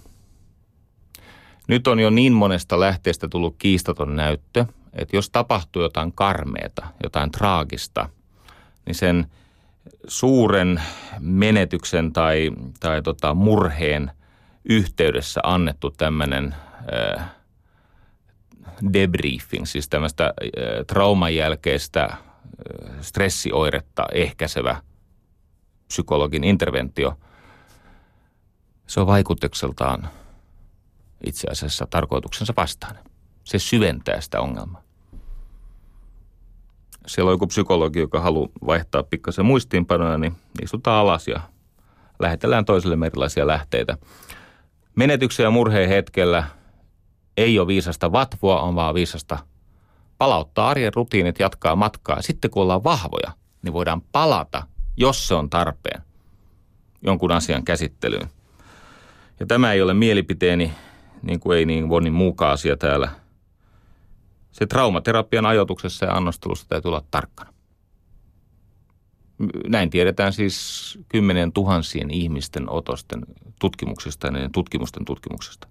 Nyt 1.67 1.87
on 1.87 1.99
jo 1.99 2.09
niin 2.09 2.33
monesta 2.33 2.79
lähteestä 2.79 3.27
tullut 3.27 3.55
kiistaton 3.57 4.15
näyttö, 4.15 4.65
että 4.93 5.15
jos 5.15 5.29
tapahtuu 5.29 5.81
jotain 5.81 6.11
karmeeta, 6.11 6.87
jotain 7.03 7.31
traagista, 7.31 8.09
niin 8.85 8.95
sen 8.95 9.27
suuren 10.07 10.81
menetyksen 11.19 12.13
tai, 12.13 12.51
tai 12.79 13.01
tota 13.01 13.33
murheen 13.33 14.11
yhteydessä 14.65 15.41
annettu 15.43 15.91
tämmöinen 15.91 16.55
äh, 17.17 17.29
debriefing, 18.93 19.65
siis 19.65 19.89
tämmöistä 19.89 20.25
äh, 20.25 20.33
trauman 20.87 21.35
jälkeistä 21.35 22.03
äh, 22.03 22.19
stressioiretta 23.01 24.05
ehkäisevä 24.13 24.81
psykologin 25.87 26.43
interventio, 26.43 27.17
se 28.87 28.99
on 28.99 29.07
vaikutukseltaan 29.07 30.09
itse 31.25 31.47
asiassa 31.51 31.87
tarkoituksensa 31.89 32.53
vastainen. 32.57 33.03
Se 33.43 33.59
syventää 33.59 34.21
sitä 34.21 34.41
ongelmaa. 34.41 34.81
Siellä 37.07 37.29
on 37.29 37.33
joku 37.33 37.47
psykologi, 37.47 37.99
joka 37.99 38.21
haluaa 38.21 38.49
vaihtaa 38.65 39.03
pikkasen 39.03 39.45
muistiinpanoja, 39.45 40.17
niin 40.17 40.35
istutaan 40.61 41.01
alas 41.01 41.27
ja 41.27 41.39
lähetellään 42.19 42.65
toiselle 42.65 43.05
erilaisia 43.05 43.47
lähteitä. 43.47 43.97
Menetyksen 44.95 45.43
ja 45.43 45.51
murheen 45.51 45.89
hetkellä 45.89 46.43
ei 47.37 47.59
ole 47.59 47.67
viisasta 47.67 48.11
vatvoa, 48.11 48.61
on 48.61 48.75
vaan 48.75 48.95
viisasta 48.95 49.37
palauttaa 50.17 50.69
arjen 50.69 50.93
rutiinit, 50.93 51.39
jatkaa 51.39 51.75
matkaa. 51.75 52.21
Sitten 52.21 52.51
kun 52.51 52.63
ollaan 52.63 52.83
vahvoja, 52.83 53.31
niin 53.61 53.73
voidaan 53.73 54.01
palata, 54.01 54.67
jos 54.97 55.27
se 55.27 55.35
on 55.35 55.49
tarpeen, 55.49 56.01
jonkun 57.01 57.31
asian 57.31 57.63
käsittelyyn. 57.63 58.29
Ja 59.39 59.45
tämä 59.45 59.73
ei 59.73 59.81
ole 59.81 59.93
mielipiteeni, 59.93 60.71
niin 61.21 61.39
kuin 61.39 61.57
ei 61.57 61.65
niin 61.65 61.87
moni 61.87 62.09
muukaan 62.09 62.53
asia 62.53 62.77
täällä. 62.77 63.09
Se 64.51 64.65
traumaterapian 64.65 65.45
ajoituksessa 65.45 66.05
ja 66.05 66.13
annostelussa 66.13 66.65
täytyy 66.69 66.89
olla 66.89 67.03
tarkkana. 67.11 67.53
Näin 69.67 69.89
tiedetään 69.89 70.33
siis 70.33 70.99
kymmenen 71.09 71.51
tuhansien 71.51 72.11
ihmisten 72.11 72.69
otosten 72.69 73.25
tutkimuksista 73.59 74.27
ja 74.27 74.49
tutkimusten 74.53 75.05
tutkimuksesta. 75.05 75.67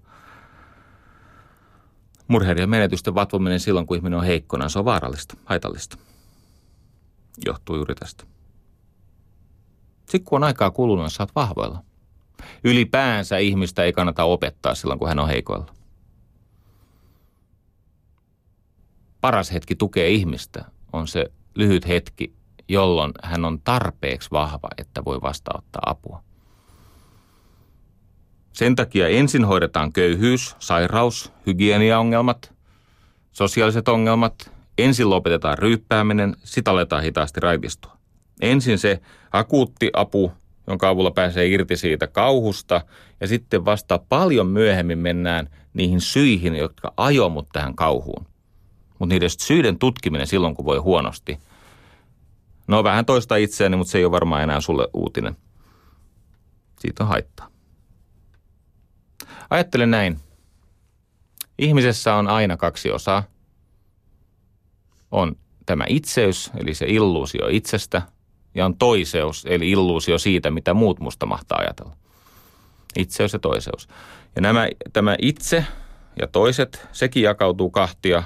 Murheiden 2.28 2.70
menetysten 2.70 3.14
vatvominen 3.14 3.60
silloin, 3.60 3.86
kun 3.86 3.96
ihminen 3.96 4.18
on 4.18 4.24
heikkona, 4.24 4.68
se 4.68 4.78
on 4.78 4.84
vaarallista, 4.84 5.36
haitallista. 5.44 5.98
Johtuu 7.46 7.76
juuri 7.76 7.94
tästä. 7.94 8.24
Sitten 9.98 10.24
kun 10.24 10.36
on 10.36 10.44
aikaa 10.44 10.70
kulunut, 10.70 11.12
sä 11.12 11.22
oot 11.22 11.34
vahvoilla. 11.34 11.82
Ylipäänsä 12.64 13.38
ihmistä 13.38 13.82
ei 13.82 13.92
kannata 13.92 14.24
opettaa 14.24 14.74
silloin, 14.74 14.98
kun 14.98 15.08
hän 15.08 15.18
on 15.18 15.28
heikoilla. 15.28 15.74
Paras 19.20 19.52
hetki 19.52 19.76
tukea 19.76 20.08
ihmistä 20.08 20.64
on 20.92 21.08
se 21.08 21.26
lyhyt 21.54 21.88
hetki, 21.88 22.32
jolloin 22.68 23.12
hän 23.22 23.44
on 23.44 23.60
tarpeeksi 23.60 24.30
vahva, 24.30 24.68
että 24.78 25.04
voi 25.04 25.22
vastaanottaa 25.22 25.82
apua. 25.86 26.22
Sen 28.52 28.76
takia 28.76 29.08
ensin 29.08 29.44
hoidetaan 29.44 29.92
köyhyys, 29.92 30.56
sairaus, 30.58 31.32
hygieniaongelmat, 31.46 32.54
sosiaaliset 33.32 33.88
ongelmat. 33.88 34.50
Ensin 34.78 35.10
lopetetaan 35.10 35.58
ryyppääminen, 35.58 36.36
sitä 36.44 36.70
aletaan 36.70 37.02
hitaasti 37.02 37.40
raitistua. 37.40 37.96
Ensin 38.40 38.78
se 38.78 39.00
akuutti 39.32 39.90
apu, 39.92 40.32
jonka 40.66 40.88
avulla 40.88 41.10
pääsee 41.10 41.46
irti 41.46 41.76
siitä 41.76 42.06
kauhusta, 42.06 42.80
ja 43.20 43.26
sitten 43.26 43.64
vasta 43.64 43.98
paljon 44.08 44.46
myöhemmin 44.46 44.98
mennään 44.98 45.48
niihin 45.74 46.00
syihin, 46.00 46.56
jotka 46.56 46.92
ajoi 46.96 47.30
mut 47.30 47.48
tähän 47.52 47.74
kauhuun. 47.74 48.26
Mutta 48.98 49.14
niiden 49.14 49.30
syiden 49.30 49.78
tutkiminen 49.78 50.26
silloin, 50.26 50.54
kun 50.54 50.64
voi 50.64 50.78
huonosti. 50.78 51.38
No 52.66 52.84
vähän 52.84 53.04
toista 53.04 53.36
itseäni, 53.36 53.76
mutta 53.76 53.90
se 53.90 53.98
ei 53.98 54.04
ole 54.04 54.12
varmaan 54.12 54.42
enää 54.42 54.60
sulle 54.60 54.88
uutinen. 54.94 55.36
Siitä 56.80 57.04
on 57.04 57.08
haittaa. 57.08 57.48
Ajattelen 59.50 59.90
näin. 59.90 60.20
Ihmisessä 61.58 62.14
on 62.14 62.28
aina 62.28 62.56
kaksi 62.56 62.90
osaa. 62.90 63.22
On 65.10 65.36
tämä 65.66 65.84
itseys, 65.88 66.50
eli 66.56 66.74
se 66.74 66.86
illuusio 66.88 67.48
itsestä, 67.48 68.02
ja 68.54 68.64
on 68.66 68.76
toiseus, 68.76 69.46
eli 69.48 69.70
illuusio 69.70 70.18
siitä, 70.18 70.50
mitä 70.50 70.74
muut 70.74 71.00
musta 71.00 71.26
mahtaa 71.26 71.58
ajatella. 71.58 71.96
Itseys 72.98 73.32
ja 73.32 73.38
toiseus. 73.38 73.88
Ja 74.36 74.42
nämä, 74.42 74.68
tämä 74.92 75.16
itse 75.22 75.66
ja 76.20 76.26
toiset, 76.26 76.88
sekin 76.92 77.22
jakautuu 77.22 77.70
kahtia. 77.70 78.22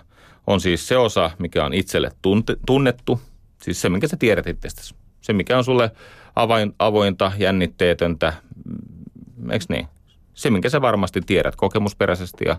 On 0.47 0.61
siis 0.61 0.89
se 0.89 0.97
osa, 0.97 1.31
mikä 1.39 1.65
on 1.65 1.75
itselle 1.75 2.11
tunte, 2.23 2.57
tunnettu, 2.67 3.21
siis 3.63 3.81
se, 3.81 3.89
minkä 3.89 4.09
sä 4.09 4.17
tiedät 4.17 4.47
itsestäsi. 4.47 4.95
Se, 5.21 5.33
mikä 5.33 5.59
on 5.59 5.65
sulle 5.65 5.91
avoin, 6.37 6.75
avointa, 6.79 7.33
jännitteetöntä, 7.39 8.33
mm, 8.65 9.51
eikö 9.51 9.65
niin? 9.69 9.89
Se, 10.35 10.51
minkä 10.51 10.69
sä 10.69 10.81
varmasti 10.81 11.21
tiedät 11.21 11.57
kokemusperäisesti 11.57 12.45
ja 12.45 12.57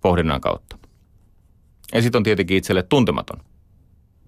pohdinnan 0.00 0.40
kautta. 0.40 0.78
Ja 1.94 2.02
sitten 2.02 2.18
on 2.18 2.22
tietenkin 2.22 2.56
itselle 2.56 2.82
tuntematon. 2.82 3.40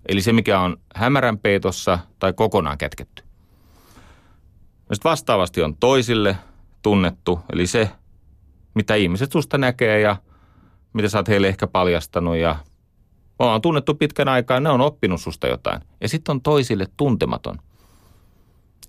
Eli 0.08 0.22
se, 0.22 0.32
mikä 0.32 0.60
on 0.60 0.76
hämärän 0.94 1.38
peitossa 1.38 1.98
tai 2.18 2.32
kokonaan 2.32 2.78
kätketty. 2.78 3.22
Ja 4.88 4.96
sitten 4.96 5.10
vastaavasti 5.10 5.62
on 5.62 5.76
toisille 5.76 6.36
tunnettu, 6.82 7.40
eli 7.52 7.66
se, 7.66 7.90
mitä 8.74 8.94
ihmiset 8.94 9.32
susta 9.32 9.58
näkee 9.58 10.00
ja 10.00 10.16
mitä 10.92 11.08
sä 11.08 11.18
oot 11.18 11.28
heille 11.28 11.48
ehkä 11.48 11.66
paljastanut 11.66 12.36
ja 12.36 12.56
on 13.38 13.62
tunnettu 13.62 13.94
pitkän 13.94 14.28
aikaa, 14.28 14.60
ne 14.60 14.68
on 14.68 14.80
oppinut 14.80 15.20
susta 15.20 15.46
jotain. 15.46 15.80
Ja 16.00 16.08
sitten 16.08 16.32
on 16.32 16.40
toisille 16.40 16.86
tuntematon. 16.96 17.58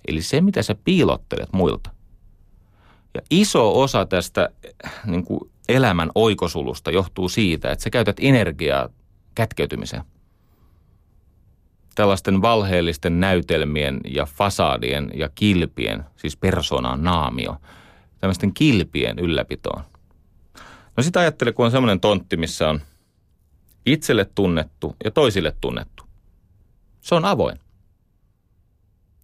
Eli 0.08 0.22
se, 0.22 0.40
mitä 0.40 0.62
sä 0.62 0.74
piilottelet 0.84 1.52
muilta. 1.52 1.90
Ja 3.14 3.20
iso 3.30 3.80
osa 3.80 4.06
tästä 4.06 4.48
niin 5.06 5.24
kuin 5.24 5.50
elämän 5.68 6.10
oikosulusta 6.14 6.90
johtuu 6.90 7.28
siitä, 7.28 7.70
että 7.70 7.82
sä 7.82 7.90
käytät 7.90 8.16
energiaa 8.20 8.88
kätkeytymiseen 9.34 10.02
tällaisten 11.94 12.42
valheellisten 12.42 13.20
näytelmien 13.20 14.00
ja 14.08 14.26
fasadien 14.26 15.10
ja 15.14 15.28
kilpien, 15.34 16.04
siis 16.16 16.36
persoonaan 16.36 17.04
naamio, 17.04 17.56
tämmöisten 18.18 18.54
kilpien 18.54 19.18
ylläpitoon. 19.18 19.82
No 20.96 21.02
sitä 21.02 21.20
ajattele, 21.20 21.52
kun 21.52 21.64
on 21.64 21.70
semmoinen 21.70 22.00
tontti, 22.00 22.36
missä 22.36 22.68
on 22.68 22.80
itselle 23.86 24.26
tunnettu 24.34 24.96
ja 25.04 25.10
toisille 25.10 25.56
tunnettu. 25.60 26.04
Se 27.00 27.14
on 27.14 27.24
avoin. 27.24 27.58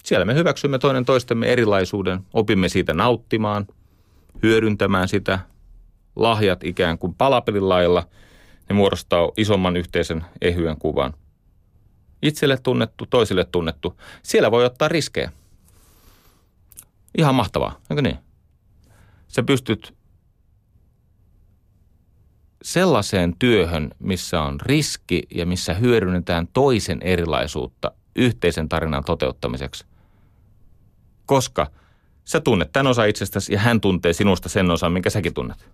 Siellä 0.05 0.25
me 0.25 0.35
hyväksymme 0.35 0.79
toinen 0.79 1.05
toistemme 1.05 1.47
erilaisuuden, 1.47 2.21
opimme 2.33 2.69
siitä 2.69 2.95
nauttimaan, 2.95 3.67
hyödyntämään 4.43 5.09
sitä, 5.09 5.39
lahjat 6.17 6.65
ikään 6.65 6.99
kuin 6.99 7.15
palapelin 7.15 7.69
lailla, 7.69 8.09
ne 8.69 8.75
muodostaa 8.75 9.29
isomman 9.37 9.77
yhteisen 9.77 10.25
ehyen 10.41 10.77
kuvan– 10.79 11.15
Itselle 12.23 12.59
tunnettu, 12.63 13.07
toisille 13.07 13.45
tunnettu. 13.45 14.01
Siellä 14.23 14.51
voi 14.51 14.65
ottaa 14.65 14.89
riskejä. 14.89 15.33
Ihan 17.19 17.35
mahtavaa, 17.35 17.81
eikö 17.91 18.03
niin? 18.03 18.19
Sä 19.29 19.43
pystyt 19.43 19.95
sellaiseen 22.63 23.35
työhön, 23.39 23.91
missä 23.99 24.43
on 24.43 24.61
riski 24.61 25.23
ja 25.35 25.47
missä 25.47 25.75
hyödynnetään 25.75 26.49
toisen 26.53 26.99
erilaisuutta 27.03 27.93
yhteisen 28.17 28.69
tarinan 28.69 29.05
toteuttamiseksi. 29.05 29.85
Koska 31.27 31.71
sä 32.25 32.41
tunnet 32.41 32.73
tämän 32.73 32.87
osa 32.87 33.05
itsestäsi 33.05 33.53
ja 33.53 33.59
hän 33.59 33.81
tuntee 33.81 34.13
sinusta 34.13 34.49
sen 34.49 34.71
osan, 34.71 34.93
minkä 34.93 35.11
säkin 35.11 35.35
tunnet. 35.35 35.69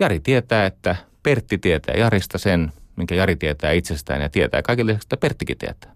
Jari 0.00 0.20
tietää, 0.20 0.66
että 0.66 0.96
Pertti 1.22 1.58
tietää 1.58 1.94
Jarista 1.94 2.38
sen, 2.38 2.72
minkä 2.98 3.14
Jari 3.14 3.36
tietää 3.36 3.72
itsestään 3.72 4.20
ja 4.20 4.28
tietää 4.28 4.62
kaikille 4.62 4.90
lisäksi, 4.90 5.06
että 5.06 5.16
Perttikin 5.16 5.58
tietää. 5.58 5.94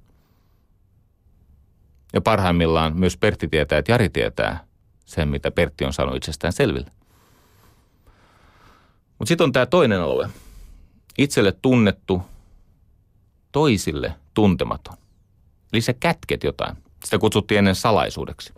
Ja 2.13 2.21
parhaimmillaan 2.21 2.97
myös 2.97 3.17
Pertti 3.17 3.49
tietää, 3.49 3.79
että 3.79 3.93
Jari 3.93 4.09
tietää 4.09 4.65
sen, 5.07 5.29
mitä 5.29 5.51
Pertti 5.51 5.85
on 5.85 5.93
saanut 5.93 6.17
itsestään 6.17 6.53
selville. 6.53 6.91
Mutta 9.19 9.29
sitten 9.29 9.45
on 9.45 9.53
tämä 9.53 9.67
toinen 9.67 10.01
alue. 10.01 10.29
Itselle 11.19 11.53
tunnettu, 11.53 12.23
toisille 13.53 14.15
tuntematon. 14.35 14.97
Eli 15.73 15.81
sä 15.81 15.93
kätket 15.93 16.45
jotain. 16.45 16.77
Sitä 17.05 17.19
kutsuttiin 17.19 17.59
ennen 17.59 17.75
salaisuudeksi. 17.75 18.53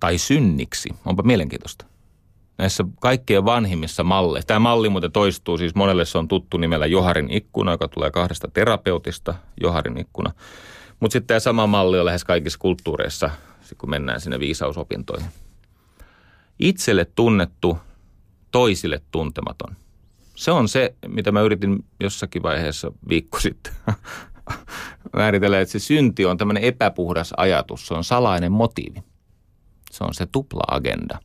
Tai 0.00 0.18
synniksi. 0.18 0.88
Onpa 1.04 1.22
mielenkiintoista. 1.22 1.91
Näissä 2.58 2.84
kaikkein 3.00 3.44
vanhimmissa 3.44 4.04
malleissa. 4.04 4.46
Tämä 4.46 4.58
malli 4.58 4.88
muuten 4.88 5.12
toistuu, 5.12 5.58
siis 5.58 5.74
monelle 5.74 6.04
se 6.04 6.18
on 6.18 6.28
tuttu 6.28 6.56
nimellä 6.56 6.86
Joharin 6.86 7.30
ikkuna, 7.30 7.72
joka 7.72 7.88
tulee 7.88 8.10
kahdesta 8.10 8.48
terapeutista, 8.54 9.34
Joharin 9.60 9.98
ikkuna. 9.98 10.32
Mutta 11.00 11.12
sitten 11.12 11.26
tämä 11.26 11.40
sama 11.40 11.66
malli 11.66 11.98
on 11.98 12.04
lähes 12.04 12.24
kaikissa 12.24 12.58
kulttuureissa, 12.58 13.30
kun 13.78 13.90
mennään 13.90 14.20
sinne 14.20 14.40
viisausopintoihin. 14.40 15.28
Itselle 16.58 17.04
tunnettu, 17.14 17.78
toisille 18.50 19.02
tuntematon. 19.10 19.76
Se 20.36 20.50
on 20.50 20.68
se, 20.68 20.94
mitä 21.06 21.32
mä 21.32 21.40
yritin 21.40 21.84
jossakin 22.00 22.42
vaiheessa 22.42 22.92
viikko 23.08 23.40
sitten 23.40 23.72
määritellä, 25.16 25.60
että 25.60 25.72
se 25.72 25.78
synti 25.78 26.26
on 26.26 26.38
tämmöinen 26.38 26.62
epäpuhdas 26.62 27.34
ajatus. 27.36 27.86
Se 27.86 27.94
on 27.94 28.04
salainen 28.04 28.52
motiivi. 28.52 29.02
Se 29.90 30.04
on 30.04 30.14
se 30.14 30.26
tupla-agenda. 30.26 31.18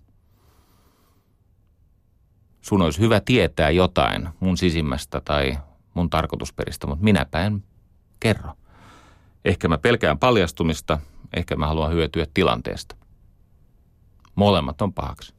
Sun 2.67 2.81
olisi 2.81 2.99
hyvä 2.99 3.19
tietää 3.19 3.69
jotain 3.69 4.29
mun 4.39 4.57
sisimmästä 4.57 5.21
tai 5.21 5.57
mun 5.93 6.09
tarkoitusperistä, 6.09 6.87
mutta 6.87 7.03
minäpä 7.03 7.45
en 7.45 7.63
kerro. 8.19 8.53
Ehkä 9.45 9.67
mä 9.67 9.77
pelkään 9.77 10.19
paljastumista, 10.19 10.99
ehkä 11.33 11.55
mä 11.55 11.67
haluan 11.67 11.91
hyötyä 11.91 12.25
tilanteesta. 12.33 12.95
Molemmat 14.35 14.81
on 14.81 14.93
pahaksi. 14.93 15.33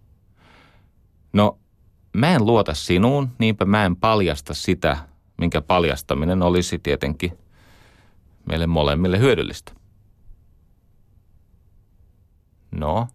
No, 1.33 1.59
mä 2.13 2.35
en 2.35 2.47
luota 2.47 2.75
sinuun, 2.75 3.29
niinpä 3.39 3.65
mä 3.65 3.85
en 3.85 3.97
paljasta 3.97 4.55
sitä, 4.55 4.97
minkä 5.39 5.63
paljastaminen 5.63 6.43
olisi 6.43 6.79
tietenkin 6.79 7.39
meille 8.47 8.67
molemmille 8.67 9.19
hyödyllistä. 9.19 9.73
No, 12.71 13.09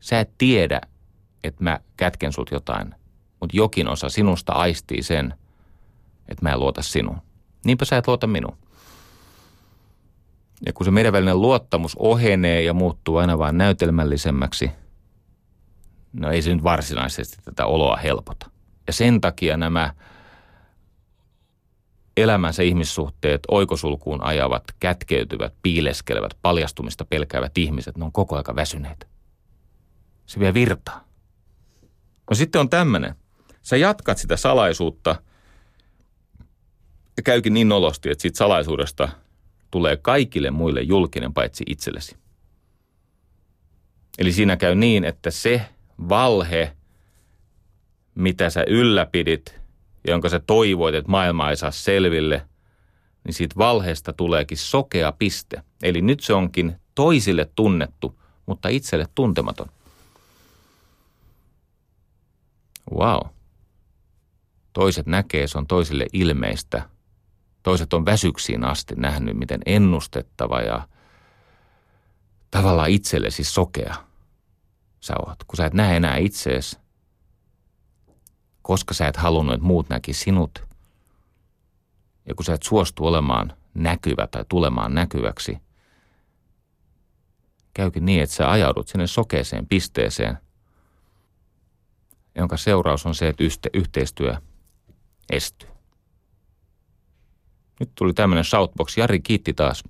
sä 0.00 0.20
et 0.20 0.30
tiedä, 0.38 0.80
että 1.46 1.64
mä 1.64 1.80
kätken 1.96 2.32
sut 2.32 2.50
jotain, 2.50 2.94
mutta 3.40 3.56
jokin 3.56 3.88
osa 3.88 4.08
sinusta 4.08 4.52
aistii 4.52 5.02
sen, 5.02 5.34
että 6.28 6.42
mä 6.42 6.52
en 6.52 6.60
luota 6.60 6.82
sinuun. 6.82 7.18
Niinpä 7.64 7.84
sä 7.84 7.96
et 7.96 8.08
luota 8.08 8.26
minuun. 8.26 8.56
Ja 10.66 10.72
kun 10.72 10.84
se 10.84 10.90
meidän 10.90 11.12
välinen 11.12 11.40
luottamus 11.40 11.96
ohenee 11.98 12.62
ja 12.62 12.74
muuttuu 12.74 13.16
aina 13.16 13.38
vain 13.38 13.58
näytelmällisemmäksi, 13.58 14.70
no 16.12 16.30
ei 16.30 16.42
se 16.42 16.54
nyt 16.54 16.64
varsinaisesti 16.64 17.36
tätä 17.44 17.66
oloa 17.66 17.96
helpota. 17.96 18.50
Ja 18.86 18.92
sen 18.92 19.20
takia 19.20 19.56
nämä 19.56 19.94
elämänsä 22.16 22.62
ihmissuhteet 22.62 23.40
oikosulkuun 23.48 24.24
ajavat, 24.24 24.64
kätkeytyvät, 24.80 25.54
piileskelevät, 25.62 26.38
paljastumista 26.42 27.04
pelkäävät 27.04 27.58
ihmiset, 27.58 27.96
ne 27.96 28.04
on 28.04 28.12
koko 28.12 28.36
aika 28.36 28.56
väsyneitä. 28.56 29.06
Se 30.26 30.40
vie 30.40 30.54
virtaa. 30.54 31.05
No 32.30 32.36
sitten 32.36 32.60
on 32.60 32.68
tämmöinen. 32.68 33.14
Sä 33.62 33.76
jatkat 33.76 34.18
sitä 34.18 34.36
salaisuutta 34.36 35.16
ja 37.16 37.22
käykin 37.22 37.54
niin 37.54 37.72
olosti, 37.72 38.10
että 38.10 38.22
siitä 38.22 38.38
salaisuudesta 38.38 39.08
tulee 39.70 39.96
kaikille 39.96 40.50
muille 40.50 40.82
julkinen 40.82 41.34
paitsi 41.34 41.64
itsellesi. 41.66 42.16
Eli 44.18 44.32
siinä 44.32 44.56
käy 44.56 44.74
niin, 44.74 45.04
että 45.04 45.30
se 45.30 45.62
valhe, 46.08 46.76
mitä 48.14 48.50
sä 48.50 48.64
ylläpidit, 48.68 49.60
jonka 50.08 50.28
sä 50.28 50.40
toivoit, 50.40 50.94
että 50.94 51.10
maailma 51.10 51.50
ei 51.50 51.56
saa 51.56 51.70
selville, 51.70 52.48
niin 53.24 53.34
siitä 53.34 53.54
valheesta 53.58 54.12
tuleekin 54.12 54.58
sokea 54.58 55.12
piste. 55.12 55.62
Eli 55.82 56.02
nyt 56.02 56.20
se 56.20 56.32
onkin 56.32 56.76
toisille 56.94 57.50
tunnettu, 57.54 58.20
mutta 58.46 58.68
itselle 58.68 59.06
tuntematon. 59.14 59.68
Wow. 62.94 63.20
Toiset 64.72 65.06
näkee, 65.06 65.46
se 65.46 65.58
on 65.58 65.66
toisille 65.66 66.06
ilmeistä. 66.12 66.88
Toiset 67.62 67.92
on 67.92 68.04
väsyksiin 68.04 68.64
asti 68.64 68.94
nähnyt, 68.94 69.36
miten 69.36 69.60
ennustettava 69.66 70.60
ja 70.60 70.88
tavallaan 72.50 72.90
itsellesi 72.90 73.44
sokea 73.44 73.94
sä 75.06 75.14
oot. 75.26 75.44
Kun 75.46 75.56
sä 75.56 75.66
et 75.66 75.74
näe 75.74 75.96
enää 75.96 76.16
itseesi, 76.16 76.78
koska 78.62 78.94
sä 78.94 79.08
et 79.08 79.16
halunnut, 79.16 79.54
että 79.54 79.66
muut 79.66 79.88
näki 79.88 80.12
sinut. 80.12 80.64
Ja 82.26 82.34
kun 82.34 82.44
sä 82.44 82.54
et 82.54 82.62
suostu 82.62 83.06
olemaan 83.06 83.52
näkyvä 83.74 84.26
tai 84.26 84.44
tulemaan 84.48 84.94
näkyväksi, 84.94 85.58
käykin 87.74 88.06
niin, 88.06 88.22
että 88.22 88.36
sä 88.36 88.50
ajaudut 88.50 88.88
sinne 88.88 89.06
sokeeseen 89.06 89.66
pisteeseen, 89.66 90.38
jonka 92.36 92.56
seuraus 92.56 93.06
on 93.06 93.14
se, 93.14 93.28
että 93.28 93.44
yhteistyö 93.74 94.34
estyy. 95.32 95.68
Nyt 97.80 97.90
tuli 97.94 98.12
tämmöinen 98.12 98.44
shoutbox. 98.44 98.96
Jari 98.96 99.20
kiitti 99.20 99.54
taas. 99.54 99.84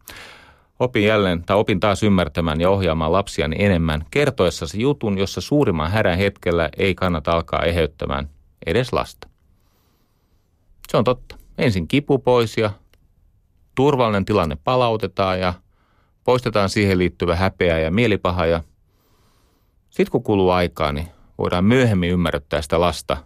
Opin 0.79 1.05
jälleen, 1.05 1.45
tai 1.45 1.57
opin 1.57 1.81
taas 1.81 2.03
ymmärtämään 2.03 2.61
ja 2.61 2.71
ohjaamaan 2.71 3.13
lapsiani 3.13 3.57
enemmän, 3.59 4.05
kertoessasi 4.11 4.81
jutun, 4.81 5.19
jossa 5.19 5.41
suurimman 5.41 5.91
härän 5.91 6.19
hetkellä 6.19 6.69
ei 6.77 6.95
kannata 6.95 7.33
alkaa 7.33 7.63
eheyttämään 7.63 8.29
edes 8.67 8.93
lasta. 8.93 9.29
Se 10.91 10.97
on 10.97 11.05
totta. 11.05 11.37
Ensin 11.59 11.89
kipu 11.89 12.19
pois 12.19 12.57
ja 12.57 12.71
turvallinen 13.75 14.25
tilanne 14.25 14.57
palautetaan 14.65 15.41
ja 15.41 15.55
poistetaan 16.25 16.69
siihen 16.69 16.99
liittyvä 16.99 17.37
häpeä 17.37 17.79
ja 17.79 17.91
mielipaha 17.91 18.47
ja 18.47 18.63
sitten 19.91 20.11
kun 20.11 20.23
kuluu 20.23 20.51
aikaa, 20.51 20.93
niin 20.93 21.09
voidaan 21.39 21.65
myöhemmin 21.65 22.11
ymmärryttää 22.11 22.63
sitä 22.63 22.81
lasta 22.81 23.17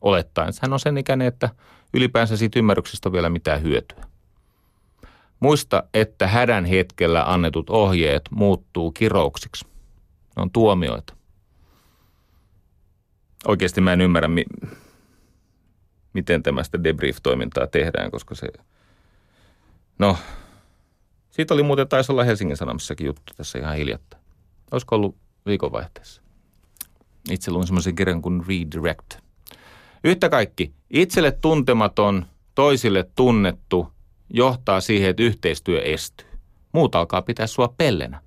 olettaen, 0.00 0.52
hän 0.62 0.72
on 0.72 0.80
sen 0.80 0.98
ikäinen, 0.98 1.28
että 1.28 1.48
ylipäänsä 1.94 2.36
siitä 2.36 2.58
ymmärryksestä 2.58 3.08
on 3.08 3.12
vielä 3.12 3.28
mitään 3.28 3.62
hyötyä. 3.62 4.04
Muista, 5.40 5.82
että 5.94 6.26
hädän 6.26 6.64
hetkellä 6.64 7.32
annetut 7.32 7.70
ohjeet 7.70 8.22
muuttuu 8.30 8.92
kirouksiksi. 8.92 9.66
Ne 10.36 10.42
on 10.42 10.50
tuomioita 10.50 11.18
oikeasti 13.46 13.80
mä 13.80 13.92
en 13.92 14.00
ymmärrä, 14.00 14.28
mi- 14.28 14.44
miten 16.12 16.42
tämästä 16.42 16.84
debrief-toimintaa 16.84 17.66
tehdään, 17.66 18.10
koska 18.10 18.34
se, 18.34 18.48
no, 19.98 20.16
siitä 21.30 21.54
oli 21.54 21.62
muuten, 21.62 21.88
taisi 21.88 22.12
olla 22.12 22.24
Helsingin 22.24 22.56
Sanomissakin 22.56 23.06
juttu 23.06 23.32
tässä 23.36 23.58
ihan 23.58 23.76
hiljattain. 23.76 24.22
Olisiko 24.70 24.96
ollut 24.96 25.16
viikonvaihteessa? 25.46 26.22
Itse 27.30 27.50
luin 27.50 27.66
semmoisen 27.66 27.94
kirjan 27.94 28.22
kuin 28.22 28.44
Redirect. 28.48 29.14
Yhtä 30.04 30.28
kaikki, 30.28 30.74
itselle 30.90 31.30
tuntematon, 31.30 32.26
toisille 32.54 33.10
tunnettu 33.16 33.92
johtaa 34.30 34.80
siihen, 34.80 35.10
että 35.10 35.22
yhteistyö 35.22 35.82
estyy. 35.82 36.26
Muut 36.72 36.94
alkaa 36.94 37.22
pitää 37.22 37.46
sua 37.46 37.74
pellenä 37.76 38.20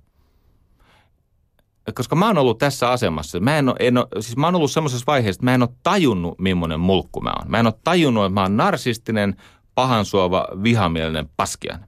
koska 1.94 2.16
mä 2.16 2.26
oon 2.26 2.38
ollut 2.38 2.58
tässä 2.58 2.90
asemassa, 2.90 3.40
mä 3.40 3.58
en, 3.58 3.68
ole, 3.68 3.76
en 3.80 3.98
ole, 3.98 4.06
siis 4.20 4.36
mä 4.36 4.46
oon 4.46 4.54
ollut 4.54 4.70
semmoisessa 4.70 5.06
vaiheessa, 5.06 5.38
että 5.38 5.44
mä 5.44 5.54
en 5.54 5.62
ole 5.62 5.70
tajunnut, 5.82 6.38
millainen 6.38 6.80
mulkku 6.80 7.20
mä 7.20 7.32
oon. 7.38 7.50
Mä 7.50 7.58
en 7.58 7.66
ole 7.66 7.74
tajunnut, 7.84 8.24
että 8.24 8.34
mä 8.34 8.42
oon 8.42 8.56
narsistinen, 8.56 9.36
pahansuova, 9.74 10.48
vihamielinen 10.62 11.28
paskian. 11.36 11.86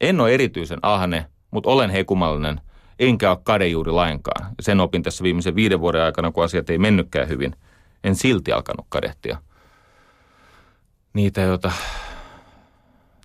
En 0.00 0.20
ole 0.20 0.34
erityisen 0.34 0.78
ahne, 0.82 1.26
mutta 1.50 1.70
olen 1.70 1.90
hekumallinen, 1.90 2.60
enkä 3.08 3.30
ole 3.30 3.38
kade 3.44 3.68
juuri 3.68 3.92
lainkaan. 3.92 4.54
Sen 4.60 4.80
opin 4.80 5.02
tässä 5.02 5.24
viimeisen 5.24 5.54
viiden 5.54 5.80
vuoden 5.80 6.02
aikana, 6.02 6.32
kun 6.32 6.44
asiat 6.44 6.70
ei 6.70 6.78
mennytkään 6.78 7.28
hyvin. 7.28 7.56
En 8.04 8.16
silti 8.16 8.52
alkanut 8.52 8.86
kadehtia. 8.88 9.42
Niitä, 11.12 11.40
joita 11.40 11.72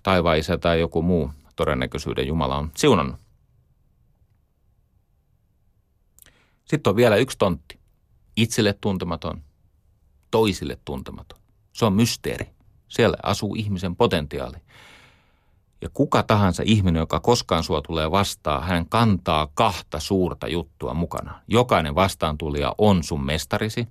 taivaan 0.02 0.38
isä 0.38 0.58
tai 0.58 0.80
joku 0.80 1.02
muu 1.02 1.30
todennäköisyyden 1.56 2.26
Jumala 2.26 2.56
on 2.56 2.70
siunannut. 2.76 3.20
Sitten 6.64 6.90
on 6.90 6.96
vielä 6.96 7.16
yksi 7.16 7.38
tontti. 7.38 7.78
Itselle 8.36 8.72
tuntematon, 8.80 9.42
toisille 10.30 10.78
tuntematon. 10.84 11.38
Se 11.72 11.84
on 11.84 11.92
mysteeri. 11.92 12.46
Siellä 12.88 13.16
asuu 13.22 13.54
ihmisen 13.54 13.96
potentiaali. 13.96 14.56
Ja 15.80 15.88
kuka 15.92 16.22
tahansa 16.22 16.62
ihminen, 16.66 17.00
joka 17.00 17.20
koskaan 17.20 17.64
sua 17.64 17.82
tulee 17.82 18.10
vastaan, 18.10 18.62
hän 18.62 18.88
kantaa 18.88 19.48
kahta 19.54 20.00
suurta 20.00 20.48
juttua 20.48 20.94
mukana. 20.94 21.40
Jokainen 21.48 21.94
vastaantulija 21.94 22.74
on 22.78 23.04
sun 23.04 23.24
mestarisi. 23.24 23.88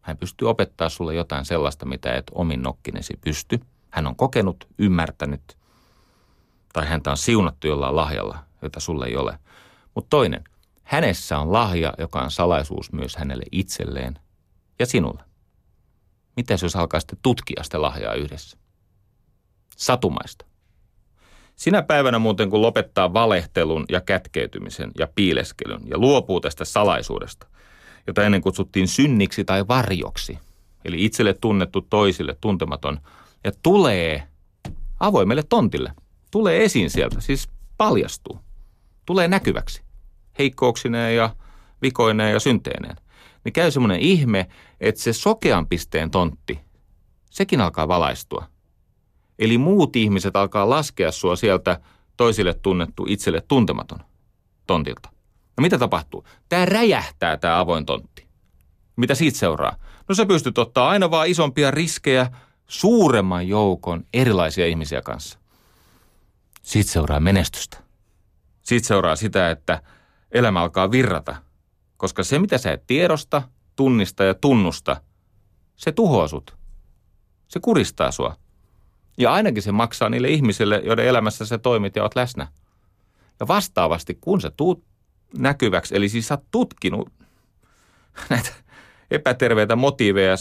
Hän 0.00 0.16
pystyy 0.16 0.48
opettaa 0.48 0.88
sulle 0.88 1.14
jotain 1.14 1.44
sellaista, 1.44 1.86
mitä 1.86 2.14
et 2.14 2.26
omin 2.32 2.62
nokkinesi 2.62 3.14
pysty. 3.20 3.60
Hän 3.90 4.06
on 4.06 4.16
kokenut, 4.16 4.68
ymmärtänyt, 4.78 5.56
tai 6.72 6.86
häntä 6.86 7.10
on 7.10 7.16
siunattu 7.16 7.66
jollain 7.66 7.96
lahjalla, 7.96 8.38
jota 8.62 8.80
sulle 8.80 9.06
ei 9.06 9.16
ole. 9.16 9.38
Mutta 9.94 10.10
toinen– 10.10 10.44
Hänessä 10.88 11.38
on 11.38 11.52
lahja, 11.52 11.94
joka 11.98 12.20
on 12.20 12.30
salaisuus 12.30 12.92
myös 12.92 13.16
hänelle 13.16 13.44
itselleen 13.52 14.18
ja 14.78 14.86
sinulle. 14.86 15.22
Mitä 16.36 16.54
jos 16.62 16.76
alkaa 16.76 17.00
sitten 17.00 17.18
tutkia 17.22 17.62
sitä 17.62 17.82
lahjaa 17.82 18.14
yhdessä? 18.14 18.58
Satumaista. 19.76 20.44
Sinä 21.58 21.82
päivänä 21.82 22.18
muuten, 22.18 22.50
kun 22.50 22.62
lopettaa 22.62 23.12
valehtelun 23.12 23.84
ja 23.88 24.00
kätkeytymisen 24.00 24.90
ja 24.98 25.08
piileskelyn 25.14 25.80
ja 25.86 25.98
luopuu 25.98 26.40
tästä 26.40 26.64
salaisuudesta, 26.64 27.46
jota 28.06 28.22
ennen 28.22 28.40
kutsuttiin 28.40 28.88
synniksi 28.88 29.44
tai 29.44 29.68
varjoksi, 29.68 30.38
eli 30.84 31.04
itselle 31.04 31.34
tunnettu 31.34 31.80
toisille 31.80 32.36
tuntematon, 32.40 33.00
ja 33.44 33.52
tulee 33.62 34.22
avoimelle 35.00 35.42
tontille, 35.42 35.92
tulee 36.30 36.64
esiin 36.64 36.90
sieltä, 36.90 37.20
siis 37.20 37.48
paljastuu, 37.76 38.38
tulee 39.06 39.28
näkyväksi, 39.28 39.82
heikkouksineen 40.38 41.16
ja 41.16 41.36
vikoineen 41.82 42.32
ja 42.32 42.40
synteineen, 42.40 42.96
niin 43.44 43.52
käy 43.52 43.70
semmoinen 43.70 44.00
ihme, 44.00 44.48
että 44.80 45.00
se 45.00 45.12
sokean 45.12 45.66
pisteen 45.66 46.10
tontti, 46.10 46.60
sekin 47.30 47.60
alkaa 47.60 47.88
valaistua– 47.88 48.46
Eli 49.38 49.58
muut 49.58 49.96
ihmiset 49.96 50.36
alkaa 50.36 50.70
laskea 50.70 51.12
sua 51.12 51.36
sieltä 51.36 51.80
toisille 52.16 52.54
tunnettu, 52.54 53.06
itselle 53.08 53.40
tuntematon 53.48 53.98
tontilta. 54.66 55.08
No 55.56 55.62
mitä 55.62 55.78
tapahtuu? 55.78 56.24
Tämä 56.48 56.64
räjähtää 56.64 57.36
tämä 57.36 57.60
avoin 57.60 57.86
tontti. 57.86 58.26
Mitä 58.96 59.14
siitä 59.14 59.38
seuraa? 59.38 59.76
No 60.08 60.14
sä 60.14 60.26
pystyt 60.26 60.58
ottaa 60.58 60.88
aina 60.88 61.10
vaan 61.10 61.28
isompia 61.28 61.70
riskejä 61.70 62.30
suuremman 62.66 63.48
joukon 63.48 64.04
erilaisia 64.14 64.66
ihmisiä 64.66 65.02
kanssa. 65.02 65.38
Siitä 66.62 66.90
seuraa 66.90 67.20
menestystä. 67.20 67.78
Siitä 68.62 68.86
seuraa 68.86 69.16
sitä, 69.16 69.50
että 69.50 69.82
elämä 70.32 70.62
alkaa 70.62 70.90
virrata. 70.90 71.36
Koska 71.96 72.22
se, 72.22 72.38
mitä 72.38 72.58
sä 72.58 72.72
et 72.72 72.86
tiedosta, 72.86 73.42
tunnista 73.76 74.24
ja 74.24 74.34
tunnusta, 74.34 75.00
se 75.76 75.92
tuhoaa 75.92 76.28
sut. 76.28 76.56
Se 77.48 77.60
kuristaa 77.60 78.10
sua– 78.12 78.36
ja 79.18 79.32
ainakin 79.32 79.62
se 79.62 79.72
maksaa 79.72 80.08
niille 80.08 80.28
ihmisille, 80.28 80.82
joiden 80.84 81.06
elämässä 81.06 81.46
sä 81.46 81.58
toimit 81.58 81.96
ja 81.96 82.02
oot 82.02 82.16
läsnä. 82.16 82.48
Ja 83.40 83.48
vastaavasti, 83.48 84.18
kun 84.20 84.40
sä 84.40 84.50
tuut 84.50 84.84
näkyväksi, 85.38 85.96
eli 85.96 86.08
siis 86.08 86.28
sä 86.28 86.34
oot 86.34 86.44
tutkinut 86.50 87.12
näitä 88.30 88.50
epäterveitä 89.10 89.76
motiiveja 89.76 90.36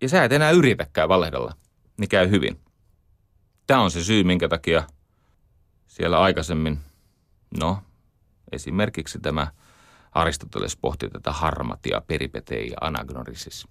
ja 0.00 0.08
sä 0.08 0.24
et 0.24 0.32
enää 0.32 0.50
yritäkään 0.50 1.08
valehdella, 1.08 1.52
niin 1.96 2.08
käy 2.08 2.30
hyvin. 2.30 2.60
Tämä 3.66 3.80
on 3.80 3.90
se 3.90 4.04
syy, 4.04 4.24
minkä 4.24 4.48
takia 4.48 4.86
siellä 5.86 6.20
aikaisemmin, 6.20 6.78
no 7.60 7.82
esimerkiksi 8.52 9.18
tämä 9.20 9.46
Aristoteles 10.12 10.76
pohti 10.76 11.08
tätä 11.08 11.32
harmatia, 11.32 12.02
peripetei 12.06 12.68
ja 12.68 12.76
anagnorisis. 12.80 13.68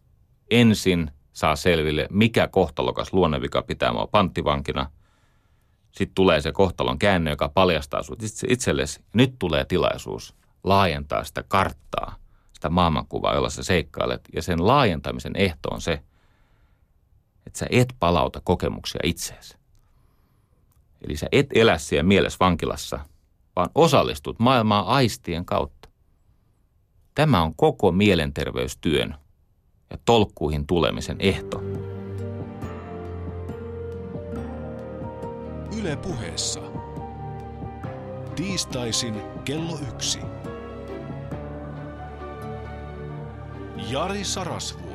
Ensin 0.52 1.12
saa 1.34 1.56
selville, 1.56 2.08
mikä 2.12 2.48
kohtalokas 2.48 3.14
luonnevika 3.14 3.62
pitää 3.62 3.94
mua 3.94 4.08
panttivankina. 4.08 4.92
Sitten 5.92 6.16
tulee 6.16 6.42
se 6.42 6.52
kohtalon 6.52 7.00
käänne, 7.00 7.30
joka 7.30 7.50
paljastaa 7.50 8.04
sinut 8.04 8.20
itsellesi. 8.48 9.02
Nyt 9.14 9.36
tulee 9.40 9.66
tilaisuus 9.66 10.36
laajentaa 10.64 11.24
sitä 11.24 11.44
karttaa, 11.48 12.16
sitä 12.54 12.70
maailmankuvaa, 12.70 13.34
jolla 13.34 13.50
sä 13.50 13.64
seikkailet. 13.64 14.22
Ja 14.36 14.42
sen 14.42 14.68
laajentamisen 14.68 15.36
ehto 15.36 15.70
on 15.70 15.82
se, 15.82 15.92
että 17.48 17.60
sä 17.60 17.66
et 17.70 17.94
palauta 18.00 18.42
kokemuksia 18.44 19.02
itseesi. 19.04 19.58
Eli 21.02 21.16
sä 21.16 21.28
et 21.32 21.48
elä 21.56 21.78
siellä 21.78 22.04
mielessä 22.04 22.38
vankilassa, 22.40 23.00
vaan 23.56 23.70
osallistut 23.76 24.40
maailmaa 24.40 24.96
aistien 24.96 25.46
kautta. 25.46 25.90
Tämä 27.16 27.42
on 27.42 27.56
koko 27.56 27.92
mielenterveystyön 27.92 29.16
ja 29.90 29.98
tolkkuihin 30.06 30.68
tulemisen 30.68 31.18
ehto. 31.20 31.62
Yle 35.80 35.96
puheessa. 35.96 36.60
Tiistaisin 38.36 39.16
kello 39.46 39.80
yksi. 39.94 40.20
Jari 43.90 44.24
Sarasvuo. 44.24 44.89